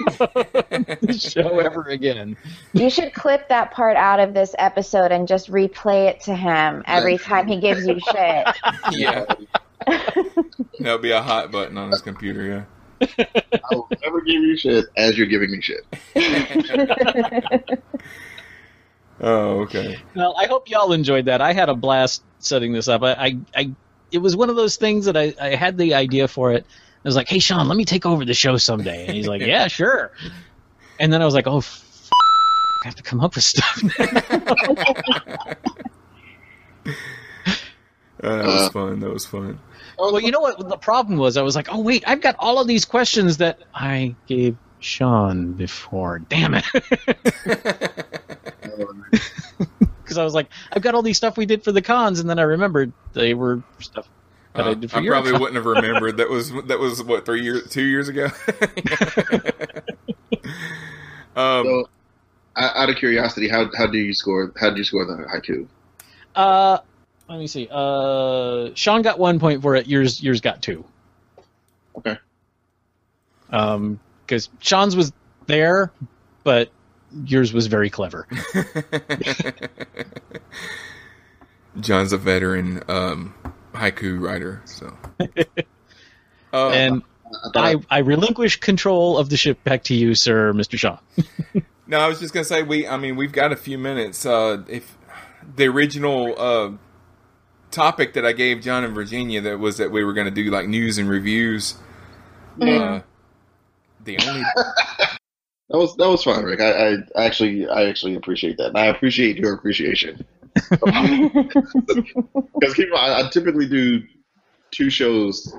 about 0.07 0.33
this 1.03 1.33
show 1.33 1.59
ever 1.59 1.83
again. 1.83 2.37
You 2.73 2.89
should 2.89 3.13
clip 3.13 3.49
that 3.49 3.73
part 3.73 3.97
out 3.97 4.21
of 4.21 4.33
this 4.33 4.55
episode 4.59 5.11
and 5.11 5.27
just 5.27 5.51
replay 5.51 6.09
it 6.09 6.21
to 6.21 6.37
him 6.37 6.85
every 6.87 7.19
time 7.19 7.49
he 7.49 7.61
gives 7.61 7.85
you 7.85 7.99
shit. 8.13 8.47
yeah. 8.93 9.25
That'll 10.79 10.99
be 10.99 11.11
a 11.11 11.21
hot 11.21 11.51
button 11.51 11.77
on 11.77 11.91
his 11.91 12.01
computer, 12.01 12.47
yeah. 12.47 12.65
I 13.03 13.75
will 13.75 13.89
never 14.03 14.21
give 14.21 14.43
you 14.43 14.57
shit 14.57 14.85
as 14.97 15.19
you're 15.19 15.27
giving 15.27 15.51
me 15.51 15.61
shit. 15.61 15.85
Oh, 19.23 19.61
okay. 19.61 19.99
Well, 20.17 20.35
I 20.39 20.47
hope 20.47 20.71
y'all 20.71 20.95
enjoyed 20.95 21.27
that. 21.27 21.43
I 21.43 21.53
had 21.53 21.69
a 21.69 21.75
blast 21.75 22.23
setting 22.39 22.73
this 22.73 22.89
up. 22.89 23.03
I, 23.03 23.13
I, 23.13 23.39
I 23.55 23.71
it 24.11 24.17
was 24.17 24.35
one 24.35 24.49
of 24.49 24.57
those 24.57 24.77
things 24.77 25.05
that 25.05 25.15
I, 25.15 25.35
I 25.39 25.57
had 25.57 25.77
the 25.77 25.93
idea 25.93 26.27
for 26.27 26.53
it. 26.53 26.65
I 27.05 27.09
was 27.09 27.17
like, 27.17 27.29
"Hey, 27.29 27.39
Sean, 27.39 27.67
let 27.69 27.77
me 27.77 27.85
take 27.85 28.05
over 28.07 28.25
the 28.25 28.35
show 28.35 28.57
someday." 28.57 29.07
And 29.07 29.17
he's 29.17 29.27
like, 29.27 29.41
"Yeah, 29.43 29.69
sure." 29.69 30.13
And 30.99 31.13
then 31.13 31.23
I 31.23 31.25
was 31.25 31.35
like, 31.35 31.47
"Oh, 31.47 31.59
f- 31.59 32.13
I 32.83 32.87
have 32.87 32.95
to 32.97 33.03
come 33.03 33.21
up 33.21 33.35
with 33.35 33.45
stuff." 33.45 33.83
Uh, 38.23 38.37
that 38.37 38.47
was 38.47 38.69
fun. 38.69 39.01
That 39.01 39.11
was 39.11 39.25
fun. 39.25 39.59
well, 39.99 40.21
you 40.21 40.31
know 40.31 40.41
what 40.41 40.69
the 40.69 40.77
problem 40.77 41.19
was? 41.19 41.39
I 41.39 41.43
was 41.43 41.57
like, 41.57 41.69
"Oh, 41.73 41.81
wait, 41.81 42.05
I've 42.07 42.21
got 42.21 42.37
all 42.39 42.61
of 42.61 42.67
these 42.67 42.85
questions 42.85 43.39
that 43.39 43.61
I 43.75 44.15
gave 44.27 44.59
Sean 44.81 45.53
before. 45.55 46.19
Damn 46.19 46.53
it!" 46.55 46.65
Because 50.03 50.19
I 50.19 50.25
was 50.25 50.35
like, 50.35 50.49
"I've 50.73 50.83
got 50.83 50.95
all 50.97 51.03
these 51.03 51.17
stuff 51.17 51.37
we 51.39 51.47
did 51.47 51.63
for 51.65 51.71
the 51.73 51.81
cons," 51.81 52.19
and 52.21 52.29
then 52.29 52.39
I 52.39 52.43
remembered 52.43 52.93
they 53.13 53.33
were 53.33 53.63
stuff 53.79 54.09
that 54.55 54.67
I 54.69 54.71
Uh, 54.71 54.75
did 54.75 54.91
for 54.91 54.99
I 54.99 55.01
your 55.01 55.13
probably 55.13 55.15
con. 55.15 55.35
wouldn't 55.35 55.57
have 55.57 55.67
remembered. 55.85 56.17
That 56.19 56.29
was 56.31 56.53
that 56.67 56.79
was 56.79 57.03
what 57.03 57.25
three 57.27 57.43
years, 57.43 57.69
two 57.71 57.83
years 57.85 58.09
ago. 58.09 58.27
um, 61.37 61.65
so, 61.65 61.89
out 62.57 62.91
of 62.91 62.97
curiosity, 62.97 63.49
how 63.49 63.71
how 63.77 63.87
do 63.87 63.99
you 63.99 64.13
score? 64.15 64.53
How 64.61 64.71
did 64.71 64.79
you 64.79 64.85
score 64.85 65.05
the 65.07 65.25
haiku? 65.25 65.67
Uh, 66.35 66.79
let 67.29 67.39
me 67.39 67.47
see. 67.47 67.69
Uh, 67.71 68.71
Sean 68.75 69.03
got 69.03 69.19
one 69.19 69.39
point 69.39 69.63
for 69.63 69.77
it. 69.77 69.87
Yours, 69.87 70.23
yours 70.23 70.41
got 70.41 70.63
two. 70.63 70.85
Okay. 71.97 72.17
Um, 73.51 73.99
because 74.27 74.49
Sean's 74.61 74.97
was 74.97 75.13
there, 75.47 75.91
but 76.45 76.71
yours 77.25 77.53
was 77.53 77.67
very 77.67 77.91
clever. 77.91 78.27
John's 81.81 82.13
a 82.13 82.19
veteran 82.19 82.83
um, 82.89 83.35
haiku 83.73 84.21
writer, 84.21 84.63
so. 84.65 84.97
Uh, 86.53 86.71
and 86.71 87.03
I, 87.55 87.77
I 87.89 87.99
relinquish 87.99 88.59
control 88.59 89.19
of 89.19 89.31
the 89.31 89.37
ship 89.37 89.63
back 89.63 89.85
to 89.85 89.95
you, 89.95 90.17
sir, 90.17 90.53
Mister 90.53 90.77
Shaw. 90.77 90.99
No, 91.87 91.99
I 91.99 92.07
was 92.07 92.21
just 92.21 92.33
gonna 92.33 92.45
say 92.45 92.63
we. 92.63 92.87
I 92.87 92.97
mean, 92.97 93.17
we've 93.17 93.33
got 93.33 93.51
a 93.51 93.57
few 93.57 93.77
minutes. 93.77 94.25
Uh, 94.25 94.63
if 94.69 94.97
the 95.57 95.67
original 95.67 96.41
uh, 96.41 96.71
topic 97.71 98.15
that 98.15 98.25
I 98.25 98.33
gave 98.33 98.61
John 98.61 98.85
and 98.85 98.95
Virginia 98.95 99.41
that 99.41 99.59
was 99.59 99.79
that 99.79 99.91
we 99.91 100.05
were 100.05 100.13
going 100.13 100.27
to 100.27 100.31
do 100.31 100.51
like 100.51 100.69
news 100.69 100.99
and 100.99 101.09
reviews. 101.09 101.75
Uh, 102.61 103.01
the 104.05 104.19
only 104.19 104.43
That 105.71 105.79
was 105.79 105.95
that 105.97 106.09
was 106.09 106.25
fun, 106.25 106.45
Rick. 106.45 106.61
I, 106.61 106.95
I 107.17 107.25
actually 107.25 107.69
I 107.69 107.85
actually 107.85 108.17
appreciate 108.17 108.57
that, 108.59 108.69
and 108.69 108.79
I 108.79 108.87
appreciate 108.87 109.37
your 109.37 109.55
appreciation. 109.55 110.25
Because 112.59 112.75
keep 112.75 112.87
in 112.87 112.91
mind, 112.91 113.13
I 113.13 113.29
typically 113.31 113.69
do 113.69 114.03
two 114.71 114.91
shows 114.91 115.55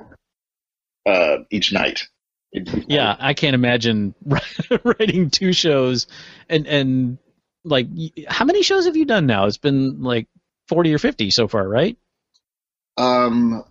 uh, 1.06 1.38
each 1.50 1.72
night. 1.72 2.06
Yeah, 2.86 3.16
I 3.18 3.34
can't 3.34 3.54
imagine 3.54 4.14
writing 4.84 5.30
two 5.30 5.52
shows 5.52 6.06
and 6.48 6.66
and 6.66 7.18
like 7.64 7.86
how 8.28 8.44
many 8.44 8.62
shows 8.62 8.84
have 8.84 8.96
you 8.96 9.06
done 9.06 9.26
now? 9.26 9.46
It's 9.46 9.56
been 9.56 10.02
like 10.02 10.28
forty 10.68 10.92
or 10.92 10.98
fifty 10.98 11.30
so 11.30 11.48
far, 11.48 11.66
right? 11.66 11.96
Um, 12.98 13.64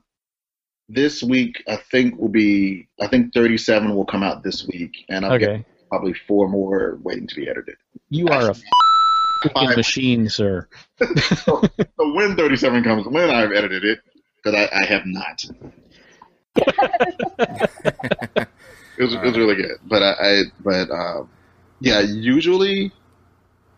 this 0.90 1.22
week 1.22 1.64
I 1.68 1.78
think 1.92 2.20
will 2.20 2.30
be 2.30 2.88
I 3.00 3.08
think 3.08 3.34
37 3.34 3.96
will 3.96 4.06
come 4.06 4.24
out 4.24 4.44
this 4.44 4.68
week, 4.68 5.06
and 5.10 5.26
I've 5.26 5.42
Okay. 5.42 5.66
probably 5.90 6.14
four 6.28 6.50
more 6.50 6.98
waiting 7.04 7.28
to 7.28 7.36
be 7.36 7.48
edited. 7.48 7.76
You 8.10 8.28
are 8.28 8.50
a 8.50 8.56
fucking 9.42 9.70
machine, 9.76 10.30
sir. 10.30 10.68
So 11.36 11.62
when 11.98 12.36
37 12.36 12.84
comes, 12.84 13.08
when 13.08 13.30
I've 13.30 13.52
edited 13.52 13.84
it, 13.84 14.00
because 14.44 14.60
I, 14.60 14.82
I 14.82 14.86
have 14.86 15.04
not. 15.06 15.44
it, 16.56 18.48
was, 18.98 19.14
it 19.14 19.22
was 19.22 19.38
really 19.38 19.56
good, 19.56 19.78
but 19.86 20.02
I, 20.04 20.12
I 20.12 20.44
but 20.60 20.92
um, 20.92 21.30
yeah, 21.80 22.02
usually 22.02 22.92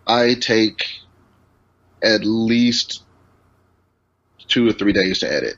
I 0.08 0.34
take 0.36 0.86
at 2.02 2.26
least 2.26 3.04
two 4.48 4.68
or 4.68 4.74
three 4.74 4.94
days 4.94 5.20
to 5.20 5.32
edit. 5.32 5.56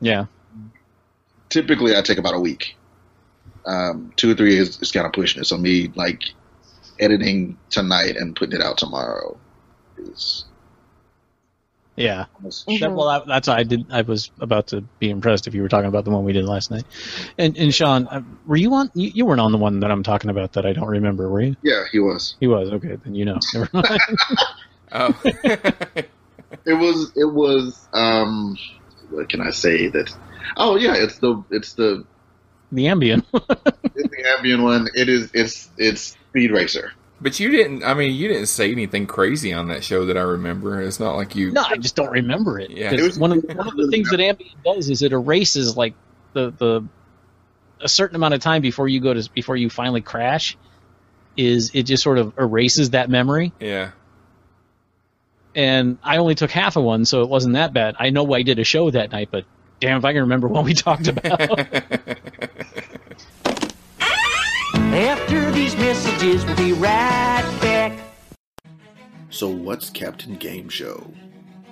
Yeah. 0.00 0.26
Typically, 1.48 1.96
I 1.96 2.02
take 2.02 2.18
about 2.18 2.34
a 2.34 2.40
week. 2.40 2.76
Um, 3.66 4.12
two 4.16 4.30
or 4.30 4.34
three 4.34 4.56
is, 4.56 4.80
is 4.80 4.90
kind 4.90 5.06
of 5.06 5.12
pushing 5.12 5.40
it. 5.40 5.44
So 5.44 5.56
me 5.56 5.92
like 5.94 6.22
editing 7.02 7.58
tonight 7.70 8.16
and 8.16 8.34
putting 8.36 8.54
it 8.54 8.62
out 8.62 8.78
tomorrow 8.78 9.36
is 9.98 10.44
Yeah. 11.96 12.24
Mhm. 12.42 12.80
That- 12.80 12.92
well, 12.92 13.08
that, 13.08 13.26
that's 13.26 13.48
I 13.48 13.64
did. 13.64 13.84
I 13.90 14.00
was 14.02 14.30
about 14.40 14.68
to 14.68 14.80
be 14.98 15.10
impressed 15.10 15.46
if 15.46 15.54
you 15.54 15.60
were 15.62 15.68
talking 15.68 15.88
about 15.88 16.04
the 16.04 16.10
one 16.10 16.24
we 16.24 16.32
did 16.32 16.44
last 16.46 16.70
night. 16.70 16.84
And 17.36 17.56
and 17.58 17.74
Sean, 17.74 18.06
uh, 18.08 18.22
were 18.46 18.56
you 18.56 18.72
on? 18.74 18.90
You, 18.94 19.10
you 19.14 19.26
weren't 19.26 19.40
on 19.40 19.52
the 19.52 19.58
one 19.58 19.80
that 19.80 19.90
I'm 19.90 20.02
talking 20.02 20.30
about 20.30 20.52
that 20.54 20.64
I 20.64 20.72
don't 20.72 20.88
remember, 20.88 21.28
were 21.28 21.42
you? 21.42 21.56
yeah, 21.62 21.84
he 21.92 21.98
was. 21.98 22.36
He 22.40 22.46
was. 22.46 22.70
Okay, 22.70 22.96
then 23.04 23.14
you 23.14 23.26
know. 23.26 23.38
Never 23.54 23.68
mind. 23.72 24.00
Oh. 24.94 25.18
it 25.24 26.10
was 26.66 27.12
it 27.16 27.24
was 27.24 27.88
um 27.94 28.58
what 29.08 29.26
can 29.30 29.40
I 29.40 29.50
say 29.50 29.88
that 29.88 30.14
oh 30.58 30.76
yeah 30.76 30.94
it's 30.94 31.18
the 31.18 31.42
it's 31.50 31.72
the 31.72 32.04
the 32.72 32.84
Ambien 32.84 33.24
it's 33.32 34.10
the 34.10 34.24
Ambien 34.36 34.62
one 34.62 34.88
it 34.94 35.08
is 35.08 35.30
it's 35.32 35.70
it's 35.78 36.14
Speed 36.32 36.50
Racer 36.50 36.92
But 37.20 37.38
you 37.38 37.50
didn't. 37.50 37.84
I 37.84 37.94
mean, 37.94 38.14
you 38.14 38.26
didn't 38.28 38.46
say 38.46 38.72
anything 38.72 39.06
crazy 39.06 39.52
on 39.52 39.68
that 39.68 39.84
show 39.84 40.06
that 40.06 40.16
I 40.16 40.22
remember. 40.22 40.80
It's 40.80 40.98
not 40.98 41.14
like 41.14 41.36
you. 41.36 41.52
No, 41.52 41.62
I 41.62 41.76
just 41.76 41.94
don't 41.94 42.10
remember 42.10 42.58
it. 42.58 42.70
Yeah, 42.70 42.92
It 42.92 43.00
was- 43.00 43.18
one 43.18 43.32
of 43.32 43.42
the, 43.46 43.54
one 43.54 43.68
of 43.68 43.76
the 43.76 43.88
things 43.88 44.10
that 44.10 44.18
Ambien 44.20 44.54
does 44.64 44.90
is 44.90 45.02
it 45.02 45.12
erases 45.12 45.76
like 45.76 45.94
the 46.32 46.50
the 46.50 46.82
a 47.80 47.88
certain 47.88 48.16
amount 48.16 48.34
of 48.34 48.40
time 48.40 48.62
before 48.62 48.88
you 48.88 49.00
go 49.00 49.12
to 49.14 49.30
before 49.32 49.56
you 49.56 49.68
finally 49.70 50.00
crash. 50.00 50.56
Is 51.36 51.70
it 51.74 51.84
just 51.84 52.02
sort 52.02 52.18
of 52.18 52.34
erases 52.38 52.90
that 52.90 53.08
memory? 53.08 53.52
Yeah. 53.60 53.92
And 55.54 55.98
I 56.02 56.16
only 56.18 56.34
took 56.34 56.50
half 56.50 56.76
of 56.76 56.84
one, 56.84 57.04
so 57.04 57.22
it 57.22 57.28
wasn't 57.28 57.54
that 57.54 57.72
bad. 57.74 57.94
I 57.98 58.10
know 58.10 58.32
I 58.34 58.42
did 58.42 58.58
a 58.58 58.64
show 58.64 58.90
that 58.90 59.12
night, 59.12 59.28
but 59.30 59.44
damn 59.80 59.98
if 59.98 60.04
I 60.04 60.12
can 60.12 60.22
remember 60.22 60.48
what 60.48 60.64
we 60.64 60.74
talked 60.74 61.08
about. 61.08 61.68
After 65.02 65.50
these 65.50 65.74
messages, 65.74 66.44
we'll 66.46 66.54
be 66.54 66.72
right 66.74 67.58
back. 67.60 67.98
So, 69.30 69.48
what's 69.48 69.90
Captain 69.90 70.36
Game 70.36 70.68
Show? 70.68 71.12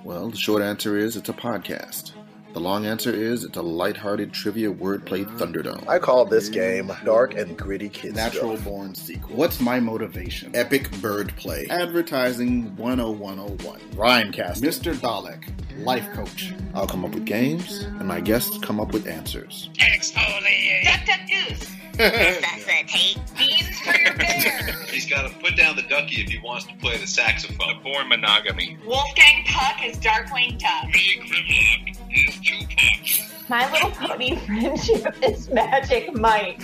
Well, 0.03 0.31
the 0.31 0.37
short 0.37 0.61
answer 0.61 0.97
is 0.97 1.15
it's 1.15 1.29
a 1.29 1.33
podcast. 1.33 2.11
The 2.51 2.59
long 2.59 2.85
answer 2.85 3.09
is 3.09 3.45
it's 3.45 3.55
a 3.55 3.61
lighthearted 3.61 4.33
trivia 4.33 4.69
wordplay 4.73 5.23
thunderdome. 5.37 5.87
I 5.87 5.97
call 5.97 6.25
this 6.25 6.49
game 6.49 6.91
dark 7.05 7.33
and 7.35 7.57
gritty 7.57 7.87
kids. 7.87 8.15
Natural 8.15 8.57
stuff. 8.57 8.65
born 8.65 8.95
sequel. 8.95 9.37
What's 9.37 9.61
my 9.61 9.79
motivation? 9.79 10.53
Epic 10.53 10.91
bird 10.99 11.33
play. 11.37 11.67
Advertising 11.69 12.75
10101. 12.75 13.79
Rhymecast. 13.93 14.57
Mr. 14.61 14.93
Dalek, 14.93 15.47
life 15.85 16.11
coach. 16.11 16.53
I'll 16.73 16.85
come 16.85 17.05
up 17.05 17.11
with 17.11 17.23
games, 17.23 17.83
and 17.83 18.05
my 18.05 18.19
guests 18.19 18.57
come 18.57 18.81
up 18.81 18.91
with 18.91 19.07
answers. 19.07 19.69
Exfoliate. 19.75 20.83
Duck, 20.83 21.05
duck, 21.05 21.19
goose. 21.29 21.80
Resuscitate. 22.01 23.17
Beans 23.37 23.79
for 23.81 23.97
your 23.97 24.15
bear. 24.15 24.73
He's 24.87 25.07
got 25.09 25.29
to 25.29 25.37
put 25.37 25.55
down 25.55 25.75
the 25.75 25.83
ducky 25.83 26.21
if 26.21 26.29
he 26.29 26.39
wants 26.39 26.65
to 26.65 26.75
play 26.75 26.97
the 26.97 27.07
saxophone. 27.07 27.81
Born 27.83 28.09
monogamy. 28.09 28.77
Wolfgang 28.85 29.43
Puck 29.45 29.83
is 29.85 29.97
Darkwing 29.97 30.59
Duck. 30.59 30.85
Me, 30.87 31.21
Grimlock, 31.27 31.97
is 32.11 32.39
Tupac. 32.39 33.49
My 33.49 33.71
Little 33.71 33.91
Pony 33.91 34.35
friendship 34.37 35.15
is 35.23 35.49
Magic 35.49 36.13
Mike. 36.15 36.63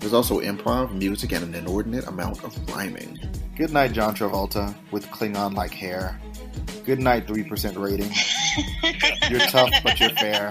There's 0.00 0.12
also 0.12 0.40
improv, 0.40 0.92
music, 0.94 1.32
and 1.32 1.44
an 1.44 1.54
inordinate 1.54 2.06
amount 2.06 2.44
of 2.44 2.68
rhyming. 2.74 3.18
Good 3.56 3.72
night, 3.72 3.92
John 3.92 4.14
Travolta, 4.14 4.74
with 4.90 5.06
Klingon 5.10 5.54
like 5.54 5.72
hair. 5.72 6.20
Good 6.84 7.00
night, 7.00 7.26
3% 7.26 7.78
rating. 7.78 8.10
You're 9.30 9.46
tough, 9.48 9.70
but 9.82 10.00
you're 10.00 10.10
fair. 10.10 10.50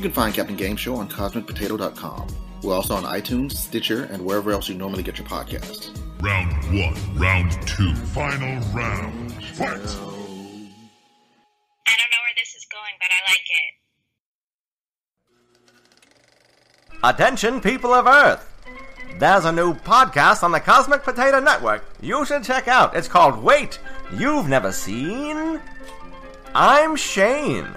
You 0.00 0.04
can 0.04 0.12
find 0.12 0.32
Captain 0.32 0.56
Game 0.56 0.76
Show 0.76 0.96
on 0.96 1.10
CosmicPotato.com. 1.10 2.28
We're 2.62 2.72
also 2.72 2.94
on 2.94 3.02
iTunes, 3.02 3.52
Stitcher, 3.52 4.04
and 4.04 4.24
wherever 4.24 4.50
else 4.50 4.66
you 4.66 4.74
normally 4.74 5.02
get 5.02 5.18
your 5.18 5.26
podcasts. 5.26 5.94
Round 6.22 6.54
one, 6.74 7.18
round 7.18 7.52
two, 7.66 7.94
final 7.94 8.62
round. 8.72 9.30
Fight! 9.44 9.68
I 9.68 9.76
don't 9.76 9.84
know 12.08 12.22
where 12.24 12.34
this 12.34 12.54
is 12.54 12.66
going, 12.72 12.96
but 12.98 13.10
I 13.10 13.20
like 13.28 13.44
it. 16.96 17.20
Attention, 17.22 17.60
people 17.60 17.92
of 17.92 18.06
Earth! 18.06 18.50
There's 19.18 19.44
a 19.44 19.52
new 19.52 19.74
podcast 19.74 20.42
on 20.42 20.52
the 20.52 20.60
Cosmic 20.60 21.02
Potato 21.02 21.40
Network 21.40 21.84
you 22.00 22.24
should 22.24 22.44
check 22.44 22.68
out. 22.68 22.96
It's 22.96 23.06
called 23.06 23.42
Wait, 23.42 23.78
You've 24.16 24.48
Never 24.48 24.72
Seen? 24.72 25.60
I'm 26.54 26.96
Shane. 26.96 27.68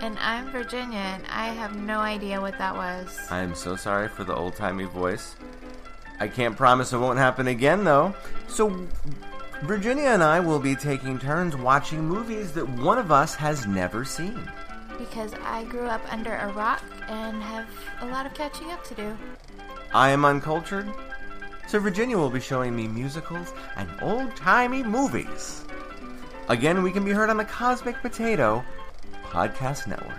And 0.00 0.16
I'm 0.20 0.50
Virginia, 0.50 0.98
and 0.98 1.24
I 1.28 1.48
have 1.48 1.76
no 1.76 1.98
idea 1.98 2.40
what 2.40 2.56
that 2.58 2.74
was. 2.74 3.18
I'm 3.30 3.54
so 3.54 3.74
sorry 3.76 4.08
for 4.08 4.24
the 4.24 4.34
old 4.34 4.54
timey 4.54 4.84
voice. 4.84 5.34
I 6.20 6.28
can't 6.28 6.56
promise 6.56 6.92
it 6.92 6.98
won't 6.98 7.18
happen 7.18 7.48
again, 7.48 7.84
though. 7.84 8.14
So, 8.48 8.86
Virginia 9.62 10.08
and 10.10 10.22
I 10.22 10.38
will 10.40 10.60
be 10.60 10.76
taking 10.76 11.18
turns 11.18 11.56
watching 11.56 12.04
movies 12.06 12.52
that 12.52 12.68
one 12.68 12.98
of 12.98 13.10
us 13.10 13.34
has 13.36 13.66
never 13.66 14.04
seen. 14.04 14.48
because 14.98 15.32
I 15.44 15.62
grew 15.64 15.86
up 15.86 16.02
under 16.12 16.34
a 16.34 16.52
rock 16.52 16.82
and 17.08 17.40
have 17.40 17.66
a 18.00 18.06
lot 18.06 18.26
of 18.26 18.34
catching 18.34 18.70
up 18.72 18.82
to 18.88 18.94
do. 18.96 19.16
I 19.94 20.10
am 20.10 20.24
uncultured, 20.24 20.88
so 21.68 21.78
Virginia 21.78 22.18
will 22.18 22.30
be 22.30 22.40
showing 22.40 22.74
me 22.74 22.88
musicals 22.88 23.52
and 23.76 23.88
old 24.02 24.34
timey 24.36 24.82
movies. 24.82 25.64
Again, 26.48 26.82
we 26.82 26.90
can 26.90 27.04
be 27.04 27.12
heard 27.12 27.30
on 27.30 27.36
the 27.36 27.44
Cosmic 27.44 27.96
Potato 28.02 28.64
Podcast 29.30 29.86
Network. 29.86 30.18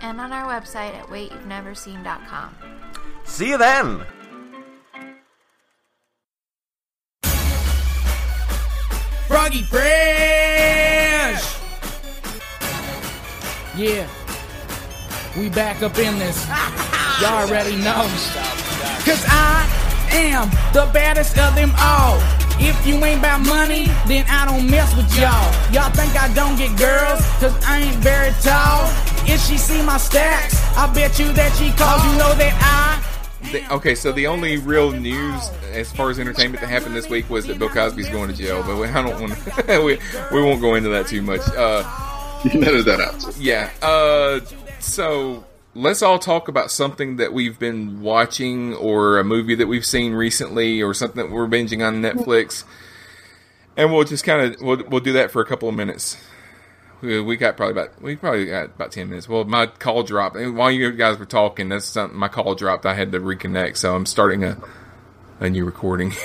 And 0.00 0.20
on 0.20 0.32
our 0.32 0.46
website 0.46 0.94
at 0.94 1.06
waityou'veneverseen.com. 1.06 2.54
See 3.24 3.48
you 3.48 3.58
then! 3.58 4.04
Froggy 9.26 9.62
Fresh! 9.62 11.58
Yeah. 13.76 14.06
We 15.36 15.48
back 15.48 15.82
up 15.82 15.98
in 15.98 16.18
this. 16.18 16.46
Y'all 17.20 17.48
already 17.48 17.76
know. 17.76 18.06
Cause 19.04 19.24
I 19.26 19.68
am 20.12 20.48
the 20.72 20.88
baddest 20.92 21.38
of 21.38 21.54
them 21.54 21.72
all. 21.78 22.43
If 22.58 22.86
you 22.86 22.94
ain't 23.04 23.18
about 23.18 23.40
money, 23.46 23.86
then 24.06 24.24
I 24.28 24.44
don't 24.46 24.70
mess 24.70 24.94
with 24.96 25.10
y'all. 25.18 25.52
Y'all 25.72 25.90
think 25.90 26.14
I 26.20 26.32
don't 26.34 26.56
get 26.56 26.76
girls, 26.78 27.20
cause 27.40 27.54
I 27.64 27.80
ain't 27.82 27.96
very 27.96 28.30
tall. 28.42 28.88
If 29.26 29.40
she 29.46 29.56
see 29.58 29.82
my 29.82 29.96
stacks, 29.98 30.54
I 30.76 30.92
bet 30.92 31.18
you 31.18 31.32
that 31.32 31.52
she 31.56 31.70
calls. 31.72 32.02
You 32.04 32.18
know 32.18 32.34
that 32.34 32.54
I 32.62 33.50
The- 33.50 33.74
okay, 33.74 33.94
so 33.94 34.12
the 34.12 34.26
only 34.26 34.58
real 34.58 34.90
news 34.92 35.50
as 35.72 35.90
far 35.92 36.10
as 36.10 36.18
entertainment 36.18 36.60
that 36.60 36.68
happened 36.70 36.94
this 36.94 37.08
week 37.08 37.28
was 37.28 37.46
that 37.46 37.58
Bill 37.58 37.68
Cosby's 37.68 38.08
going 38.08 38.28
to 38.30 38.36
jail, 38.36 38.62
but 38.62 38.76
we, 38.78 38.86
I 38.86 39.02
don't 39.02 39.20
want 39.20 39.34
to. 39.34 39.80
we, 39.84 39.98
we 40.36 40.42
won't 40.42 40.60
go 40.60 40.74
into 40.74 40.88
that 40.90 41.06
too 41.08 41.22
much. 41.22 41.40
Uh, 41.56 41.82
you 42.44 42.62
edited 42.62 42.84
that 42.86 43.00
out. 43.00 43.36
Yeah. 43.38 43.70
Uh, 43.82 44.40
so 44.80 45.44
let's 45.74 46.02
all 46.02 46.18
talk 46.18 46.48
about 46.48 46.70
something 46.70 47.16
that 47.16 47.32
we've 47.32 47.58
been 47.58 48.00
watching, 48.00 48.74
or 48.74 49.18
a 49.18 49.24
movie 49.24 49.54
that 49.54 49.66
we've 49.66 49.84
seen 49.84 50.14
recently, 50.14 50.82
or 50.82 50.94
something 50.94 51.26
that 51.26 51.32
we're 51.32 51.46
binging 51.46 51.86
on 51.86 52.02
Netflix, 52.02 52.64
and 53.76 53.92
we'll 53.92 54.04
just 54.04 54.24
kind 54.24 54.54
of 54.54 54.60
we'll, 54.60 54.82
we'll 54.88 55.00
do 55.00 55.12
that 55.12 55.30
for 55.30 55.42
a 55.42 55.46
couple 55.46 55.68
of 55.68 55.74
minutes. 55.74 56.16
We, 57.00 57.20
we 57.20 57.36
got 57.36 57.56
probably 57.56 57.72
about 57.72 58.00
we 58.00 58.16
probably 58.16 58.46
got 58.46 58.66
about 58.66 58.92
ten 58.92 59.08
minutes. 59.08 59.28
Well, 59.28 59.44
my 59.44 59.66
call 59.66 60.02
dropped 60.02 60.36
and 60.36 60.56
while 60.56 60.70
you 60.70 60.90
guys 60.92 61.18
were 61.18 61.26
talking. 61.26 61.68
That's 61.68 61.84
something 61.84 62.18
my 62.18 62.28
call 62.28 62.54
dropped. 62.54 62.86
I 62.86 62.94
had 62.94 63.12
to 63.12 63.20
reconnect, 63.20 63.76
so 63.76 63.94
I'm 63.94 64.06
starting 64.06 64.44
a 64.44 64.58
a 65.40 65.50
new 65.50 65.64
recording. 65.64 66.12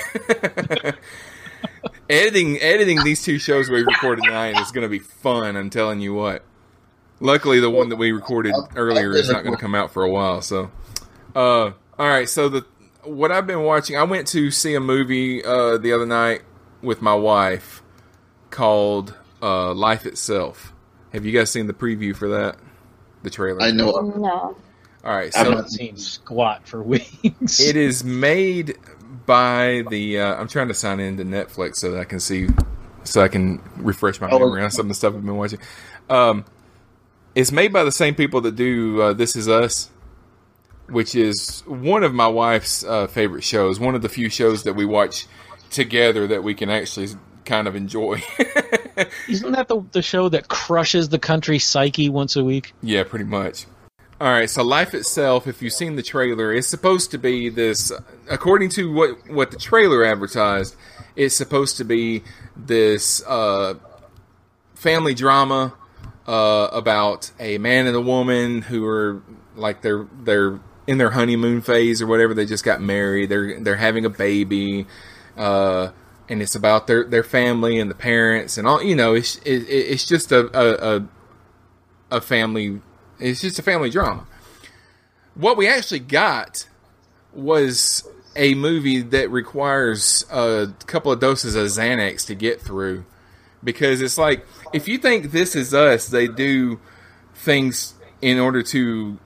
editing 2.08 2.60
editing 2.60 3.02
these 3.04 3.22
two 3.22 3.38
shows 3.38 3.68
we 3.68 3.82
recorded 3.82 4.24
tonight 4.24 4.60
is 4.60 4.72
going 4.72 4.82
to 4.82 4.88
be 4.88 4.98
fun. 4.98 5.56
I'm 5.56 5.70
telling 5.70 6.00
you 6.00 6.14
what. 6.14 6.44
Luckily, 7.20 7.60
the 7.60 7.70
one 7.70 7.90
that 7.90 7.96
we 7.96 8.12
recorded 8.12 8.54
earlier 8.76 9.12
is 9.12 9.28
not 9.30 9.44
going 9.44 9.54
to 9.54 9.60
come 9.60 9.74
out 9.74 9.92
for 9.92 10.02
a 10.02 10.10
while. 10.10 10.40
So, 10.42 10.70
uh, 11.36 11.64
all 11.66 11.74
right. 11.98 12.28
So 12.28 12.48
the 12.48 12.64
what 13.04 13.30
I've 13.30 13.46
been 13.46 13.62
watching, 13.62 13.96
I 13.96 14.02
went 14.04 14.26
to 14.28 14.50
see 14.50 14.74
a 14.74 14.80
movie 14.80 15.44
uh, 15.44 15.76
the 15.78 15.92
other 15.92 16.06
night 16.06 16.42
with 16.82 17.02
my 17.02 17.14
wife 17.14 17.82
called 18.50 19.14
uh, 19.42 19.74
Life 19.74 20.06
Itself. 20.06 20.72
Have 21.12 21.26
you 21.26 21.32
guys 21.32 21.50
seen 21.50 21.66
the 21.66 21.72
preview 21.74 22.16
for 22.16 22.28
that? 22.28 22.56
The 23.22 23.30
trailer. 23.30 23.60
I 23.62 23.70
know. 23.70 23.90
No. 24.16 24.56
All 25.04 25.14
right. 25.16 25.34
I've 25.36 25.50
not 25.50 25.68
seen 25.70 25.96
squat 25.96 26.66
for 26.66 26.82
weeks. 26.82 27.60
it 27.60 27.76
is 27.76 28.02
made 28.02 28.76
by 29.26 29.84
the. 29.90 30.20
Uh, 30.20 30.34
I'm 30.36 30.48
trying 30.48 30.68
to 30.68 30.74
sign 30.74 31.00
into 31.00 31.24
Netflix 31.24 31.76
so 31.76 31.90
that 31.92 32.00
I 32.00 32.04
can 32.04 32.20
see, 32.20 32.48
so 33.04 33.22
I 33.22 33.28
can 33.28 33.60
refresh 33.76 34.20
my 34.20 34.28
Oh, 34.30 34.38
memory 34.38 34.62
on 34.62 34.70
some 34.70 34.86
of 34.86 34.88
the 34.88 34.94
stuff 34.94 35.14
I've 35.14 35.24
been 35.24 35.36
watching. 35.36 35.58
Um, 36.08 36.44
it's 37.34 37.52
made 37.52 37.72
by 37.72 37.84
the 37.84 37.92
same 37.92 38.14
people 38.14 38.40
that 38.42 38.56
do 38.56 39.00
uh, 39.00 39.12
This 39.12 39.36
Is 39.36 39.48
Us, 39.48 39.90
which 40.88 41.14
is 41.14 41.60
one 41.66 42.02
of 42.02 42.12
my 42.12 42.26
wife's 42.26 42.84
uh, 42.84 43.06
favorite 43.06 43.44
shows. 43.44 43.78
One 43.78 43.94
of 43.94 44.02
the 44.02 44.08
few 44.08 44.28
shows 44.28 44.64
that 44.64 44.74
we 44.74 44.84
watch 44.84 45.26
together 45.70 46.26
that 46.26 46.42
we 46.42 46.54
can 46.54 46.70
actually 46.70 47.08
kind 47.44 47.68
of 47.68 47.76
enjoy. 47.76 48.22
Isn't 49.28 49.52
that 49.52 49.68
the 49.68 49.82
the 49.92 50.02
show 50.02 50.28
that 50.28 50.48
crushes 50.48 51.08
the 51.08 51.18
country 51.18 51.58
psyche 51.58 52.08
once 52.08 52.36
a 52.36 52.44
week? 52.44 52.72
Yeah, 52.82 53.04
pretty 53.04 53.24
much. 53.24 53.66
All 54.20 54.28
right, 54.28 54.50
so 54.50 54.62
life 54.62 54.92
itself, 54.92 55.46
if 55.46 55.62
you've 55.62 55.72
seen 55.72 55.96
the 55.96 56.02
trailer, 56.02 56.52
is 56.52 56.66
supposed 56.66 57.10
to 57.12 57.18
be 57.18 57.48
this. 57.48 57.90
According 58.28 58.70
to 58.70 58.92
what 58.92 59.30
what 59.30 59.50
the 59.50 59.56
trailer 59.56 60.04
advertised, 60.04 60.76
it's 61.16 61.34
supposed 61.34 61.78
to 61.78 61.84
be 61.84 62.22
this 62.56 63.22
uh, 63.26 63.74
family 64.74 65.14
drama 65.14 65.72
uh, 66.30 66.68
about 66.70 67.32
a 67.40 67.58
man 67.58 67.88
and 67.88 67.96
a 67.96 68.00
woman 68.00 68.62
who 68.62 68.86
are 68.86 69.20
like 69.56 69.82
they're 69.82 70.06
they're 70.22 70.60
in 70.86 70.96
their 70.96 71.10
honeymoon 71.10 71.60
phase 71.60 72.00
or 72.00 72.06
whatever. 72.06 72.34
They 72.34 72.46
just 72.46 72.64
got 72.64 72.80
married. 72.80 73.30
They're 73.30 73.58
they're 73.58 73.74
having 73.74 74.04
a 74.04 74.10
baby, 74.10 74.86
uh, 75.36 75.90
and 76.28 76.40
it's 76.40 76.54
about 76.54 76.86
their 76.86 77.02
their 77.02 77.24
family 77.24 77.80
and 77.80 77.90
the 77.90 77.96
parents 77.96 78.58
and 78.58 78.68
all. 78.68 78.80
You 78.80 78.94
know, 78.94 79.14
it's 79.14 79.38
it, 79.38 79.68
it's 79.68 80.06
just 80.06 80.30
a, 80.30 80.46
a, 80.56 80.96
a 80.96 81.08
a 82.12 82.20
family. 82.20 82.80
It's 83.18 83.40
just 83.40 83.58
a 83.58 83.62
family 83.62 83.90
drama. 83.90 84.24
What 85.34 85.56
we 85.56 85.66
actually 85.66 85.98
got 85.98 86.68
was 87.32 88.06
a 88.36 88.54
movie 88.54 89.00
that 89.02 89.30
requires 89.30 90.24
a 90.30 90.72
couple 90.86 91.10
of 91.10 91.18
doses 91.18 91.56
of 91.56 91.66
Xanax 91.66 92.24
to 92.26 92.36
get 92.36 92.60
through, 92.60 93.04
because 93.62 94.00
it's 94.00 94.18
like 94.18 94.46
if 94.72 94.88
you 94.88 94.98
think 94.98 95.30
this 95.30 95.54
is 95.54 95.74
us, 95.74 96.08
they 96.08 96.28
do 96.28 96.80
things 97.34 97.94
in 98.20 98.38
order 98.38 98.62
to. 98.64 99.18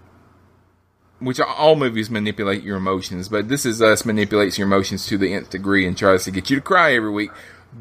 Which 1.21 1.41
all 1.41 1.77
movies 1.77 2.11
manipulate 2.11 2.63
your 2.65 2.77
emotions, 2.77 3.31
but 3.31 3.49
this 3.49 3.65
is 3.65 3.81
us 3.81 4.05
manipulates 4.05 4.59
your 4.59 4.67
emotions 4.67 5.07
to 5.07 5.17
the 5.17 5.33
nth 5.33 5.49
degree 5.49 5.87
and 5.87 5.97
tries 5.97 6.25
to 6.25 6.31
get 6.31 6.51
you 6.51 6.57
to 6.57 6.63
cry 6.63 6.95
every 6.95 7.11
week 7.11 7.31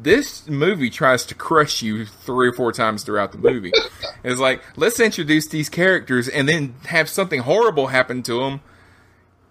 this 0.02 0.48
movie 0.48 0.90
tries 0.90 1.24
to 1.26 1.34
crush 1.34 1.82
you 1.82 2.04
three 2.04 2.48
or 2.48 2.52
four 2.52 2.72
times 2.72 3.04
throughout 3.04 3.32
the 3.32 3.38
movie. 3.38 3.72
it's 4.24 4.40
like 4.40 4.62
let's 4.76 4.98
introduce 4.98 5.46
these 5.46 5.68
characters 5.68 6.28
and 6.28 6.48
then 6.48 6.74
have 6.86 7.08
something 7.08 7.40
horrible 7.40 7.88
happen 7.88 8.22
to 8.24 8.40
them 8.40 8.60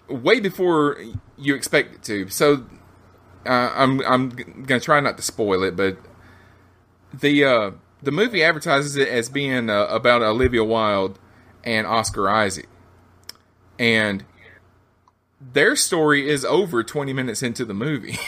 way 0.07 0.39
before 0.39 0.97
you 1.37 1.55
expect 1.55 1.95
it 1.95 2.03
to. 2.03 2.29
So 2.29 2.65
uh, 3.45 3.71
I'm 3.75 4.01
I'm 4.01 4.29
gonna 4.29 4.79
try 4.79 4.99
not 4.99 5.17
to 5.17 5.23
spoil 5.23 5.63
it, 5.63 5.75
but 5.75 5.97
the 7.13 7.43
uh, 7.45 7.71
the 8.01 8.11
movie 8.11 8.43
advertises 8.43 8.95
it 8.95 9.07
as 9.07 9.29
being 9.29 9.69
uh, 9.69 9.85
about 9.85 10.21
Olivia 10.21 10.63
Wilde 10.63 11.19
and 11.63 11.87
Oscar 11.87 12.29
Isaac, 12.29 12.67
and 13.79 14.25
their 15.51 15.75
story 15.75 16.29
is 16.29 16.45
over 16.45 16.83
20 16.83 17.11
minutes 17.11 17.43
into 17.43 17.65
the 17.65 17.73
movie. 17.73 18.17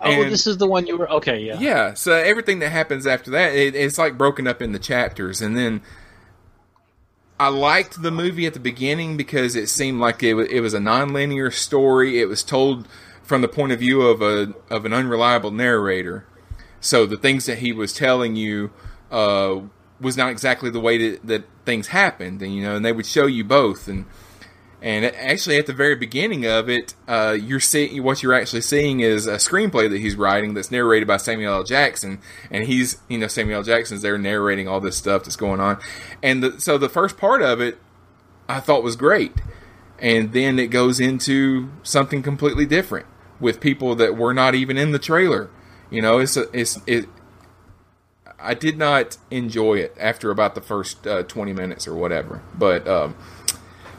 Oh, 0.00 0.24
this 0.24 0.46
is 0.46 0.58
the 0.58 0.66
one 0.66 0.86
you 0.86 0.96
were. 0.96 1.10
Okay, 1.10 1.40
yeah. 1.40 1.58
yeah, 1.58 1.94
so 1.94 2.12
everything 2.12 2.60
that 2.60 2.70
happens 2.70 3.06
after 3.06 3.32
that, 3.32 3.54
it, 3.54 3.74
it's 3.74 3.98
like 3.98 4.16
broken 4.16 4.46
up 4.46 4.62
into 4.62 4.78
chapters, 4.78 5.42
and 5.42 5.56
then 5.56 5.82
I 7.40 7.48
liked 7.48 8.02
the 8.02 8.10
movie 8.10 8.46
at 8.46 8.54
the 8.54 8.60
beginning 8.60 9.16
because 9.16 9.56
it 9.56 9.68
seemed 9.68 10.00
like 10.00 10.22
it, 10.22 10.36
it 10.36 10.60
was 10.60 10.74
a 10.74 10.80
non-linear 10.80 11.50
story. 11.50 12.20
It 12.20 12.26
was 12.26 12.42
told 12.42 12.88
from 13.22 13.42
the 13.42 13.48
point 13.48 13.72
of 13.72 13.80
view 13.80 14.02
of 14.02 14.22
a 14.22 14.54
of 14.70 14.84
an 14.84 14.92
unreliable 14.92 15.50
narrator, 15.50 16.24
so 16.80 17.06
the 17.06 17.16
things 17.16 17.46
that 17.46 17.58
he 17.58 17.72
was 17.72 17.92
telling 17.92 18.36
you 18.36 18.70
uh, 19.10 19.60
was 20.00 20.16
not 20.16 20.30
exactly 20.30 20.70
the 20.70 20.80
way 20.80 21.10
that, 21.10 21.26
that 21.26 21.44
things 21.64 21.88
happened, 21.88 22.42
and 22.42 22.54
you 22.54 22.62
know, 22.62 22.76
and 22.76 22.84
they 22.84 22.92
would 22.92 23.06
show 23.06 23.26
you 23.26 23.44
both, 23.44 23.88
and 23.88 24.06
and 24.80 25.04
actually, 25.04 25.58
at 25.58 25.66
the 25.66 25.72
very 25.72 25.96
beginning 25.96 26.46
of 26.46 26.68
it, 26.68 26.94
uh, 27.08 27.36
you're 27.38 27.58
seeing 27.58 28.00
what 28.04 28.22
you're 28.22 28.34
actually 28.34 28.60
seeing 28.60 29.00
is 29.00 29.26
a 29.26 29.34
screenplay 29.34 29.90
that 29.90 29.98
he's 29.98 30.14
writing 30.14 30.54
that's 30.54 30.70
narrated 30.70 31.08
by 31.08 31.16
Samuel 31.16 31.52
L. 31.54 31.64
Jackson, 31.64 32.20
and 32.48 32.64
he's 32.64 32.98
you 33.08 33.18
know 33.18 33.26
Samuel 33.26 33.58
L. 33.58 33.64
Jackson's 33.64 34.02
there 34.02 34.16
narrating 34.18 34.68
all 34.68 34.80
this 34.80 34.96
stuff 34.96 35.24
that's 35.24 35.36
going 35.36 35.58
on, 35.58 35.78
and 36.22 36.42
the, 36.42 36.60
so 36.60 36.78
the 36.78 36.88
first 36.88 37.16
part 37.16 37.42
of 37.42 37.60
it 37.60 37.78
I 38.48 38.60
thought 38.60 38.84
was 38.84 38.94
great, 38.94 39.32
and 39.98 40.32
then 40.32 40.60
it 40.60 40.68
goes 40.68 41.00
into 41.00 41.70
something 41.82 42.22
completely 42.22 42.64
different 42.64 43.06
with 43.40 43.60
people 43.60 43.96
that 43.96 44.16
were 44.16 44.32
not 44.32 44.54
even 44.54 44.76
in 44.76 44.92
the 44.92 44.98
trailer. 45.00 45.50
You 45.90 46.02
know, 46.02 46.18
it's 46.18 46.36
a, 46.36 46.46
it's 46.52 46.78
it. 46.86 47.06
I 48.40 48.54
did 48.54 48.78
not 48.78 49.16
enjoy 49.30 49.78
it 49.78 49.96
after 49.98 50.30
about 50.30 50.54
the 50.54 50.60
first 50.60 51.06
uh, 51.06 51.22
twenty 51.24 51.52
minutes 51.52 51.88
or 51.88 51.94
whatever, 51.94 52.42
but. 52.56 52.86
Um, 52.86 53.16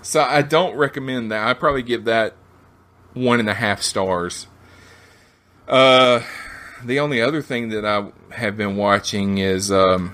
so 0.02 0.22
I 0.22 0.42
don't 0.42 0.76
recommend 0.76 1.32
that. 1.32 1.48
I 1.48 1.54
probably 1.54 1.84
give 1.84 2.06
that 2.06 2.34
one 3.14 3.40
and 3.40 3.50
a 3.50 3.54
half 3.54 3.82
stars. 3.82 4.48
Uh, 5.68 6.22
the 6.84 7.00
only 7.00 7.22
other 7.22 7.42
thing 7.42 7.70
that 7.70 7.86
I 7.86 8.08
have 8.34 8.58
been 8.58 8.76
watching 8.76 9.38
is 9.38 9.72
um, 9.72 10.14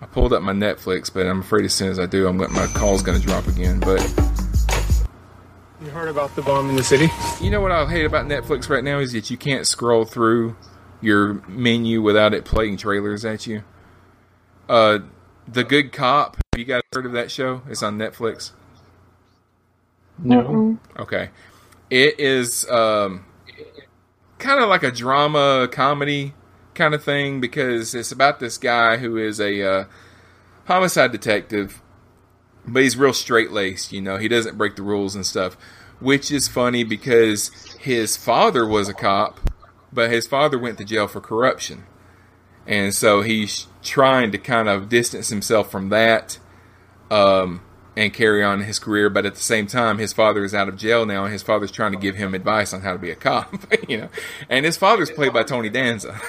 I 0.00 0.06
pulled 0.06 0.32
up 0.32 0.42
my 0.42 0.52
Netflix, 0.52 1.12
but 1.12 1.26
I'm 1.26 1.40
afraid 1.40 1.64
as 1.64 1.74
soon 1.74 1.90
as 1.90 1.98
I 1.98 2.06
do, 2.06 2.26
I'm 2.26 2.38
my 2.38 2.66
call's 2.74 3.02
going 3.02 3.20
to 3.20 3.24
drop 3.24 3.46
again. 3.46 3.80
But 3.80 4.00
You 5.90 5.96
heard 5.96 6.08
about 6.08 6.36
the 6.36 6.42
bomb 6.42 6.70
in 6.70 6.76
the 6.76 6.84
city? 6.84 7.08
you 7.40 7.50
know 7.50 7.60
what 7.60 7.72
I 7.72 7.84
hate 7.84 8.04
about 8.04 8.26
Netflix 8.26 8.68
right 8.68 8.84
now 8.84 9.00
is 9.00 9.10
that 9.10 9.28
you 9.28 9.36
can't 9.36 9.66
scroll 9.66 10.04
through 10.04 10.56
your 11.00 11.42
menu 11.48 12.00
without 12.00 12.32
it 12.32 12.44
playing 12.44 12.76
trailers 12.76 13.24
at 13.24 13.44
you. 13.48 13.64
Uh, 14.68 15.00
The 15.48 15.64
Good 15.64 15.90
Cop. 15.90 16.36
Have 16.36 16.60
you 16.60 16.64
guys 16.64 16.82
heard 16.92 17.06
of 17.06 17.12
that 17.12 17.32
show? 17.32 17.62
It's 17.68 17.82
on 17.82 17.98
Netflix. 17.98 18.52
No. 20.16 20.78
Okay. 20.96 21.30
It 21.90 22.20
is 22.20 22.70
um, 22.70 23.24
kind 24.38 24.62
of 24.62 24.68
like 24.68 24.84
a 24.84 24.92
drama 24.92 25.66
comedy 25.72 26.34
kind 26.74 26.94
of 26.94 27.02
thing 27.02 27.40
because 27.40 27.96
it's 27.96 28.12
about 28.12 28.38
this 28.38 28.58
guy 28.58 28.98
who 28.98 29.16
is 29.16 29.40
a 29.40 29.60
uh, 29.60 29.84
homicide 30.66 31.10
detective, 31.10 31.82
but 32.64 32.84
he's 32.84 32.96
real 32.96 33.12
straight 33.12 33.50
laced. 33.50 33.92
You 33.92 34.00
know, 34.02 34.18
he 34.18 34.28
doesn't 34.28 34.56
break 34.56 34.76
the 34.76 34.82
rules 34.82 35.16
and 35.16 35.26
stuff, 35.26 35.56
which 36.00 36.30
is 36.30 36.48
funny 36.48 36.82
because 36.84 37.50
his 37.78 38.16
father 38.16 38.66
was 38.66 38.88
a 38.88 38.94
cop, 38.94 39.38
but 39.92 40.10
his 40.10 40.26
father 40.26 40.58
went 40.58 40.78
to 40.78 40.84
jail 40.84 41.06
for 41.06 41.20
corruption. 41.20 41.84
And 42.66 42.94
so 42.94 43.22
he's 43.22 43.66
trying 43.82 44.32
to 44.32 44.38
kind 44.38 44.68
of 44.68 44.88
distance 44.88 45.28
himself 45.28 45.70
from 45.70 45.88
that 45.88 46.38
um, 47.10 47.62
and 47.96 48.12
carry 48.12 48.44
on 48.44 48.62
his 48.62 48.78
career. 48.78 49.10
But 49.10 49.26
at 49.26 49.34
the 49.34 49.40
same 49.40 49.66
time, 49.66 49.98
his 49.98 50.12
father 50.12 50.44
is 50.44 50.54
out 50.54 50.68
of 50.68 50.76
jail 50.76 51.04
now, 51.06 51.24
and 51.24 51.32
his 51.32 51.42
father's 51.42 51.70
trying 51.70 51.92
to 51.92 51.98
give 51.98 52.16
him 52.16 52.34
advice 52.34 52.72
on 52.72 52.82
how 52.82 52.92
to 52.92 52.98
be 52.98 53.10
a 53.10 53.16
cop. 53.16 53.54
you 53.88 53.98
know, 53.98 54.08
and 54.48 54.64
his 54.64 54.76
father's 54.76 55.10
played 55.10 55.32
by 55.32 55.42
Tony 55.42 55.68
Danza. 55.68 56.20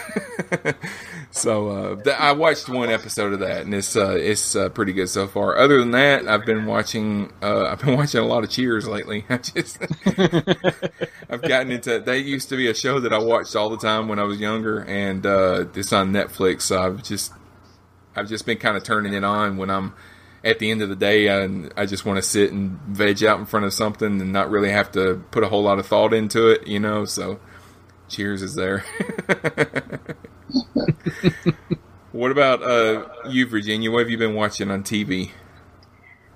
so 1.31 1.69
uh, 1.69 1.95
th- 2.03 2.15
I 2.17 2.33
watched 2.33 2.69
one 2.69 2.89
episode 2.89 3.33
of 3.33 3.39
that, 3.39 3.61
and 3.61 3.73
it's 3.73 3.95
uh, 3.95 4.11
it's 4.11 4.55
uh, 4.55 4.69
pretty 4.69 4.93
good 4.93 5.07
so 5.07 5.27
far. 5.27 5.57
Other 5.57 5.79
than 5.79 5.91
that, 5.91 6.27
I've 6.27 6.45
been 6.45 6.65
watching 6.65 7.31
uh, 7.41 7.65
I've 7.65 7.79
been 7.79 7.97
watching 7.97 8.19
a 8.19 8.25
lot 8.25 8.43
of 8.43 8.49
Cheers 8.49 8.87
lately. 8.87 9.25
I 9.29 9.37
just 9.37 9.79
I've 11.29 11.41
gotten 11.41 11.71
into. 11.71 11.99
that 11.99 12.21
used 12.21 12.49
to 12.49 12.57
be 12.57 12.69
a 12.69 12.73
show 12.73 12.99
that 12.99 13.13
I 13.13 13.19
watched 13.19 13.55
all 13.55 13.69
the 13.69 13.77
time 13.77 14.07
when 14.07 14.19
I 14.19 14.23
was 14.23 14.39
younger, 14.39 14.79
and 14.79 15.25
uh, 15.25 15.65
it's 15.73 15.93
on 15.93 16.11
Netflix. 16.11 16.63
So 16.63 16.81
I've 16.81 17.01
just 17.01 17.33
I've 18.15 18.27
just 18.27 18.45
been 18.45 18.57
kind 18.57 18.75
of 18.75 18.83
turning 18.83 19.13
it 19.13 19.23
on 19.23 19.57
when 19.57 19.69
I'm 19.69 19.93
at 20.43 20.59
the 20.59 20.71
end 20.71 20.81
of 20.81 20.89
the 20.89 20.95
day 20.95 21.27
and 21.27 21.71
I 21.77 21.85
just 21.85 22.05
want 22.05 22.17
to 22.17 22.21
sit 22.23 22.51
and 22.51 22.79
veg 22.87 23.23
out 23.23 23.39
in 23.39 23.45
front 23.45 23.65
of 23.65 23.73
something 23.73 24.19
and 24.19 24.33
not 24.33 24.49
really 24.49 24.71
have 24.71 24.91
to 24.93 25.23
put 25.29 25.43
a 25.43 25.47
whole 25.47 25.61
lot 25.61 25.77
of 25.77 25.85
thought 25.85 26.13
into 26.13 26.47
it, 26.47 26.67
you 26.67 26.79
know. 26.79 27.05
So 27.05 27.39
Cheers 28.09 28.41
is 28.41 28.55
there. 28.55 28.83
what 32.11 32.31
about 32.31 32.63
uh, 32.63 33.07
you, 33.29 33.47
Virginia? 33.47 33.91
What 33.91 33.99
have 33.99 34.09
you 34.09 34.17
been 34.17 34.35
watching 34.35 34.69
on 34.71 34.83
TV? 34.83 35.31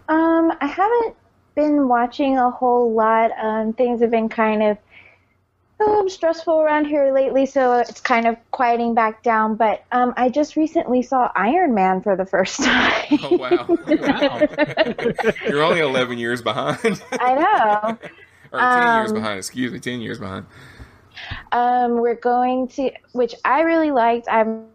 Um, 0.08 0.52
I 0.62 0.68
haven't 0.68 1.16
been 1.56 1.88
watching 1.88 2.38
a 2.38 2.50
whole 2.52 2.94
lot. 2.94 3.32
Um, 3.42 3.74
things 3.74 4.02
have 4.02 4.12
been 4.12 4.30
kind 4.30 4.62
of 4.64 4.78
um, 5.80 6.08
stressful 6.10 6.62
around 6.62 6.86
here 6.86 7.12
lately, 7.14 7.46
so 7.46 7.74
it's 7.74 8.00
kind 8.00 8.28
of 8.28 8.38
quieting 8.52 8.94
back 8.94 9.24
down. 9.24 9.56
But 9.56 9.84
um, 9.92 10.14
I 10.16 10.30
just 10.30 10.56
recently 10.56 11.02
saw 11.02 11.32
Iron 11.36 11.74
Man 11.74 12.02
for 12.02 12.16
the 12.16 12.26
first 12.26 12.58
time. 12.64 13.20
Oh 13.24 13.38
wow! 13.38 13.68
You're 15.48 15.64
only 15.64 15.80
11 15.82 16.18
years 16.18 16.42
behind. 16.42 17.02
I 17.12 17.36
know. 17.36 17.98
or 18.52 18.66
10 18.66 18.94
years 18.94 19.12
Um, 19.12 19.16
behind. 19.16 19.38
Excuse 19.40 19.72
me, 19.72 19.80
10 19.80 20.02
years 20.02 20.20
behind. 20.20 20.46
Um, 21.52 22.00
we're 22.02 22.16
going 22.16 22.68
to, 22.70 22.92
which 23.14 23.36
I 23.46 23.62
really 23.62 23.92
liked. 23.92 24.28
I'm 24.30 24.66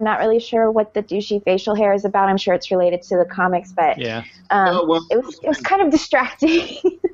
not 0.00 0.18
really 0.18 0.38
sure 0.40 0.70
what 0.70 0.92
the 0.94 1.02
douchey 1.02 1.42
facial 1.44 1.74
hair 1.74 1.92
is 1.94 2.04
about. 2.04 2.28
I'm 2.28 2.36
sure 2.36 2.54
it's 2.54 2.70
related 2.70 3.02
to 3.02 3.16
the 3.16 3.24
comics, 3.24 3.72
but 3.72 3.98
Yeah. 3.98 4.24
um, 4.50 4.68
Oh, 4.76 4.84
well- 4.86 5.06
it 5.10 5.24
was 5.24 5.38
it 5.42 5.48
was 5.48 5.60
kind 5.60 5.82
of 5.82 5.90
distracting. 5.90 6.76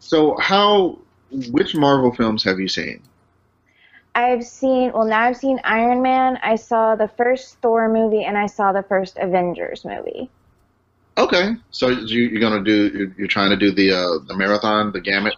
So 0.00 0.36
how? 0.38 0.98
Which 1.50 1.74
Marvel 1.74 2.14
films 2.14 2.42
have 2.44 2.58
you 2.58 2.68
seen? 2.68 3.02
I've 4.14 4.42
seen 4.44 4.90
well 4.92 5.04
now 5.04 5.20
I've 5.20 5.36
seen 5.36 5.60
Iron 5.64 6.00
Man. 6.02 6.38
I 6.42 6.56
saw 6.56 6.96
the 6.96 7.08
first 7.08 7.58
Thor 7.60 7.88
movie 7.88 8.24
and 8.24 8.36
I 8.36 8.46
saw 8.46 8.72
the 8.72 8.82
first 8.82 9.18
Avengers 9.18 9.84
movie. 9.84 10.30
Okay, 11.18 11.50
so 11.70 11.88
you, 11.88 12.26
you're 12.28 12.40
gonna 12.40 12.64
do. 12.64 12.88
You're, 12.88 13.14
you're 13.18 13.28
trying 13.28 13.50
to 13.50 13.56
do 13.56 13.70
the 13.70 13.92
uh, 13.92 14.18
the 14.26 14.34
marathon, 14.36 14.92
the 14.92 15.00
gamut. 15.00 15.34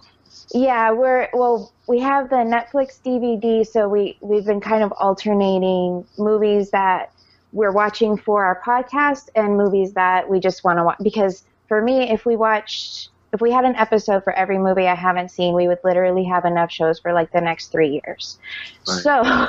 Yeah, 0.53 0.91
we're 0.93 1.29
well. 1.33 1.73
We 1.87 2.01
have 2.01 2.29
the 2.29 2.37
Netflix 2.37 3.01
DVD, 3.05 3.67
so 3.67 3.89
we 3.89 4.17
we've 4.21 4.45
been 4.45 4.61
kind 4.61 4.83
of 4.83 4.93
alternating 4.93 6.05
movies 6.19 6.71
that 6.71 7.13
we're 7.53 7.73
watching 7.73 8.17
for 8.17 8.45
our 8.45 8.61
podcast 8.65 9.29
and 9.35 9.57
movies 9.57 9.93
that 9.95 10.29
we 10.29 10.41
just 10.41 10.65
want 10.65 10.79
to 10.79 10.85
watch. 10.85 10.99
Because 11.03 11.45
for 11.69 11.83
me, 11.83 12.11
if 12.11 12.27
we 12.27 12.37
watched, 12.37 13.11
if 13.33 13.41
we 13.41 13.51
had 13.53 13.65
an 13.65 13.77
episode 13.77 14.25
for 14.25 14.33
every 14.33 14.59
movie 14.59 14.87
I 14.87 14.95
haven't 14.95 15.31
seen, 15.31 15.55
we 15.55 15.69
would 15.69 15.79
literally 15.85 16.25
have 16.25 16.45
enough 16.45 16.71
shows 16.71 16.99
for 16.99 17.13
like 17.13 17.33
the 17.33 17.41
next 17.41 17.69
three 17.69 18.01
years. 18.05 18.39
So, 18.85 19.23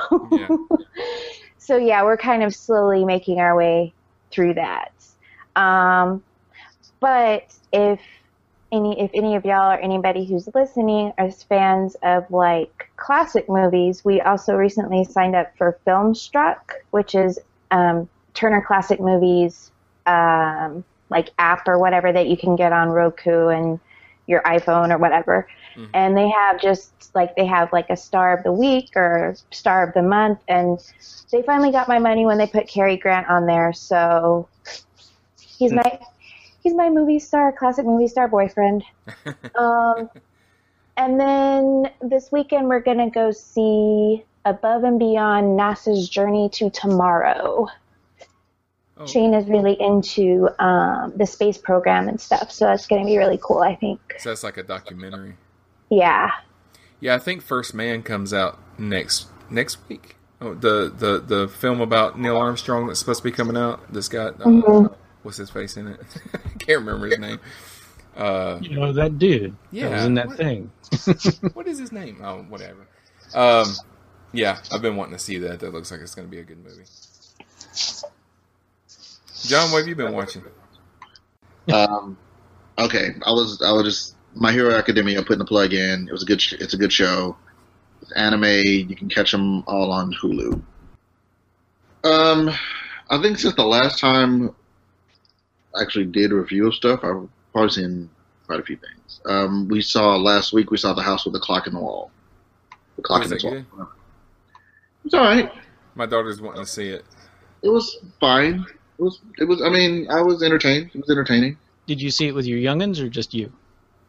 so 1.57 1.77
yeah, 1.77 2.03
we're 2.03 2.17
kind 2.17 2.43
of 2.43 2.55
slowly 2.55 3.05
making 3.05 3.39
our 3.39 3.55
way 3.55 3.93
through 4.31 4.55
that. 4.55 4.93
Um, 5.55 6.23
but 6.99 7.53
if 7.73 7.99
any 8.71 8.99
if 8.99 9.11
any 9.13 9.35
of 9.35 9.45
y'all 9.45 9.71
or 9.71 9.79
anybody 9.79 10.25
who's 10.25 10.47
listening 10.53 11.13
is 11.19 11.43
fans 11.43 11.95
of 12.03 12.29
like 12.31 12.89
classic 12.97 13.49
movies, 13.49 14.03
we 14.05 14.21
also 14.21 14.55
recently 14.55 15.03
signed 15.03 15.35
up 15.35 15.55
for 15.57 15.77
Filmstruck, 15.85 16.59
which 16.91 17.15
is 17.15 17.39
um, 17.71 18.09
Turner 18.33 18.61
Classic 18.61 18.99
Movies 18.99 19.71
um, 20.05 20.83
like 21.09 21.29
app 21.37 21.67
or 21.67 21.77
whatever 21.77 22.11
that 22.11 22.27
you 22.27 22.37
can 22.37 22.55
get 22.55 22.71
on 22.71 22.89
Roku 22.89 23.47
and 23.47 23.79
your 24.27 24.41
iPhone 24.43 24.93
or 24.93 24.97
whatever. 24.97 25.47
And 25.93 26.17
they 26.17 26.29
have 26.29 26.61
just 26.61 27.15
like 27.15 27.35
they 27.35 27.45
have 27.45 27.71
like 27.71 27.89
a 27.89 27.97
star 27.97 28.37
of 28.37 28.43
the 28.43 28.51
week 28.51 28.89
or 28.95 29.35
star 29.51 29.87
of 29.87 29.93
the 29.93 30.01
month, 30.01 30.39
and 30.47 30.79
they 31.31 31.41
finally 31.43 31.71
got 31.71 31.87
my 31.87 31.99
money 31.99 32.25
when 32.25 32.37
they 32.37 32.47
put 32.47 32.67
Cary 32.67 32.97
Grant 32.97 33.27
on 33.27 33.45
there. 33.45 33.71
So 33.73 34.47
he's 35.39 35.71
my 35.71 35.99
he's 36.61 36.73
my 36.73 36.89
movie 36.89 37.19
star, 37.19 37.51
classic 37.51 37.85
movie 37.85 38.07
star 38.07 38.27
boyfriend. 38.27 38.83
um, 39.55 40.09
and 40.97 41.19
then 41.19 41.91
this 42.01 42.31
weekend 42.31 42.67
we're 42.67 42.79
gonna 42.79 43.09
go 43.09 43.31
see 43.31 44.23
Above 44.45 44.83
and 44.83 44.99
Beyond 44.99 45.59
NASA's 45.59 46.09
Journey 46.09 46.49
to 46.53 46.69
Tomorrow. 46.69 47.67
Shane 49.07 49.33
is 49.33 49.47
really 49.47 49.75
into 49.81 50.47
um, 50.59 51.13
the 51.15 51.25
space 51.25 51.57
program 51.57 52.07
and 52.07 52.21
stuff, 52.21 52.51
so 52.51 52.65
that's 52.65 52.85
gonna 52.85 53.05
be 53.05 53.17
really 53.17 53.39
cool. 53.41 53.59
I 53.59 53.75
think. 53.75 53.99
So 54.19 54.29
that's 54.29 54.43
like 54.43 54.57
a 54.57 54.63
documentary. 54.63 55.37
Yeah. 55.89 56.29
Yeah, 56.99 57.15
I 57.15 57.19
think 57.19 57.41
First 57.41 57.73
Man 57.73 58.03
comes 58.03 58.31
out 58.31 58.59
next 58.79 59.27
next 59.49 59.79
week. 59.89 60.17
Oh, 60.39 60.53
the 60.53 60.93
the 60.95 61.19
the 61.19 61.47
film 61.47 61.81
about 61.81 62.19
Neil 62.19 62.37
Armstrong 62.37 62.87
that's 62.87 62.99
supposed 62.99 63.19
to 63.19 63.23
be 63.23 63.31
coming 63.31 63.57
out. 63.57 63.91
That's 63.91 64.07
got 64.07 64.39
uh, 64.39 64.45
Mhm. 64.45 64.95
What's 65.23 65.37
his 65.37 65.49
face 65.49 65.77
in 65.77 65.87
it? 65.87 65.99
Can't 66.59 66.79
remember 66.79 67.07
his 67.07 67.19
name. 67.19 67.39
Uh, 68.15 68.59
You 68.61 68.75
know 68.75 68.91
that 68.91 69.17
dude 69.19 69.55
Yeah, 69.71 69.89
that 69.89 69.95
was 69.95 70.05
in 70.05 70.13
that 70.15 70.27
what- 70.27 70.37
thing. 70.37 70.71
what 71.53 71.67
is 71.67 71.79
his 71.79 71.91
name? 71.91 72.19
Oh, 72.23 72.43
whatever. 72.43 72.85
Um, 73.33 73.65
yeah, 74.33 74.59
I've 74.71 74.81
been 74.81 74.95
wanting 74.97 75.13
to 75.13 75.19
see 75.19 75.37
that. 75.39 75.59
That 75.61 75.73
looks 75.73 75.91
like 75.91 76.01
it's 76.01 76.13
going 76.15 76.27
to 76.27 76.31
be 76.31 76.39
a 76.39 76.43
good 76.43 76.63
movie. 76.63 76.83
John, 79.47 79.71
what 79.71 79.79
have 79.79 79.87
you 79.87 79.95
been 79.95 80.13
watching? 80.13 80.43
Um, 81.73 82.17
okay, 82.77 83.09
I 83.25 83.31
was 83.31 83.61
I 83.65 83.71
was 83.71 83.83
just 83.83 84.15
My 84.35 84.51
Hero 84.51 84.73
Academia 84.75 85.21
putting 85.21 85.39
the 85.39 85.45
plug 85.45 85.73
in. 85.73 86.07
It 86.07 86.11
was 86.11 86.23
a 86.23 86.25
good. 86.25 86.41
Sh- 86.41 86.53
it's 86.59 86.73
a 86.73 86.77
good 86.77 86.93
show. 86.93 87.37
It's 88.01 88.11
anime. 88.13 88.43
You 88.43 88.95
can 88.95 89.09
catch 89.09 89.31
them 89.31 89.63
all 89.67 89.91
on 89.91 90.13
Hulu. 90.13 90.61
Um, 92.03 92.49
I 93.09 93.21
think 93.21 93.39
since 93.39 93.55
the 93.55 93.65
last 93.65 93.99
time 93.99 94.49
I 94.49 94.53
actually 95.79 96.05
did 96.05 96.31
a 96.31 96.35
review 96.35 96.67
of 96.67 96.73
stuff, 96.73 97.03
I've 97.03 97.27
probably 97.51 97.69
seen 97.69 98.09
quite 98.47 98.59
a 98.59 98.63
few 98.63 98.77
things. 98.77 99.21
Um, 99.25 99.67
we 99.67 99.81
saw 99.81 100.15
last 100.15 100.53
week. 100.53 100.71
We 100.71 100.77
saw 100.77 100.93
the 100.93 101.01
house 101.01 101.25
with 101.25 101.33
the 101.33 101.39
clock 101.39 101.67
in 101.67 101.73
the 101.73 101.79
wall. 101.79 102.11
The 102.95 103.03
clock 103.03 103.23
in 103.23 103.29
the 103.29 103.39
wall. 103.43 103.51
good? 103.51 103.87
It's 105.05 105.13
all 105.13 105.23
right. 105.23 105.51
My 105.95 106.05
daughter's 106.05 106.41
wanting 106.41 106.63
to 106.63 106.69
see 106.69 106.89
it. 106.89 107.05
It 107.61 107.69
was 107.69 107.97
fine. 108.19 108.65
It 108.97 109.01
was. 109.01 109.19
It 109.39 109.45
was. 109.45 109.61
I 109.61 109.69
mean, 109.69 110.07
I 110.09 110.21
was 110.21 110.43
entertained. 110.43 110.91
It 110.93 110.99
was 110.99 111.09
entertaining. 111.09 111.57
Did 111.87 112.01
you 112.01 112.11
see 112.11 112.27
it 112.27 112.35
with 112.35 112.45
your 112.45 112.59
youngins 112.59 112.99
or 112.99 113.09
just 113.09 113.33
you? 113.33 113.51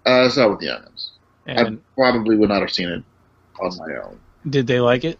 Uh, 0.06 0.24
I 0.24 0.28
saw 0.28 0.46
it 0.46 0.50
with 0.50 0.60
the 0.60 0.66
youngins. 0.66 1.10
I 1.46 1.76
probably 1.96 2.36
would 2.36 2.48
not 2.48 2.60
have 2.60 2.72
seen 2.72 2.88
it 2.88 3.02
on 3.60 3.76
my 3.78 3.96
own. 3.96 4.18
did 4.48 4.66
they 4.66 4.80
like 4.80 5.04
it? 5.04 5.18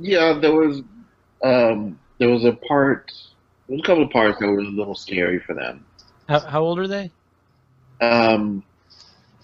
Yeah, 0.00 0.38
there 0.40 0.54
was 0.54 0.82
um, 1.42 1.98
there 2.18 2.28
was 2.28 2.44
a 2.44 2.52
part. 2.52 3.12
There 3.70 3.76
was 3.76 3.84
a 3.84 3.86
couple 3.86 4.02
of 4.02 4.10
parts 4.10 4.40
that 4.40 4.48
were 4.48 4.58
a 4.58 4.64
little 4.64 4.96
scary 4.96 5.38
for 5.38 5.54
them. 5.54 5.86
How, 6.28 6.40
how 6.40 6.60
old 6.62 6.80
are 6.80 6.88
they? 6.88 7.12
Um, 8.00 8.64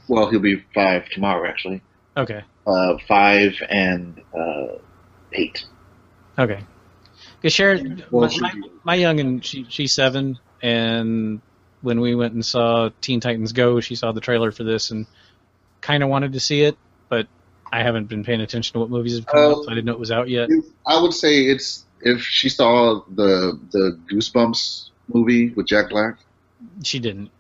well, 0.09 0.29
he'll 0.29 0.41
be 0.41 0.65
five 0.75 1.09
tomorrow, 1.11 1.49
actually. 1.49 1.81
Okay. 2.17 2.43
Uh, 2.67 2.97
five 3.07 3.53
and 3.69 4.21
uh, 4.37 4.79
eight. 5.33 5.65
Okay. 6.37 6.59
Because 7.41 7.53
Sharon, 7.53 8.03
Well, 8.11 8.29
my, 8.41 8.53
my, 8.53 8.69
my 8.83 8.99
youngin, 8.99 9.45
she 9.45 9.65
she's 9.69 9.93
seven, 9.93 10.41
and 10.61 11.41
when 11.83 12.01
we 12.01 12.17
went 12.17 12.35
and 12.35 12.45
saw 12.45 12.91
Teen 13.01 13.21
Titans 13.21 13.53
Go, 13.53 13.79
she 13.79 13.95
saw 13.95 14.11
the 14.11 14.21
trailer 14.21 14.51
for 14.51 14.65
this 14.65 14.91
and 14.91 15.07
kind 15.81 16.03
of 16.03 16.09
wanted 16.09 16.33
to 16.33 16.41
see 16.41 16.63
it, 16.63 16.77
but 17.09 17.29
I 17.71 17.85
haven't 17.85 18.09
been 18.09 18.25
paying 18.25 18.41
attention 18.41 18.73
to 18.73 18.81
what 18.81 18.91
movies 18.91 19.15
have 19.19 19.27
come 19.27 19.53
out, 19.53 19.63
so 19.63 19.71
I 19.71 19.75
didn't 19.75 19.85
know 19.85 19.93
it 19.93 20.01
was 20.01 20.11
out 20.11 20.29
yet. 20.29 20.49
I 20.85 21.01
would 21.01 21.15
say 21.15 21.45
it's 21.45 21.85
if 22.07 22.23
she 22.23 22.49
saw 22.49 23.03
the 23.15 23.59
the 23.73 23.99
Goosebumps 24.11 24.91
movie 25.13 25.51
with 25.51 25.67
Jack 25.67 25.91
Black, 25.91 26.17
She 26.85 26.99
didn't. 26.99 27.31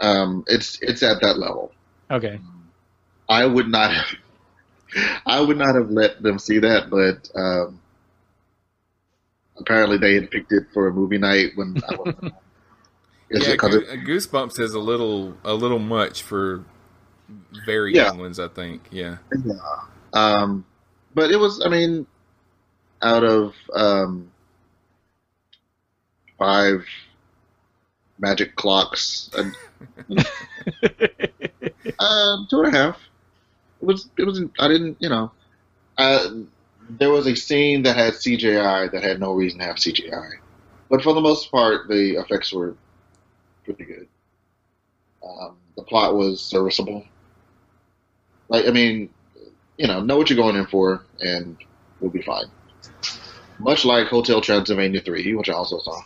um, 0.00 0.44
it's 0.46 0.78
it's 0.80 1.02
at 1.02 1.20
that 1.22 1.38
level. 1.38 1.72
Okay. 2.10 2.38
I 3.28 3.46
would 3.46 3.68
not 3.68 3.92
have, 3.94 4.06
I 5.26 5.40
would 5.40 5.56
not 5.56 5.74
have 5.74 5.90
let 5.90 6.22
them 6.22 6.38
see 6.38 6.58
that, 6.58 6.90
but 6.90 7.28
um, 7.38 7.80
apparently 9.58 9.98
they 9.98 10.14
had 10.14 10.30
picked 10.30 10.52
it 10.52 10.64
for 10.72 10.88
a 10.88 10.92
movie 10.92 11.18
night 11.18 11.52
when 11.54 11.76
I 11.88 11.94
was. 11.96 12.14
Is 13.30 13.46
yeah, 13.46 13.54
it 13.54 13.58
'cause 13.58 13.74
it- 13.74 13.86
Goosebumps 14.04 14.60
is 14.60 14.74
a 14.74 14.78
little 14.78 15.34
a 15.42 15.54
little 15.54 15.78
much 15.78 16.22
for 16.22 16.62
very 17.64 17.94
Yeah. 17.94 18.08
young 18.08 18.18
ones. 18.18 18.38
I 18.38 18.48
think. 18.48 18.82
Yeah. 18.90 19.16
Yeah. 19.32 19.54
Um, 20.12 20.66
but 21.14 21.30
it 21.30 21.36
was, 21.38 21.62
I 21.64 21.70
mean, 21.70 22.06
out 23.02 23.24
of 23.24 23.54
um, 23.74 24.30
five 26.38 26.86
magic 28.18 28.54
clocks, 28.56 29.30
and, 29.36 29.54
uh, 31.98 32.36
two 32.50 32.62
and 32.62 32.74
a 32.74 32.78
half. 32.78 32.98
It 33.80 33.86
was, 33.86 34.08
it 34.16 34.24
was, 34.24 34.40
I 34.60 34.68
didn't, 34.68 34.96
you 35.00 35.08
know, 35.08 35.32
uh, 35.98 36.28
there 36.88 37.10
was 37.10 37.26
a 37.26 37.34
scene 37.34 37.82
that 37.82 37.96
had 37.96 38.14
CGI 38.14 38.90
that 38.92 39.02
had 39.02 39.20
no 39.20 39.32
reason 39.32 39.58
to 39.58 39.64
have 39.64 39.76
CGI. 39.76 40.30
But 40.88 41.02
for 41.02 41.14
the 41.14 41.20
most 41.20 41.50
part, 41.50 41.88
the 41.88 42.16
effects 42.20 42.52
were 42.52 42.76
pretty 43.64 43.84
good. 43.84 44.08
Um, 45.26 45.56
the 45.76 45.82
plot 45.82 46.14
was 46.14 46.40
serviceable. 46.40 47.04
Like, 48.48 48.66
I 48.66 48.70
mean, 48.70 49.08
you 49.78 49.86
know, 49.86 50.02
know 50.02 50.16
what 50.16 50.28
you're 50.28 50.36
going 50.36 50.56
in 50.56 50.66
for, 50.66 51.04
and 51.20 51.56
we'll 52.00 52.10
be 52.10 52.22
fine. 52.22 52.44
Much 53.58 53.84
like 53.84 54.08
Hotel 54.08 54.40
Transylvania 54.40 55.00
3, 55.00 55.34
which 55.34 55.48
I 55.48 55.52
also 55.52 55.78
saw. 55.78 56.00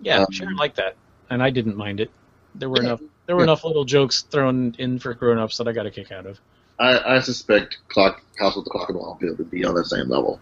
Yeah, 0.00 0.22
Um, 0.22 0.26
sure, 0.32 0.54
like 0.56 0.74
that, 0.76 0.96
and 1.30 1.42
I 1.42 1.50
didn't 1.50 1.76
mind 1.76 2.00
it. 2.00 2.10
There 2.54 2.68
were 2.68 2.76
Yeah. 2.78 2.88
enough. 2.88 3.00
There 3.26 3.36
were 3.36 3.42
Yeah. 3.42 3.44
enough 3.44 3.64
little 3.64 3.84
jokes 3.84 4.22
thrown 4.22 4.74
in 4.78 4.98
for 4.98 5.14
grown-ups 5.14 5.58
that 5.58 5.68
I 5.68 5.72
got 5.72 5.86
a 5.86 5.90
kick 5.90 6.10
out 6.10 6.26
of. 6.26 6.40
I, 6.78 7.16
I 7.16 7.20
suspect 7.20 7.78
Clock 7.88 8.20
House 8.38 8.56
with 8.56 8.64
the 8.64 8.70
Clock 8.70 8.88
and 8.88 8.98
the 8.98 9.02
Wildfield 9.02 9.38
would 9.38 9.50
be 9.50 9.64
on 9.64 9.74
that 9.76 9.84
same 9.86 10.08
level. 10.08 10.40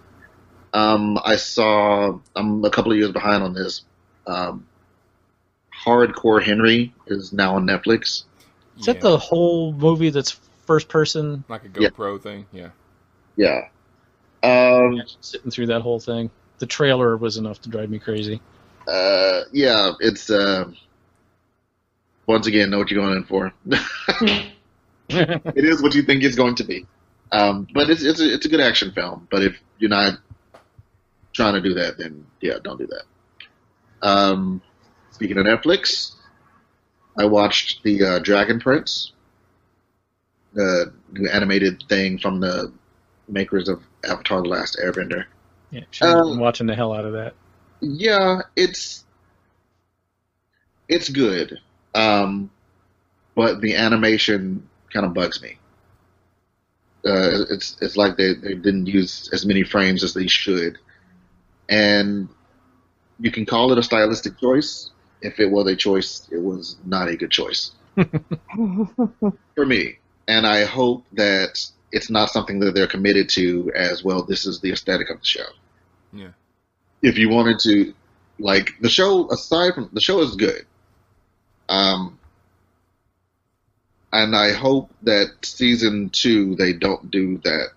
Um, 0.72 1.18
I 1.22 1.36
saw. 1.36 2.18
I'm 2.34 2.64
a 2.64 2.70
couple 2.70 2.92
of 2.92 2.98
years 2.98 3.10
behind 3.10 3.42
on 3.42 3.52
this. 3.52 3.82
Um, 4.26 4.64
Hardcore 5.84 6.42
Henry 6.42 6.94
is 7.06 7.32
now 7.32 7.56
on 7.56 7.66
Netflix. 7.66 8.24
Is 8.78 8.86
that 8.86 9.00
the 9.00 9.18
whole 9.18 9.72
movie 9.72 10.10
that's 10.10 10.38
first 10.66 10.88
person? 10.88 11.44
Like 11.48 11.64
a 11.64 11.80
Yeah. 11.80 11.88
GoPro 11.90 12.20
thing. 12.22 12.46
Yeah. 12.52 12.70
Yeah. 13.36 13.68
Um, 14.42 15.02
Sitting 15.20 15.50
through 15.50 15.66
that 15.66 15.82
whole 15.82 16.00
thing. 16.00 16.30
The 16.58 16.66
trailer 16.66 17.16
was 17.16 17.36
enough 17.36 17.60
to 17.62 17.68
drive 17.68 17.90
me 17.90 17.98
crazy. 17.98 18.40
uh, 18.86 19.42
yeah, 19.52 19.92
it's 20.00 20.30
uh, 20.30 20.70
once 22.26 22.46
again 22.46 22.70
know 22.70 22.78
what 22.78 22.90
you're 22.90 23.02
going 23.02 23.16
in 23.16 23.24
for. 23.24 23.52
it 25.08 25.64
is 25.64 25.82
what 25.82 25.94
you 25.94 26.02
think 26.02 26.22
it's 26.22 26.36
going 26.36 26.54
to 26.56 26.64
be. 26.64 26.86
Um, 27.32 27.66
but 27.72 27.90
it's 27.90 28.02
it's 28.02 28.20
a, 28.20 28.34
it's 28.34 28.46
a 28.46 28.48
good 28.48 28.60
action 28.60 28.92
film. 28.92 29.28
But 29.30 29.42
if 29.42 29.56
you're 29.78 29.90
not 29.90 30.18
trying 31.32 31.54
to 31.54 31.60
do 31.60 31.74
that, 31.74 31.98
then 31.98 32.26
yeah, 32.40 32.54
don't 32.62 32.78
do 32.78 32.88
that. 32.88 34.06
Um, 34.06 34.62
speaking 35.10 35.38
of 35.38 35.46
Netflix, 35.46 36.14
I 37.16 37.26
watched 37.26 37.82
the 37.82 38.04
uh, 38.04 38.18
Dragon 38.20 38.60
Prince, 38.60 39.12
the 40.52 40.92
new 41.12 41.28
animated 41.28 41.84
thing 41.88 42.18
from 42.18 42.40
the 42.40 42.72
makers 43.28 43.68
of 43.68 43.82
Avatar: 44.04 44.42
The 44.42 44.48
Last 44.48 44.78
Airbender. 44.82 45.26
Yeah, 45.70 45.82
should 45.90 46.08
have 46.08 46.24
been 46.24 46.38
watching 46.38 46.66
the 46.66 46.74
hell 46.74 46.92
out 46.92 47.04
of 47.04 47.12
that. 47.12 47.34
Yeah, 47.80 48.42
it's 48.56 49.04
it's 50.88 51.08
good, 51.08 51.58
um, 51.94 52.50
but 53.34 53.60
the 53.60 53.76
animation 53.76 54.68
kind 54.92 55.06
of 55.06 55.14
bugs 55.14 55.40
me. 55.40 55.56
Uh, 57.06 57.44
it's 57.50 57.76
it's 57.80 57.96
like 57.96 58.16
they, 58.16 58.34
they 58.34 58.54
didn't 58.54 58.86
use 58.86 59.30
as 59.32 59.46
many 59.46 59.62
frames 59.62 60.04
as 60.04 60.12
they 60.12 60.26
should, 60.26 60.78
and 61.68 62.28
you 63.20 63.30
can 63.30 63.46
call 63.46 63.72
it 63.72 63.78
a 63.78 63.82
stylistic 63.82 64.38
choice. 64.38 64.90
If 65.22 65.38
it 65.38 65.50
was 65.50 65.66
a 65.66 65.76
choice, 65.76 66.26
it 66.30 66.42
was 66.42 66.76
not 66.84 67.08
a 67.08 67.16
good 67.16 67.30
choice 67.30 67.72
for 69.54 69.66
me. 69.66 69.98
And 70.28 70.46
I 70.46 70.64
hope 70.64 71.04
that 71.12 71.66
it's 71.92 72.10
not 72.10 72.30
something 72.30 72.60
that 72.60 72.74
they're 72.74 72.86
committed 72.86 73.28
to 73.30 73.70
as 73.74 74.04
well. 74.04 74.22
This 74.22 74.46
is 74.46 74.60
the 74.60 74.70
aesthetic 74.72 75.10
of 75.10 75.18
the 75.20 75.26
show 75.26 75.46
Yeah. 76.12 76.30
if 77.02 77.18
you 77.18 77.28
wanted 77.28 77.58
to 77.60 77.94
like 78.38 78.72
the 78.80 78.88
show 78.88 79.30
aside 79.30 79.74
from 79.74 79.90
the 79.92 80.00
show 80.00 80.20
is 80.20 80.34
good 80.36 80.64
um 81.68 82.18
and 84.12 84.34
i 84.34 84.50
hope 84.52 84.90
that 85.02 85.28
season 85.42 86.08
two 86.10 86.54
they 86.56 86.72
don't 86.72 87.10
do 87.10 87.38
that 87.44 87.68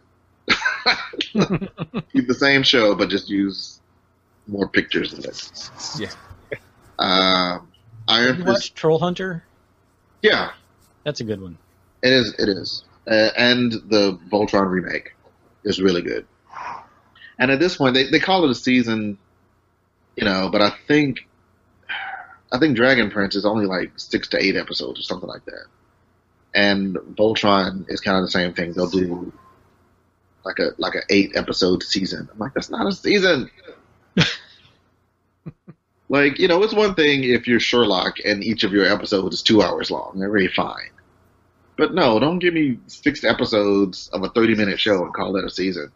keep 2.14 2.28
the 2.28 2.34
same 2.38 2.64
show 2.64 2.95
but 2.95 3.09
just 3.09 3.30
use 3.30 3.82
more 4.47 4.68
pictures 4.70 5.11
of 5.14 5.26
it 5.26 5.70
Yeah. 5.99 6.09
um 6.99 7.68
iron 8.07 8.28
Have 8.30 8.38
you 8.39 8.43
fist 8.45 8.47
watched 8.53 8.76
Troll 8.76 8.99
Hunter? 8.99 9.43
yeah 10.22 10.51
That's 11.03 11.20
a 11.20 11.24
good 11.26 11.41
one. 11.41 11.57
it 12.01 12.14
is 12.14 12.34
it 12.39 12.47
is 12.47 12.84
uh, 13.07 13.29
and 13.37 13.71
the 13.71 14.19
voltron 14.31 14.69
remake 14.69 15.15
is 15.63 15.81
really 15.81 16.01
good. 16.01 16.25
And 17.39 17.51
at 17.51 17.59
this 17.59 17.77
point 17.77 17.93
they, 17.95 18.09
they 18.09 18.19
call 18.19 18.43
it 18.45 18.51
a 18.51 18.55
season 18.55 19.17
you 20.15 20.25
know 20.25 20.49
but 20.51 20.61
i 20.61 20.71
think 20.87 21.27
i 22.51 22.59
think 22.59 22.75
dragon 22.75 23.09
prince 23.09 23.35
is 23.35 23.45
only 23.45 23.65
like 23.65 23.91
six 23.97 24.27
to 24.29 24.43
eight 24.43 24.55
episodes 24.55 24.99
or 24.99 25.03
something 25.03 25.29
like 25.29 25.45
that. 25.45 25.65
And 26.55 26.95
voltron 27.17 27.89
is 27.89 27.99
kind 27.99 28.15
of 28.15 28.23
the 28.23 28.29
same 28.29 28.53
thing. 28.53 28.73
They'll 28.73 28.87
do 28.87 29.33
like 30.45 30.59
a 30.59 30.69
like 30.77 30.93
a 30.93 31.01
eight 31.09 31.31
episode 31.35 31.81
season. 31.81 32.29
I'm 32.31 32.37
like 32.37 32.53
that's 32.53 32.69
not 32.69 32.87
a 32.87 32.91
season! 32.91 33.49
Like 36.09 36.37
you 36.37 36.47
know 36.47 36.61
it's 36.61 36.75
one 36.75 36.93
thing 36.93 37.23
if 37.23 37.47
you're 37.47 37.59
sherlock 37.59 38.17
and 38.23 38.43
each 38.43 38.63
of 38.63 38.71
your 38.71 38.85
episodes 38.85 39.37
is 39.37 39.41
two 39.41 39.63
hours 39.63 39.89
long. 39.89 40.19
They're 40.19 40.29
very 40.29 40.49
fine 40.49 40.91
but 41.78 41.93
no 41.93 42.19
don't 42.19 42.39
give 42.39 42.53
me 42.53 42.78
six 42.88 43.24
episodes 43.24 44.09
of 44.13 44.24
a 44.24 44.30
30 44.30 44.55
minute 44.55 44.80
show 44.80 45.03
and 45.03 45.13
call 45.13 45.34
that 45.34 45.45
a 45.45 45.49
season 45.49 45.91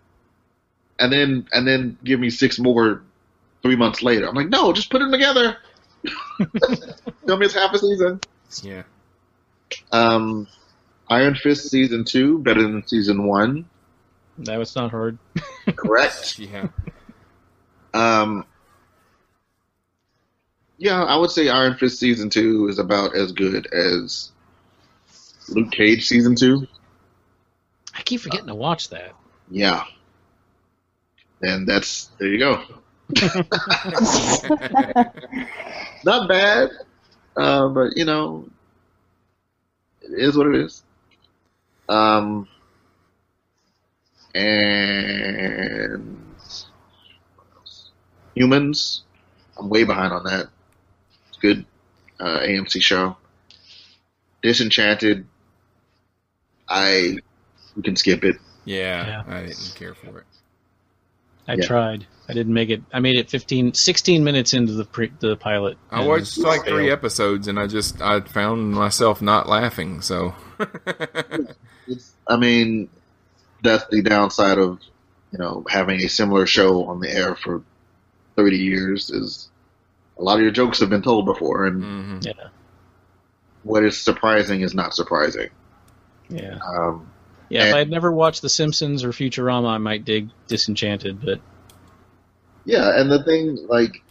and 1.00 1.12
then 1.12 1.48
and 1.52 1.68
then 1.68 1.98
give 2.04 2.20
me 2.20 2.30
six 2.30 2.60
more 2.60 3.02
three 3.62 3.76
months 3.76 4.02
later. 4.02 4.28
I'm 4.28 4.36
like, 4.36 4.50
no, 4.50 4.74
just 4.74 4.90
put 4.90 5.00
them 5.00 5.12
together. 5.12 5.58
Tell 7.28 7.38
me 7.38 7.46
it's 7.46 7.54
half 7.54 7.74
a 7.74 7.80
season. 7.80 8.22
Yeah. 8.62 8.84
Um, 9.92 10.48
Iron 11.10 11.36
Fist 11.36 11.70
season 11.70 12.06
two 12.06 12.40
better 12.40 12.62
than 12.62 12.88
season 12.88 13.26
one. 13.26 13.66
That 14.40 14.58
was 14.58 14.76
not 14.76 14.92
hard. 14.92 15.18
Correct. 15.76 16.40
Yeah. 16.40 16.68
Um, 17.94 18.46
yeah, 20.78 21.04
I 21.04 21.18
would 21.18 21.32
say 21.32 21.50
Iron 21.50 21.76
Fist 21.76 22.00
season 22.00 22.30
two 22.30 22.68
is 22.68 22.80
about 22.80 23.16
as 23.16 23.32
good 23.32 23.68
as 23.74 24.32
Luke 25.50 25.72
Cage 25.72 26.08
season 26.08 26.36
two. 26.36 26.68
I 27.96 28.02
keep 28.02 28.22
forgetting 28.22 28.48
to 28.48 28.56
watch 28.56 28.90
that. 28.90 29.14
Yeah. 29.50 29.84
And 31.42 31.68
that's 31.68 32.06
there 32.20 32.28
you 32.28 32.40
go. 32.40 32.64
Not 36.04 36.28
bad, 36.28 36.72
uh, 37.36 37.70
but 37.70 37.96
you 37.96 38.04
know, 38.06 38.50
it 40.02 40.20
is 40.20 40.36
what 40.38 40.48
it 40.48 40.56
is. 40.56 40.84
Um, 41.88 42.48
and 44.36 46.18
humans, 48.36 49.04
I'm 49.58 49.70
way 49.70 49.84
behind 49.84 50.14
on 50.14 50.24
that. 50.26 50.50
It's 51.30 51.38
good 51.38 51.66
uh, 52.20 52.40
AMC 52.40 52.82
show. 52.82 53.16
Disenchanted, 54.42 55.26
I 56.68 57.18
we 57.76 57.84
can 57.84 57.96
skip 57.96 58.24
it. 58.24 58.38
Yeah, 58.66 59.24
I 59.28 59.44
didn't 59.44 59.74
care 59.76 59.94
for 59.94 60.20
it. 60.20 60.26
I 61.48 61.54
Yeah. 61.54 61.66
tried. 61.66 62.08
I 62.30 62.34
didn't 62.34 62.54
make 62.54 62.70
it. 62.70 62.84
I 62.92 63.00
made 63.00 63.16
it 63.16 63.30
15, 63.30 63.74
16 63.74 64.24
minutes 64.24 64.54
into 64.54 64.74
the 64.74 64.84
pre, 64.84 65.12
the 65.20 65.38
pilot. 65.38 65.78
I 65.90 66.06
watched 66.06 66.38
like 66.38 66.66
three 66.66 66.92
episodes 66.92 67.48
and 67.48 67.58
I 67.58 67.68
just 67.68 68.02
I 68.02 68.20
found 68.20 68.74
myself 68.74 69.22
not 69.22 69.48
laughing. 69.48 70.02
So 70.02 70.36
I 72.28 72.36
mean, 72.36 72.90
that's 73.64 73.86
the 73.90 74.02
downside 74.02 74.58
of 74.58 74.80
you 75.32 75.40
know 75.40 75.66
having 75.70 76.02
a 76.02 76.10
similar 76.10 76.46
show 76.46 76.86
on 76.86 77.00
the 77.00 77.10
air 77.10 77.36
for 77.36 77.64
thirty 78.36 78.58
years 78.58 79.10
is 79.10 79.50
a 80.20 80.24
lot 80.24 80.36
of 80.38 80.42
your 80.42 80.52
jokes 80.52 80.80
have 80.80 80.90
been 80.90 81.02
told 81.02 81.26
before, 81.26 81.66
and 81.66 81.82
mm-hmm. 81.84 82.20
Yeah. 82.24 82.50
what 83.64 83.86
is 83.86 83.98
surprising 83.98 84.62
is 84.62 84.74
not 84.74 84.94
surprising. 84.94 85.50
Yeah. 86.30 86.58
Um, 86.66 87.10
Yeah, 87.50 87.70
if 87.70 87.76
I 87.76 87.78
had 87.80 87.90
never 87.90 88.12
watched 88.12 88.42
The 88.42 88.50
Simpsons 88.50 89.04
or 89.04 89.10
Futurama, 89.10 89.68
I 89.70 89.78
might 89.78 90.04
dig 90.06 90.30
Disenchanted, 90.48 91.22
but 91.24 91.40
Yeah, 92.66 93.00
and 93.00 93.12
the 93.12 93.24
thing 93.24 93.66
like 93.68 94.04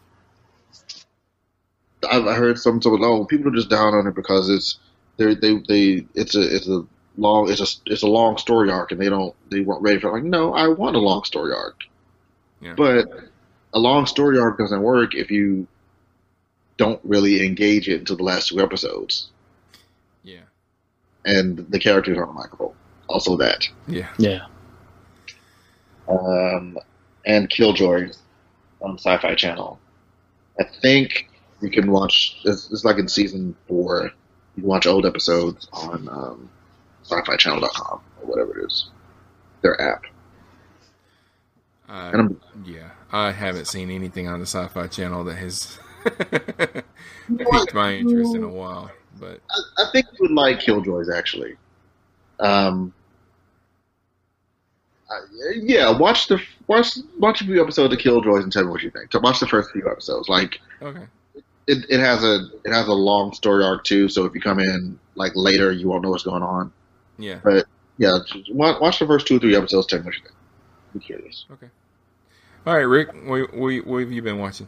I've 2.08 2.24
heard 2.36 2.58
some 2.58 2.80
sort 2.80 3.00
of 3.00 3.06
oh 3.06 3.24
people 3.24 3.48
are 3.50 3.54
just 3.54 3.70
down 3.70 3.94
on 3.94 4.06
it 4.06 4.14
because 4.14 4.48
it's 4.48 4.78
they 5.16 5.34
they 5.34 5.58
they 5.68 6.06
it's 6.14 6.34
a 6.34 6.54
it's 6.56 6.68
a 6.68 6.84
long 7.16 7.50
it's 7.50 7.60
a 7.60 7.90
it's 7.92 8.02
a 8.02 8.06
long 8.08 8.36
story 8.38 8.70
arc 8.70 8.92
and 8.92 9.00
they 9.00 9.08
don't 9.08 9.34
they 9.50 9.60
weren't 9.60 9.82
ready 9.82 9.98
for 9.98 10.08
it. 10.08 10.12
like 10.12 10.22
no 10.22 10.54
I 10.54 10.68
want 10.68 10.94
a 10.96 11.00
long 11.00 11.24
story 11.24 11.52
arc, 11.54 11.80
Yeah. 12.60 12.74
but 12.76 13.08
a 13.74 13.78
long 13.78 14.06
story 14.06 14.38
arc 14.38 14.58
doesn't 14.58 14.82
work 14.82 15.14
if 15.14 15.30
you 15.30 15.66
don't 16.76 17.00
really 17.04 17.44
engage 17.44 17.88
it 17.88 18.00
until 18.00 18.16
the 18.16 18.22
last 18.22 18.48
two 18.48 18.60
episodes 18.60 19.28
Yeah. 20.22 20.40
And 21.26 21.58
the 21.70 21.78
characters 21.78 22.16
aren't 22.16 22.34
likable. 22.34 22.74
Also 23.08 23.36
that. 23.36 23.68
Yeah. 23.86 24.08
Yeah. 24.18 24.46
um, 26.08 26.78
and 27.26 27.50
Killjoy 27.50 28.10
on 28.80 28.98
Sci-Fi 28.98 29.34
Channel. 29.34 29.78
I 30.58 30.64
think 30.80 31.28
you 31.60 31.70
can 31.70 31.90
watch. 31.90 32.38
It's, 32.44 32.70
it's 32.70 32.84
like 32.84 32.98
in 32.98 33.08
season 33.08 33.54
four. 33.68 34.10
You 34.54 34.62
can 34.62 34.68
watch 34.68 34.86
old 34.86 35.04
episodes 35.04 35.68
on 35.72 36.08
um, 36.08 36.48
Sci-Fi-Channel.com 37.02 38.00
or 38.22 38.26
whatever 38.26 38.58
it 38.58 38.64
is, 38.66 38.88
their 39.62 39.78
app. 39.80 40.04
Uh, 41.88 42.28
yeah, 42.64 42.90
I 43.12 43.30
haven't 43.32 43.66
seen 43.66 43.90
anything 43.90 44.26
on 44.28 44.40
the 44.40 44.46
Sci-Fi 44.46 44.86
Channel 44.88 45.24
that 45.24 45.36
has 45.36 45.78
piqued 47.36 47.74
my 47.74 47.94
interest 47.94 48.34
in 48.34 48.42
a 48.42 48.48
while. 48.48 48.90
But 49.18 49.40
I, 49.50 49.82
I 49.82 49.90
think 49.92 50.06
you 50.12 50.18
would 50.20 50.32
like 50.32 50.60
Killjoys 50.60 51.14
actually. 51.14 51.56
Um, 52.40 52.92
uh, 55.10 55.20
yeah, 55.54 55.90
watch 55.96 56.26
the 56.28 56.40
watch 56.66 56.98
watch 57.18 57.40
a 57.40 57.44
few 57.44 57.62
episodes 57.62 57.92
of 57.94 58.00
Killjoys 58.00 58.42
and 58.42 58.52
tell 58.52 58.64
me 58.64 58.70
what 58.70 58.82
you 58.82 58.90
think. 58.90 59.12
So 59.12 59.20
watch 59.20 59.40
the 59.40 59.46
first 59.46 59.70
few 59.70 59.88
episodes. 59.90 60.28
Like 60.28 60.60
okay, 60.82 61.06
it, 61.66 61.84
it 61.88 62.00
has 62.00 62.24
a 62.24 62.46
it 62.64 62.72
has 62.72 62.88
a 62.88 62.92
long 62.92 63.32
story 63.32 63.64
arc 63.64 63.84
too. 63.84 64.08
So 64.08 64.24
if 64.24 64.34
you 64.34 64.40
come 64.40 64.58
in 64.58 64.98
like 65.14 65.32
later, 65.34 65.72
you 65.72 65.88
won't 65.88 66.02
know 66.02 66.10
what's 66.10 66.24
going 66.24 66.42
on. 66.42 66.72
yeah, 67.18 67.38
But 67.42 67.66
yeah, 67.98 68.18
just 68.26 68.52
wa- 68.52 68.78
watch 68.80 68.98
the 68.98 69.06
first 69.06 69.26
two 69.26 69.36
or 69.36 69.40
three 69.40 69.56
episodes. 69.56 69.86
Tell 69.86 70.00
me 70.00 70.06
what 70.06 70.14
you 70.14 70.22
think. 70.22 70.34
I'm 70.94 71.00
curious. 71.00 71.46
okay. 71.52 71.68
All 72.66 72.74
right, 72.74 72.80
Rick, 72.80 73.12
what, 73.26 73.54
what, 73.54 73.86
what 73.86 74.00
have 74.00 74.10
you 74.10 74.22
been 74.22 74.38
watching? 74.38 74.66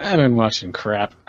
I've 0.00 0.16
been 0.16 0.34
watching 0.34 0.72
crap. 0.72 1.14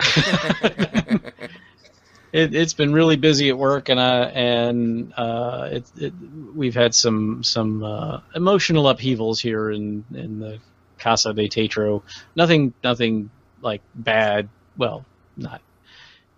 it, 2.36 2.54
it's 2.54 2.74
been 2.74 2.92
really 2.92 3.16
busy 3.16 3.48
at 3.48 3.56
work, 3.56 3.88
and 3.88 3.98
uh, 3.98 4.30
and 4.34 5.14
uh, 5.16 5.68
it, 5.72 5.90
it, 5.96 6.12
we've 6.54 6.74
had 6.74 6.94
some 6.94 7.42
some 7.42 7.82
uh, 7.82 8.20
emotional 8.34 8.88
upheavals 8.88 9.40
here 9.40 9.70
in 9.70 10.04
in 10.14 10.38
the 10.38 10.58
Casa 10.98 11.32
de 11.32 11.48
Teatro. 11.48 12.02
Nothing 12.34 12.74
nothing 12.84 13.30
like 13.62 13.80
bad. 13.94 14.50
Well, 14.76 15.06
not 15.36 15.62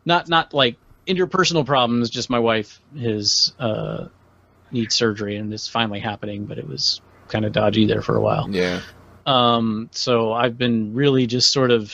not 0.05 0.29
not 0.29 0.55
like 0.55 0.77
interpersonal 1.07 1.67
problems. 1.67 2.11
Just 2.11 2.31
my 2.31 2.39
wife 2.39 2.81
has 2.99 3.53
uh, 3.59 4.07
needs 4.71 4.95
surgery, 4.95 5.37
and 5.37 5.53
it's 5.53 5.67
finally 5.67 6.01
happening. 6.01 6.45
But 6.47 6.59
it 6.59 6.69
was 6.69 7.01
kind 7.27 7.45
of 7.45 7.51
dodgy 7.53 7.87
there 7.87 8.03
for 8.03 8.15
a 8.15 8.21
while. 8.21 8.49
Yeah, 8.51 8.81
Um, 9.27 9.91
so 9.93 10.33
I've 10.33 10.57
been 10.57 10.95
really 10.95 11.27
just 11.27 11.53
sort 11.53 11.73
of 11.73 11.93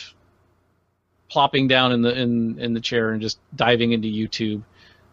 plopping 1.29 1.68
down 1.68 1.93
in 1.93 2.03
the 2.03 2.16
in 2.16 2.59
in 2.59 2.75
the 2.75 2.81
chair 2.81 3.11
and 3.11 3.22
just 3.22 3.39
diving 3.55 3.93
into 3.93 4.09
YouTube 4.09 4.62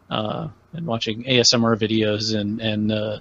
uh, 0.09 0.49
and 0.73 0.85
watching 0.85 1.23
ASMR 1.23 1.77
videos 1.77 2.37
and 2.37 2.61
and 2.61 2.91
uh, 2.91 3.19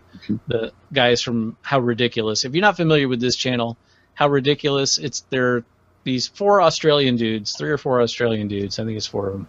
the 0.48 0.72
guys 0.92 1.22
from 1.22 1.56
How 1.62 1.80
Ridiculous. 1.80 2.44
If 2.44 2.54
you're 2.54 2.62
not 2.62 2.76
familiar 2.76 3.08
with 3.08 3.20
this 3.20 3.36
channel, 3.36 3.76
How 4.14 4.28
Ridiculous, 4.28 4.98
it's 4.98 5.20
they're 5.30 5.64
these 6.02 6.26
four 6.26 6.62
Australian 6.62 7.16
dudes, 7.16 7.52
three 7.56 7.70
or 7.70 7.78
four 7.78 8.00
Australian 8.00 8.48
dudes. 8.48 8.78
I 8.78 8.84
think 8.84 8.96
it's 8.96 9.06
four 9.06 9.28
of 9.28 9.32
them. 9.34 9.48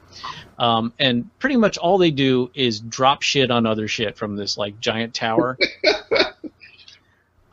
Um, 0.60 0.94
and 1.00 1.30
pretty 1.39 1.58
much 1.58 1.78
all 1.78 1.98
they 1.98 2.12
do 2.12 2.52
is 2.54 2.80
drop 2.80 3.22
shit 3.22 3.52
on 3.52 3.66
other 3.66 3.88
shit 3.88 4.18
from 4.18 4.36
this 4.36 4.58
like 4.58 4.80
giant 4.80 5.14
tower. 5.14 5.58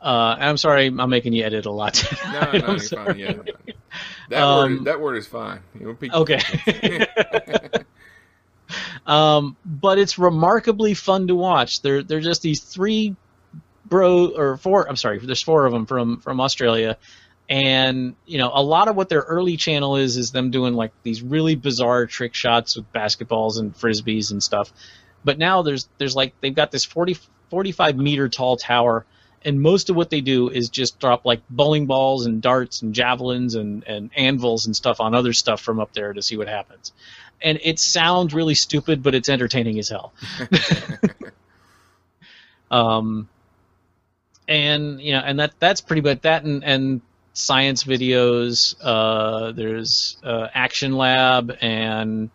Uh, 0.01 0.35
I'm 0.39 0.57
sorry, 0.57 0.87
I'm 0.87 1.09
making 1.09 1.33
you 1.33 1.43
edit 1.43 1.65
a 1.65 1.71
lot. 1.71 2.01
no, 2.31 2.39
tonight. 2.39 2.53
no, 2.61 2.67
I'm 2.67 2.69
you're 2.69 2.79
sorry. 2.79 3.05
fine. 3.05 3.19
Yeah, 3.19 3.73
that 4.29 4.41
Um, 4.43 4.75
word 4.77 4.85
that 4.85 5.01
word 5.01 5.17
is 5.17 5.27
fine. 5.27 5.59
You 5.79 5.87
know, 5.87 5.93
pe- 5.95 6.09
Okay. 6.09 6.39
um, 9.05 9.57
but 9.65 9.97
it's 9.99 10.17
remarkably 10.19 10.93
fun 10.93 11.27
to 11.27 11.35
watch. 11.35 11.81
They're 11.81 12.03
they're 12.03 12.19
just 12.21 12.41
these 12.41 12.61
three 12.63 13.15
bro 13.85 14.27
or 14.35 14.57
four. 14.57 14.87
I'm 14.87 14.95
sorry, 14.95 15.19
there's 15.19 15.41
four 15.43 15.65
of 15.65 15.73
them 15.73 15.85
from 15.85 16.19
from 16.21 16.39
Australia, 16.39 16.97
and 17.49 18.15
you 18.25 18.37
know 18.37 18.51
a 18.53 18.61
lot 18.61 18.87
of 18.87 18.95
what 18.95 19.09
their 19.09 19.21
early 19.21 19.57
channel 19.57 19.95
is 19.95 20.17
is 20.17 20.31
them 20.31 20.51
doing 20.51 20.75
like 20.75 20.91
these 21.03 21.21
really 21.21 21.55
bizarre 21.55 22.05
trick 22.05 22.35
shots 22.35 22.75
with 22.77 22.91
basketballs 22.93 23.59
and 23.59 23.73
frisbees 23.75 24.31
and 24.31 24.41
stuff. 24.43 24.71
But 25.25 25.37
now 25.39 25.63
there's 25.63 25.89
there's 25.97 26.15
like 26.15 26.33
they've 26.41 26.53
got 26.55 26.71
this 26.71 26.85
40 26.85 27.17
45 27.49 27.97
meter 27.97 28.29
tall 28.29 28.55
tower. 28.57 29.05
And 29.45 29.61
most 29.61 29.89
of 29.89 29.95
what 29.95 30.09
they 30.09 30.21
do 30.21 30.49
is 30.49 30.69
just 30.69 30.99
drop 30.99 31.25
like 31.25 31.41
bowling 31.49 31.85
balls 31.85 32.25
and 32.25 32.41
darts 32.41 32.81
and 32.81 32.93
javelins 32.93 33.55
and, 33.55 33.85
and 33.87 34.09
anvils 34.15 34.65
and 34.65 34.75
stuff 34.75 34.99
on 34.99 35.15
other 35.15 35.33
stuff 35.33 35.61
from 35.61 35.79
up 35.79 35.93
there 35.93 36.11
to 36.11 36.21
see 36.21 36.35
what 36.35 36.47
happens 36.47 36.91
and 37.41 37.59
it 37.63 37.79
sounds 37.79 38.33
really 38.33 38.55
stupid, 38.55 39.03
but 39.03 39.15
it's 39.15 39.29
entertaining 39.29 39.79
as 39.79 39.89
hell. 39.89 40.13
um, 42.71 43.29
and 44.47 45.01
you 45.01 45.13
know, 45.13 45.19
and 45.19 45.39
that 45.39 45.53
that's 45.59 45.81
pretty 45.81 46.01
much 46.01 46.21
that, 46.21 46.43
and, 46.43 46.63
and 46.63 47.01
science 47.33 47.83
videos. 47.83 48.75
Uh, 48.81 49.51
there's 49.51 50.17
uh, 50.23 50.47
Action 50.53 50.93
Lab, 50.93 51.55
and 51.61 52.29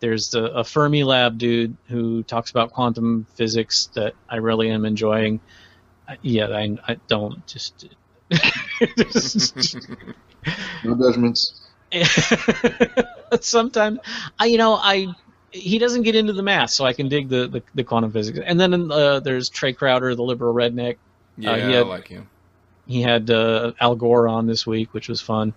there's 0.00 0.30
the, 0.30 0.44
a 0.44 0.62
Fermilab 0.62 1.38
dude 1.38 1.76
who 1.88 2.22
talks 2.22 2.50
about 2.50 2.72
quantum 2.72 3.26
physics 3.34 3.88
that 3.94 4.14
I 4.28 4.36
really 4.36 4.70
am 4.70 4.84
enjoying. 4.84 5.40
Uh, 6.10 6.14
yeah, 6.22 6.46
I, 6.48 6.76
I 6.88 6.96
don't 7.08 7.46
just. 7.46 7.88
No 10.84 10.96
judgments. 10.96 11.60
sometimes 13.40 13.98
I 14.38 14.46
you 14.46 14.58
know 14.58 14.74
I 14.74 15.08
he 15.50 15.78
doesn't 15.78 16.02
get 16.02 16.14
into 16.14 16.32
the 16.32 16.42
math, 16.42 16.70
so 16.70 16.84
I 16.84 16.92
can 16.92 17.08
dig 17.08 17.28
the 17.28 17.48
the, 17.48 17.62
the 17.74 17.84
quantum 17.84 18.12
physics. 18.12 18.38
And 18.44 18.58
then 18.58 18.90
uh, 18.90 19.20
there's 19.20 19.50
Trae 19.50 19.76
Crowder, 19.76 20.14
the 20.14 20.22
liberal 20.22 20.54
redneck. 20.54 20.96
yeah, 21.36 21.50
Uh, 21.50 21.56
he 21.56 21.62
I 21.62 21.70
had, 21.78 21.86
like 21.88 22.08
him. 22.08 22.28
he 22.86 23.02
had 23.02 23.30
uh, 23.30 23.72
Al 23.80 23.96
Gore 23.96 24.28
on 24.28 24.46
this 24.46 24.66
week, 24.66 24.94
which 24.94 25.08
was 25.08 25.20
fun. 25.20 25.52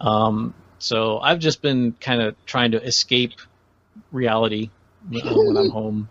Um, 0.00 0.54
so 0.78 1.20
I've 1.20 1.38
just 1.38 1.62
been 1.62 1.92
kind 2.00 2.20
of 2.20 2.34
trying 2.44 2.72
to 2.72 2.82
escape 2.82 3.34
reality 4.10 4.70
uh, 5.14 5.20
when 5.34 5.56
I'm 5.56 5.70
home, 5.70 6.08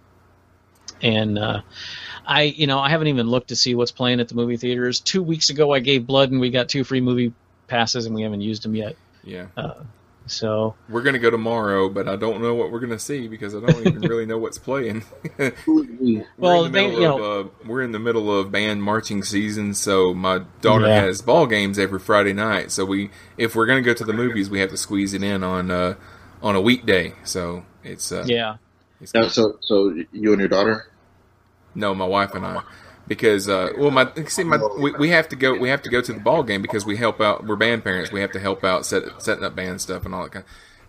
and 1.02 1.38
uh, 1.38 1.62
I, 2.26 2.44
you 2.44 2.68
know, 2.68 2.80
I 2.80 2.90
haven't 2.90 3.08
even 3.08 3.28
looked 3.28 3.50
to 3.50 3.56
see 3.56 3.76
what's 3.76 3.92
playing 3.92 4.20
at 4.20 4.30
the 4.30 4.36
movie 4.36 4.58
theaters. 4.58 5.00
Two 5.00 5.24
weeks 5.24 5.50
ago, 5.50 5.74
I 5.74 5.80
gave 5.80 6.06
blood, 6.06 6.32
and 6.32 6.40
we 6.40 6.50
got 6.50 6.70
two 6.70 6.84
free 6.84 7.02
movie 7.02 7.34
passes, 7.68 8.06
and 8.06 8.14
we 8.16 8.22
haven't 8.22 8.42
used 8.42 8.64
them 8.64 8.76
yet. 8.76 8.96
Yeah. 9.24 9.48
Uh, 9.58 9.74
so 10.28 10.76
We're 10.88 11.02
gonna 11.02 11.20
go 11.20 11.30
tomorrow, 11.32 11.90
but 11.90 12.08
I 12.08 12.16
don't 12.16 12.42
know 12.42 12.54
what 12.54 12.72
we're 12.72 12.80
gonna 12.80 13.00
see 13.00 13.28
because 13.28 13.56
I 13.56 13.60
don't 13.60 13.86
even 13.88 14.02
really 14.08 14.26
know 14.26 14.38
what's 14.38 14.58
playing. 14.60 15.04
we're 15.38 16.26
Well, 16.38 16.66
in 16.66 16.72
the 16.72 16.80
they- 16.80 16.88
middle 16.88 17.02
you 17.02 17.08
of 17.14 17.20
know- 17.20 17.40
uh, 17.42 17.48
we're 17.68 17.82
in 17.82 17.92
the 17.92 18.00
middle 18.00 18.40
of 18.40 18.52
band 18.52 18.84
marching 18.84 19.24
season, 19.24 19.74
so 19.74 20.14
my 20.14 20.42
daughter 20.62 20.88
Yeah. 20.88 21.02
has 21.02 21.22
ball 21.22 21.48
games 21.48 21.78
every 21.80 22.00
Friday 22.00 22.34
night. 22.34 22.72
So 22.72 22.86
we, 22.86 23.10
if 23.38 23.56
we're 23.56 23.66
gonna 23.66 23.82
go 23.82 23.94
to 23.94 24.04
the 24.06 24.14
movies, 24.14 24.50
we 24.50 24.60
have 24.60 24.70
to 24.70 24.78
squeeze 24.78 25.14
it 25.14 25.24
in 25.24 25.44
on 25.44 25.72
uh, 25.72 25.96
on 26.42 26.56
a 26.56 26.62
weekday. 26.62 27.14
So 27.24 27.66
it's 27.84 28.12
uh, 28.12 28.24
yeah. 28.28 28.58
It's 29.02 29.14
Now, 29.16 29.28
so 29.28 29.58
so 29.62 29.90
you 30.12 30.32
and 30.32 30.40
your 30.40 30.48
daughter. 30.50 30.86
No, 31.76 31.94
my 31.96 32.06
wife 32.06 32.34
and 32.36 32.46
I, 32.46 32.62
because 33.08 33.48
uh, 33.48 33.70
well, 33.78 33.92
my 33.92 34.12
see, 34.28 34.44
my 34.44 34.58
we, 34.80 34.92
we 34.94 35.10
have 35.10 35.30
to 35.30 35.36
go 35.36 35.58
we 35.58 35.70
have 35.70 35.82
to 35.84 35.90
go 35.90 36.02
to 36.02 36.14
the 36.14 36.20
ball 36.20 36.44
game 36.44 36.62
because 36.62 36.86
we 36.86 36.98
help 36.98 37.22
out. 37.22 37.46
We're 37.46 37.56
band 37.56 37.84
parents. 37.84 38.12
We 38.12 38.22
have 38.22 38.32
to 38.34 38.40
help 38.40 38.64
out 38.64 38.86
set, 38.86 39.04
setting 39.22 39.44
up 39.44 39.56
band 39.56 39.82
stuff 39.82 40.06
and 40.06 40.14
all 40.14 40.24
that 40.24 40.32
kind, 40.32 40.46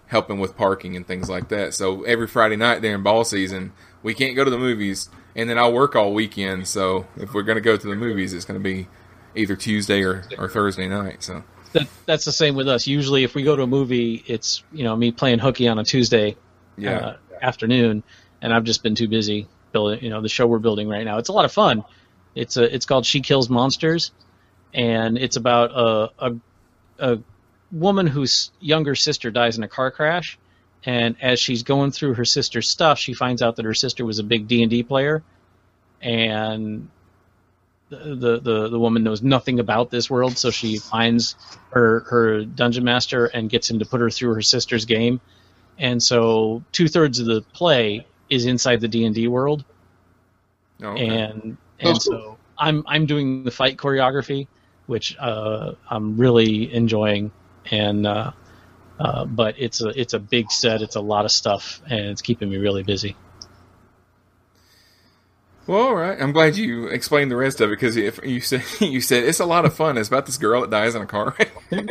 helping 0.07 0.39
with 0.41 0.57
parking 0.57 0.97
and 0.97 1.07
things 1.07 1.29
like 1.31 1.49
that. 1.51 1.75
So 1.75 2.03
every 2.03 2.27
Friday 2.27 2.57
night 2.57 2.83
during 2.83 3.03
ball 3.03 3.25
season, 3.25 3.73
we 4.03 4.15
can't 4.15 4.35
go 4.37 4.45
to 4.45 4.51
the 4.51 4.59
movies, 4.59 5.09
and 5.37 5.49
then 5.49 5.59
I'll 5.59 5.73
work 5.73 5.95
all 5.97 6.13
weekend. 6.13 6.67
So 6.69 7.07
if 7.17 7.33
we're 7.33 7.43
going 7.43 7.57
to 7.57 7.63
go 7.63 7.77
to 7.77 7.87
the 7.87 7.95
movies, 7.97 8.33
it's 8.33 8.45
going 8.45 8.59
to 8.61 8.65
be 8.65 8.89
either 9.35 9.57
Tuesday 9.57 10.03
or, 10.03 10.25
or 10.39 10.49
Thursday 10.49 10.89
night. 10.89 11.23
So 11.23 11.43
That, 11.73 11.87
that's 12.05 12.25
the 12.25 12.33
same 12.33 12.55
with 12.55 12.69
us. 12.69 12.87
Usually, 12.87 13.25
if 13.25 13.35
we 13.35 13.43
go 13.45 13.57
to 13.57 13.63
a 13.63 13.67
movie, 13.67 14.23
it's 14.27 14.63
you 14.73 14.85
know 14.85 14.95
me 14.97 15.13
playing 15.13 15.39
hooky 15.39 15.69
on 15.69 15.79
a 15.79 15.85
Tuesday 15.85 16.37
Yeah. 16.77 16.99
uh, 16.99 17.17
afternoon, 17.41 18.03
and 18.43 18.53
I've 18.53 18.65
just 18.65 18.83
been 18.83 18.95
too 18.95 19.09
busy 19.09 19.47
building. 19.73 20.03
You 20.03 20.11
know, 20.11 20.21
the 20.21 20.29
show 20.29 20.47
we're 20.47 20.59
building 20.59 20.89
right 20.89 21.05
now. 21.05 21.19
It's 21.19 21.29
a 21.29 21.33
lot 21.33 21.45
of 21.45 21.53
fun. 21.53 21.85
It's 22.35 22.57
a 22.57 22.75
it's 22.75 22.87
called 22.87 23.07
She 23.07 23.21
Kills 23.21 23.49
Monsters, 23.49 24.13
and 24.73 25.19
it's 25.19 25.37
about 25.37 25.71
a 25.71 26.11
a, 26.19 26.35
a 26.99 27.19
woman 27.71 28.07
whose 28.07 28.53
younger 28.61 28.95
sister 28.95 29.31
dies 29.31 29.57
in 29.57 29.65
a 29.65 29.69
car 29.69 29.91
crash, 29.91 30.39
and 30.85 31.17
as 31.21 31.41
she's 31.41 31.63
going 31.63 31.91
through 31.91 32.15
her 32.15 32.25
sister's 32.25 32.69
stuff, 32.69 32.99
she 32.99 33.15
finds 33.15 33.43
out 33.43 33.57
that 33.57 33.65
her 33.65 33.75
sister 33.75 34.05
was 34.05 34.19
a 34.19 34.25
big 34.25 34.49
D 34.49 34.63
and 34.63 34.71
D 34.71 34.83
player, 34.83 35.23
and 36.01 36.89
the, 37.91 38.41
the 38.41 38.69
the 38.69 38.79
woman 38.79 39.03
knows 39.05 39.23
nothing 39.23 39.61
about 39.61 39.91
this 39.91 40.09
world, 40.09 40.39
so 40.39 40.51
she 40.51 40.79
finds 40.79 41.37
her 41.71 42.01
her 42.01 42.45
dungeon 42.45 42.85
master 42.85 43.27
and 43.27 43.51
gets 43.51 43.71
him 43.71 43.79
to 43.81 43.85
put 43.85 44.01
her 44.01 44.11
through 44.11 44.35
her 44.35 44.43
sister's 44.43 44.87
game, 44.87 45.21
and 45.79 46.03
so 46.03 46.63
two 46.73 46.89
thirds 46.89 47.19
of 47.19 47.27
the 47.27 47.43
play 47.53 48.07
is 48.33 48.47
inside 48.47 48.81
the 48.81 48.89
D 48.89 49.05
and 49.05 49.15
D 49.15 49.29
world, 49.29 49.65
Oh, 50.83 50.89
okay. 50.89 51.07
and 51.07 51.57
and 51.79 52.01
so 52.01 52.39
I'm 52.59 52.83
I'm 52.87 53.07
doing 53.07 53.45
the 53.45 53.51
fight 53.51 53.77
choreography, 53.77 54.49
which 54.87 55.17
uh, 55.19 55.73
I'm 55.89 56.17
really 56.17 56.73
enjoying, 56.73 57.31
and 57.71 58.07
uh, 58.07 58.33
uh, 58.99 59.25
but 59.27 59.55
it's 59.59 59.81
a 59.83 59.89
it's 59.89 60.15
a 60.15 60.19
big 60.19 60.51
set, 60.51 60.83
it's 60.83 60.97
a 60.97 61.01
lot 61.01 61.25
of 61.25 61.31
stuff, 61.31 61.81
and 61.89 62.07
it's 62.07 62.23
keeping 62.23 62.51
me 62.51 62.57
really 62.57 62.83
busy. 62.83 63.17
Well, 65.67 65.83
all 65.83 65.95
right. 65.95 66.21
I'm 66.21 66.33
glad 66.33 66.57
you 66.57 66.89
explained 66.89 67.31
the 67.31 67.37
rest 67.37 67.61
of 67.61 67.71
it 67.71 67.75
because 67.75 67.97
if 67.97 68.19
you 68.25 68.41
said 68.41 68.65
you 68.81 69.01
said 69.01 69.25
it's 69.25 69.41
a 69.41 69.47
lot 69.47 69.65
of 69.65 69.75
fun. 69.75 69.97
It's 69.97 70.09
about 70.09 70.27
this 70.27 70.37
girl 70.37 70.63
that 70.63 70.71
dies 70.71 70.95
in 70.95 71.03
a 71.03 71.07
car. 71.07 71.37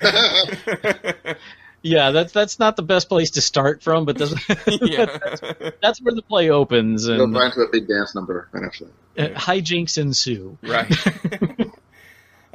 Yeah, 1.84 2.12
that's 2.12 2.32
that's 2.32 2.58
not 2.58 2.76
the 2.76 2.82
best 2.82 3.10
place 3.10 3.32
to 3.32 3.42
start 3.42 3.82
from, 3.82 4.06
but 4.06 4.16
that's 4.16 4.32
that's, 4.48 5.40
that's 5.82 6.00
where 6.00 6.14
the 6.14 6.22
play 6.26 6.48
opens 6.48 7.06
And 7.06 7.18
Go 7.18 7.24
and 7.24 7.34
right 7.34 7.52
to 7.52 7.60
a 7.60 7.68
big 7.70 7.86
dance 7.86 8.14
number 8.14 8.48
right 8.52 8.64
after 8.64 8.86
that. 9.16 9.36
uh, 9.36 9.38
hijinks 9.38 9.98
ensue. 9.98 10.56
right. 10.62 10.90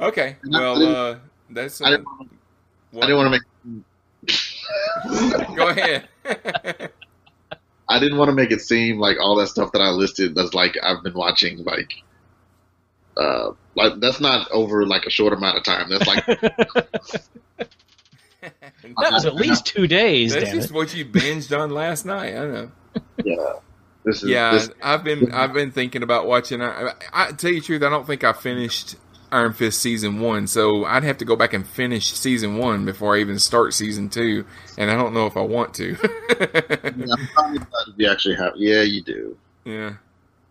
okay. 0.00 0.36
Well, 0.44 0.82
uh, 0.82 1.18
that's. 1.48 1.80
Uh, 1.80 1.84
I 1.84 1.90
didn't, 1.90 2.06
I 2.92 3.00
didn't 3.02 3.16
want 3.16 3.34
to 3.34 3.40
make. 4.26 5.56
Go 5.56 5.68
ahead. 5.68 6.08
I 7.88 8.00
didn't 8.00 8.18
want 8.18 8.30
to 8.30 8.34
make 8.34 8.50
it 8.50 8.62
seem 8.62 8.98
like 8.98 9.18
all 9.20 9.36
that 9.36 9.46
stuff 9.46 9.70
that 9.72 9.80
I 9.80 9.90
listed 9.90 10.34
that's 10.34 10.54
like 10.54 10.76
I've 10.82 11.04
been 11.04 11.14
watching 11.14 11.62
like 11.62 11.92
uh 13.16 13.52
like 13.76 14.00
that's 14.00 14.20
not 14.20 14.50
over 14.50 14.86
like 14.86 15.06
a 15.06 15.10
short 15.10 15.32
amount 15.32 15.56
of 15.56 15.62
time. 15.62 15.88
That's 15.88 16.06
like 16.08 16.26
That 18.42 19.12
was 19.12 19.26
at 19.26 19.34
least 19.34 19.66
two 19.66 19.86
days. 19.86 20.32
That's 20.32 20.46
damn 20.46 20.54
just 20.54 20.70
it. 20.70 20.74
what 20.74 20.94
you 20.94 21.04
binged 21.04 21.56
on 21.58 21.70
last 21.70 22.06
night. 22.06 22.34
I 22.34 22.46
know. 22.46 22.70
yeah. 23.24 23.52
This 24.04 24.22
is 24.22 24.30
Yeah, 24.30 24.52
this, 24.52 24.70
I've 24.82 25.04
been 25.04 25.32
I've 25.32 25.52
been 25.52 25.70
thinking 25.70 26.02
about 26.02 26.26
watching. 26.26 26.62
I, 26.62 26.92
I 27.12 27.32
tell 27.32 27.50
you 27.50 27.60
the 27.60 27.66
truth, 27.66 27.82
I 27.82 27.90
don't 27.90 28.06
think 28.06 28.24
I 28.24 28.32
finished 28.32 28.96
Iron 29.30 29.52
Fist 29.52 29.80
season 29.80 30.20
one, 30.20 30.46
so 30.46 30.84
I'd 30.84 31.04
have 31.04 31.18
to 31.18 31.24
go 31.24 31.36
back 31.36 31.52
and 31.52 31.66
finish 31.66 32.12
season 32.12 32.56
one 32.56 32.84
before 32.84 33.16
I 33.16 33.20
even 33.20 33.38
start 33.38 33.74
season 33.74 34.08
two, 34.08 34.44
and 34.78 34.90
I 34.90 34.96
don't 34.96 35.14
know 35.14 35.26
if 35.26 35.36
I 35.36 35.42
want 35.42 35.74
to. 35.74 35.90
yeah, 36.40 37.14
I'm 37.14 37.26
probably 37.34 37.58
glad 37.58 37.94
you 37.96 38.10
actually 38.10 38.36
have. 38.36 38.54
Yeah, 38.56 38.82
you 38.82 39.02
do. 39.02 39.36
yeah. 39.64 39.94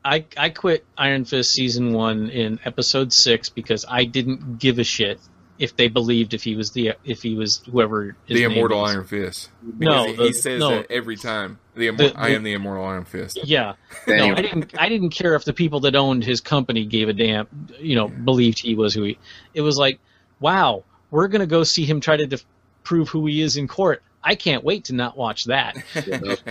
I 0.06 0.24
I 0.38 0.50
quit 0.50 0.86
Iron 0.98 1.26
Fist 1.26 1.52
season 1.52 1.92
one 1.92 2.30
in 2.30 2.60
episode 2.64 3.12
six 3.12 3.50
because 3.50 3.84
I 3.88 4.06
didn't 4.06 4.60
give 4.60 4.80
a 4.80 4.84
shit 4.86 5.20
if 5.60 5.76
they 5.76 5.90
believed 5.90 6.34
if 6.34 6.42
he 6.44 6.56
was 6.56 6.72
the 6.72 6.94
if 7.04 7.22
he 7.22 7.36
was 7.36 7.62
whoever 7.70 8.16
his 8.26 8.36
the 8.38 8.42
name 8.48 8.52
immortal 8.54 8.84
is. 8.86 8.96
Iron 8.96 9.06
Fist. 9.06 9.50
No, 9.78 10.06
Because 10.06 10.06
he, 10.08 10.16
the- 10.16 10.24
he 10.24 10.34
says 10.34 10.60
no. 10.60 10.70
that 10.72 10.90
every 10.92 11.18
time. 11.18 11.60
The, 11.76 11.88
immor- 11.90 11.98
The- 11.98 12.14
I 12.20 12.30
am 12.30 12.44
the 12.44 12.54
immortal 12.54 12.84
Iron 12.86 13.06
Fist. 13.06 13.40
Yeah, 13.44 13.74
no, 14.08 14.34
I 14.36 14.42
didn't. 14.42 14.74
I 14.80 14.90
didn't 14.90 15.12
care 15.12 15.36
if 15.36 15.46
the 15.46 15.54
people 15.54 15.82
that 15.82 15.96
owned 15.96 16.24
his 16.24 16.42
company 16.42 16.86
gave 16.86 17.08
a 17.10 17.14
damn. 17.14 17.48
You 17.80 17.96
know, 17.96 18.08
believed 18.08 18.60
he 18.60 18.74
was 18.76 18.94
who 18.94 19.04
he. 19.04 19.18
It 19.54 19.62
was 19.62 19.78
like, 19.78 20.00
wow, 20.40 20.84
we're 21.12 21.28
gonna 21.28 21.46
go 21.46 21.64
see 21.64 21.86
him 21.86 22.00
try 22.02 22.18
to 22.18 22.26
def- 22.28 22.46
prove 22.84 23.10
who 23.10 23.26
he 23.28 23.42
is 23.42 23.56
in 23.58 23.68
court. 23.68 24.02
I 24.24 24.36
can't 24.36 24.64
wait 24.64 24.86
to 24.86 24.94
not 24.94 25.16
watch 25.16 25.46
that. 25.46 25.78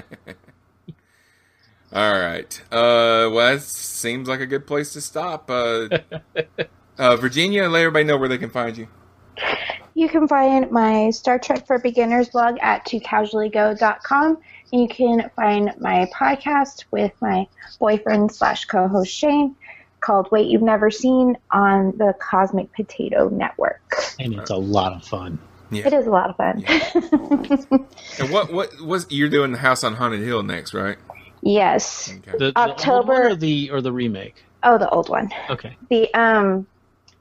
All 1.93 2.13
right. 2.21 2.61
Uh, 2.71 3.33
well, 3.33 3.55
that 3.55 3.63
seems 3.63 4.29
like 4.29 4.41
a 4.41 4.47
good 4.47 4.67
place 4.67 4.93
to 4.93 5.01
stop. 5.01 5.51
Uh, 5.51 5.89
uh, 6.99 7.17
Virginia, 7.17 7.69
let 7.69 7.81
everybody 7.81 8.05
know 8.05 8.19
where 8.19 8.29
they 8.29 8.39
can 8.39 8.51
find 8.51 8.77
you. 8.77 8.89
You 9.95 10.09
can 10.09 10.29
find 10.29 10.71
my 10.71 11.11
Star 11.11 11.39
Trek 11.39 11.67
for 11.67 11.79
Beginners 11.79 12.29
blog 12.31 12.57
at 12.61 12.85
tocasuallygo.com. 12.87 14.39
And 14.73 14.83
you 14.83 14.89
can 14.89 15.31
find 15.35 15.73
my 15.81 16.09
podcast 16.15 16.85
with 16.91 17.13
my 17.21 17.47
boyfriend 17.79 18.31
slash 18.33 18.67
co-host 18.67 19.11
Shane 19.11 19.57
called 20.01 20.31
Wait 20.31 20.47
You've 20.49 20.63
Never 20.63 20.91
Seen 20.91 21.37
on 21.51 21.97
the 21.99 22.15
Cosmic 22.21 22.73
Potato 22.75 23.29
Network. 23.31 23.81
and 24.21 24.35
it's 24.35 24.51
a 24.51 24.57
lot 24.57 24.93
of 24.93 25.05
fun. 25.05 25.39
It 25.71 25.93
is 25.93 26.07
a 26.07 26.11
lot 26.11 26.31
of 26.31 26.37
fun. 26.37 26.65
And 28.21 28.31
what 28.31 28.53
what 28.53 28.81
was 28.81 29.07
you're 29.11 29.29
doing 29.29 29.53
the 29.53 29.59
House 29.59 29.85
on 29.85 29.95
Haunted 29.95 30.21
Hill 30.21 30.43
next, 30.43 30.75
right? 30.75 30.97
yes. 31.43 32.13
The, 32.27 32.37
the 32.39 32.45
old 32.47 32.57
October- 32.57 33.13
one 33.23 33.33
or 33.33 33.35
the 33.37 33.71
or 33.71 33.81
the 33.81 33.93
remake. 33.93 34.43
Oh, 34.63 34.77
the 34.79 34.89
old 34.91 35.09
one. 35.09 35.31
Okay. 35.51 35.77
The 35.89 36.13
um 36.15 36.67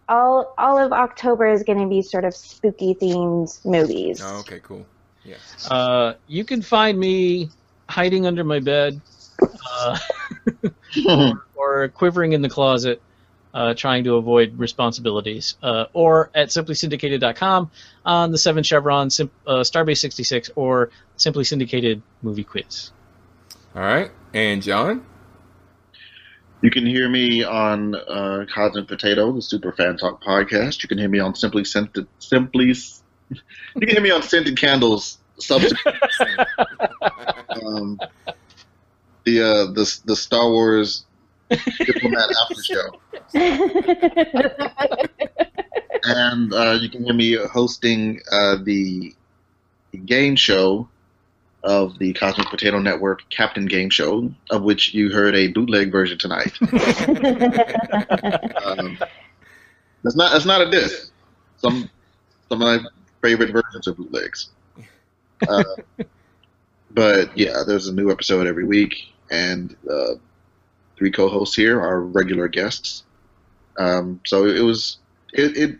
all 0.10 0.54
all 0.58 0.78
of 0.78 0.92
October 0.92 1.48
is 1.48 1.64
going 1.64 1.80
to 1.80 1.88
be 1.88 2.02
sort 2.02 2.26
of 2.26 2.36
spooky 2.36 2.96
themed 2.96 3.66
movies. 3.66 4.22
Oh, 4.24 4.40
okay, 4.40 4.60
cool. 4.64 4.86
Yeah. 5.24 5.36
Uh, 5.70 6.14
you 6.28 6.46
can 6.46 6.62
find 6.62 6.98
me 6.98 7.50
hiding 7.90 8.26
under 8.26 8.44
my 8.44 8.60
bed, 8.60 9.02
uh, 9.42 9.98
or, 11.08 11.46
or 11.56 11.88
quivering 11.90 12.32
in 12.32 12.42
the 12.42 12.50
closet, 12.50 13.02
uh, 13.54 13.74
trying 13.74 14.06
to 14.06 14.16
avoid 14.16 14.58
responsibilities, 14.58 15.56
uh, 15.62 15.86
or 15.94 16.30
at 16.34 16.50
simplysyndicated.com 16.50 17.72
on 18.06 18.32
the 18.32 18.38
Seven 18.38 18.64
Chevron 18.64 19.10
Sim- 19.10 19.32
uh, 19.46 19.62
Starbase 19.62 19.98
66 19.98 20.52
or 20.56 20.92
Simply 21.18 21.44
Syndicated 21.44 22.02
Movie 22.22 22.46
Quiz. 22.46 22.92
All 23.76 23.82
right. 23.82 24.12
And 24.34 24.62
John? 24.62 25.06
You 26.62 26.72
can 26.72 26.86
hear 26.86 27.08
me 27.08 27.44
on 27.44 27.96
uh, 27.96 28.46
Cosmic 28.54 28.88
Potato, 28.88 29.32
the 29.32 29.42
Super 29.42 29.72
Fan 29.72 29.98
Talk 29.98 30.24
podcast. 30.24 30.82
You 30.82 30.90
can 30.90 30.98
hear 30.98 31.10
me 31.10 31.20
on 31.20 31.36
Simply 31.36 31.64
Scented, 31.64 32.08
Simply. 32.18 32.74
You 33.30 33.80
can 33.80 33.90
hear 33.90 34.02
me 34.02 34.10
on 34.10 34.24
Scented 34.24 34.58
Candles. 34.58 35.20
Subsequent. 35.40 35.98
um, 37.64 38.00
the 39.24 39.42
uh, 39.42 39.72
the 39.72 40.00
the 40.06 40.16
Star 40.16 40.50
Wars 40.50 41.06
Diplomat 41.50 42.30
After 42.42 42.64
Show, 42.64 43.00
and 46.04 46.54
uh, 46.54 46.78
you 46.82 46.90
can 46.90 47.04
hear 47.04 47.14
me 47.14 47.36
hosting 47.36 48.20
uh, 48.32 48.56
the 48.64 49.14
game 50.06 50.36
show 50.36 50.90
of 51.68 52.00
the 52.00 52.14
Cosmic 52.14 52.48
Potato 52.48 52.80
Network 52.80 53.30
Captain 53.30 53.66
Game 53.66 53.90
Show, 53.90 54.32
of 54.50 54.64
which 54.64 54.94
you 54.94 55.12
heard 55.12 55.36
a 55.36 55.50
bootleg 55.50 55.92
version 55.92 56.18
tonight. 56.18 56.54
um, 58.64 58.98
that's 60.02 60.16
not 60.16 60.32
that's 60.32 60.46
not 60.46 60.62
a 60.62 60.72
diss. 60.72 61.12
Some 61.58 61.90
some 62.48 62.62
of 62.62 62.68
my 62.68 62.80
favorite 63.22 63.52
versions 63.52 63.86
of 63.86 63.98
bootlegs. 63.98 64.50
Uh, 65.46 65.64
but 66.92 67.38
yeah, 67.38 67.64
there's 67.68 67.88
a 67.88 67.94
new 67.94 68.10
episode 68.12 68.48
every 68.48 68.64
week, 68.64 68.96
and 69.30 69.76
uh, 69.92 70.14
three 70.96 71.12
co-hosts 71.12 71.58
here 71.58 71.82
are 71.82 72.00
regular 72.00 72.48
guests. 72.48 73.04
Um, 73.78 74.22
so 74.26 74.46
it 74.46 74.62
was 74.62 75.00
it, 75.34 75.58
it. 75.58 75.80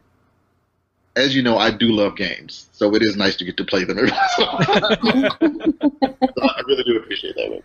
As 1.18 1.36
you 1.36 1.42
know, 1.42 1.58
I 1.58 1.72
do 1.72 1.88
love 1.88 2.16
games, 2.16 2.70
so 2.72 2.94
it 2.94 3.02
is 3.02 3.18
nice 3.18 3.36
to 3.38 3.46
get 3.46 3.58
to 3.58 3.66
play 3.66 3.84
them. 3.84 3.98
every 3.98 4.12
once 4.12 4.38
in 4.38 4.44
a 4.44 4.48
while. 4.48 5.38
So 6.38 6.44
I 6.44 6.62
really 6.68 6.84
do 6.84 6.98
appreciate 6.98 7.36
that. 7.36 7.50
One. 7.50 7.64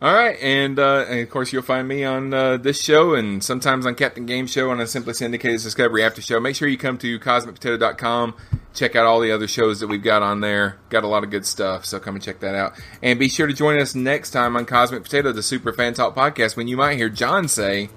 All 0.00 0.14
right, 0.14 0.38
and, 0.40 0.78
uh, 0.78 1.06
and 1.08 1.20
of 1.20 1.28
course 1.28 1.52
you'll 1.52 1.62
find 1.62 1.88
me 1.88 2.04
on 2.04 2.32
uh, 2.32 2.56
this 2.56 2.80
show 2.80 3.14
and 3.14 3.42
sometimes 3.42 3.84
on 3.84 3.96
Captain 3.96 4.26
Game 4.26 4.46
Show 4.46 4.70
on 4.70 4.80
a 4.80 4.86
Simply 4.86 5.12
Syndicated 5.12 5.60
Discovery 5.60 6.04
After 6.04 6.22
Show. 6.22 6.38
Make 6.38 6.54
sure 6.54 6.68
you 6.68 6.78
come 6.78 6.98
to 6.98 7.18
CosmicPotato.com, 7.18 8.36
check 8.74 8.94
out 8.94 9.06
all 9.06 9.18
the 9.18 9.32
other 9.32 9.48
shows 9.48 9.80
that 9.80 9.88
we've 9.88 10.04
got 10.04 10.22
on 10.22 10.40
there. 10.40 10.78
Got 10.88 11.02
a 11.02 11.08
lot 11.08 11.24
of 11.24 11.30
good 11.30 11.44
stuff, 11.44 11.84
so 11.84 11.98
come 11.98 12.14
and 12.14 12.22
check 12.22 12.38
that 12.40 12.54
out. 12.54 12.74
And 13.02 13.18
be 13.18 13.28
sure 13.28 13.48
to 13.48 13.52
join 13.52 13.80
us 13.80 13.96
next 13.96 14.30
time 14.30 14.54
on 14.54 14.66
Cosmic 14.66 15.02
Potato, 15.02 15.32
the 15.32 15.42
Super 15.42 15.72
Fan 15.72 15.94
Talk 15.94 16.14
podcast, 16.14 16.56
when 16.56 16.68
you 16.68 16.76
might 16.76 16.94
hear 16.96 17.08
John 17.08 17.48
say, 17.48 17.88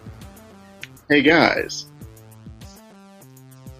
Hey 1.08 1.22
guys, 1.22 1.86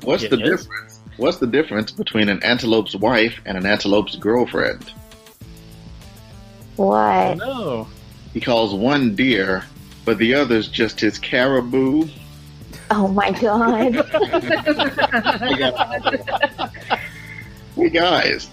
what's 0.04 0.28
the 0.28 0.38
Yes. 0.38 0.62
difference? 0.62 1.00
What's 1.18 1.38
the 1.38 1.48
difference 1.48 1.92
between 1.92 2.30
an 2.30 2.42
antelope's 2.44 2.96
wife 2.96 3.40
and 3.46 3.58
an 3.58 3.66
antelope's 3.66 4.16
girlfriend? 4.16 4.92
What? 6.78 7.38
No. 7.38 7.88
He 8.34 8.40
calls 8.40 8.74
one 8.74 9.14
deer, 9.16 9.64
but 10.06 10.18
the 10.18 10.34
other's 10.34 10.68
just 10.70 11.00
his 11.00 11.20
caribou. 11.20 12.08
Oh 12.90 13.08
my 13.10 13.32
god. 13.32 13.96
Hey 17.76 17.90
guys, 17.90 18.50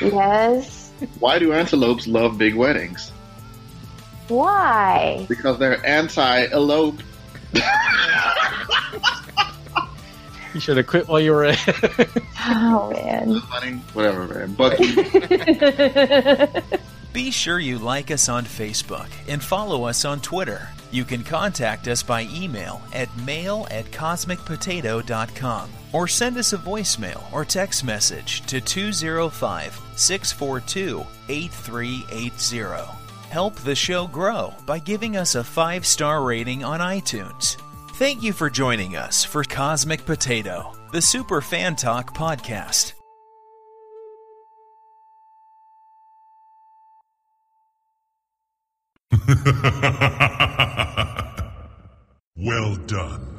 yes. 0.00 0.90
why 1.20 1.38
do 1.38 1.52
antelopes 1.52 2.06
love 2.06 2.38
big 2.38 2.54
weddings? 2.54 3.12
Why? 4.28 5.26
Because 5.28 5.58
they're 5.58 5.84
anti-elope. 5.86 7.02
You 10.58 10.62
should 10.62 10.76
have 10.78 10.88
quit 10.88 11.06
while 11.06 11.20
you 11.20 11.30
were 11.30 11.44
ahead. 11.44 12.10
Oh 12.50 12.90
man. 12.92 13.40
Funny, 13.42 13.74
whatever, 13.92 14.26
man. 14.26 14.54
Bucky. 14.54 14.92
Be 17.12 17.30
sure 17.30 17.60
you 17.60 17.78
like 17.78 18.10
us 18.10 18.28
on 18.28 18.44
Facebook 18.44 19.06
and 19.28 19.40
follow 19.40 19.84
us 19.84 20.04
on 20.04 20.18
Twitter. 20.18 20.68
You 20.90 21.04
can 21.04 21.22
contact 21.22 21.86
us 21.86 22.02
by 22.02 22.22
email 22.34 22.82
at 22.92 23.16
mail 23.18 23.68
at 23.70 23.84
cosmicpotato.com 23.92 25.70
or 25.92 26.08
send 26.08 26.36
us 26.36 26.52
a 26.52 26.58
voicemail 26.58 27.22
or 27.32 27.44
text 27.44 27.84
message 27.84 28.40
to 28.46 28.60
205 28.60 29.80
642 29.94 31.06
8380. 31.28 32.90
Help 33.30 33.54
the 33.56 33.76
show 33.76 34.08
grow 34.08 34.52
by 34.66 34.80
giving 34.80 35.16
us 35.16 35.36
a 35.36 35.44
five 35.44 35.86
star 35.86 36.24
rating 36.24 36.64
on 36.64 36.80
iTunes. 36.80 37.58
Thank 37.98 38.22
you 38.22 38.32
for 38.32 38.48
joining 38.48 38.94
us 38.94 39.24
for 39.24 39.42
Cosmic 39.42 40.06
Potato, 40.06 40.72
the 40.92 41.02
Super 41.02 41.40
Fan 41.40 41.74
Talk 41.74 42.16
podcast. 42.16 42.92
well 52.36 52.76
done. 52.86 53.37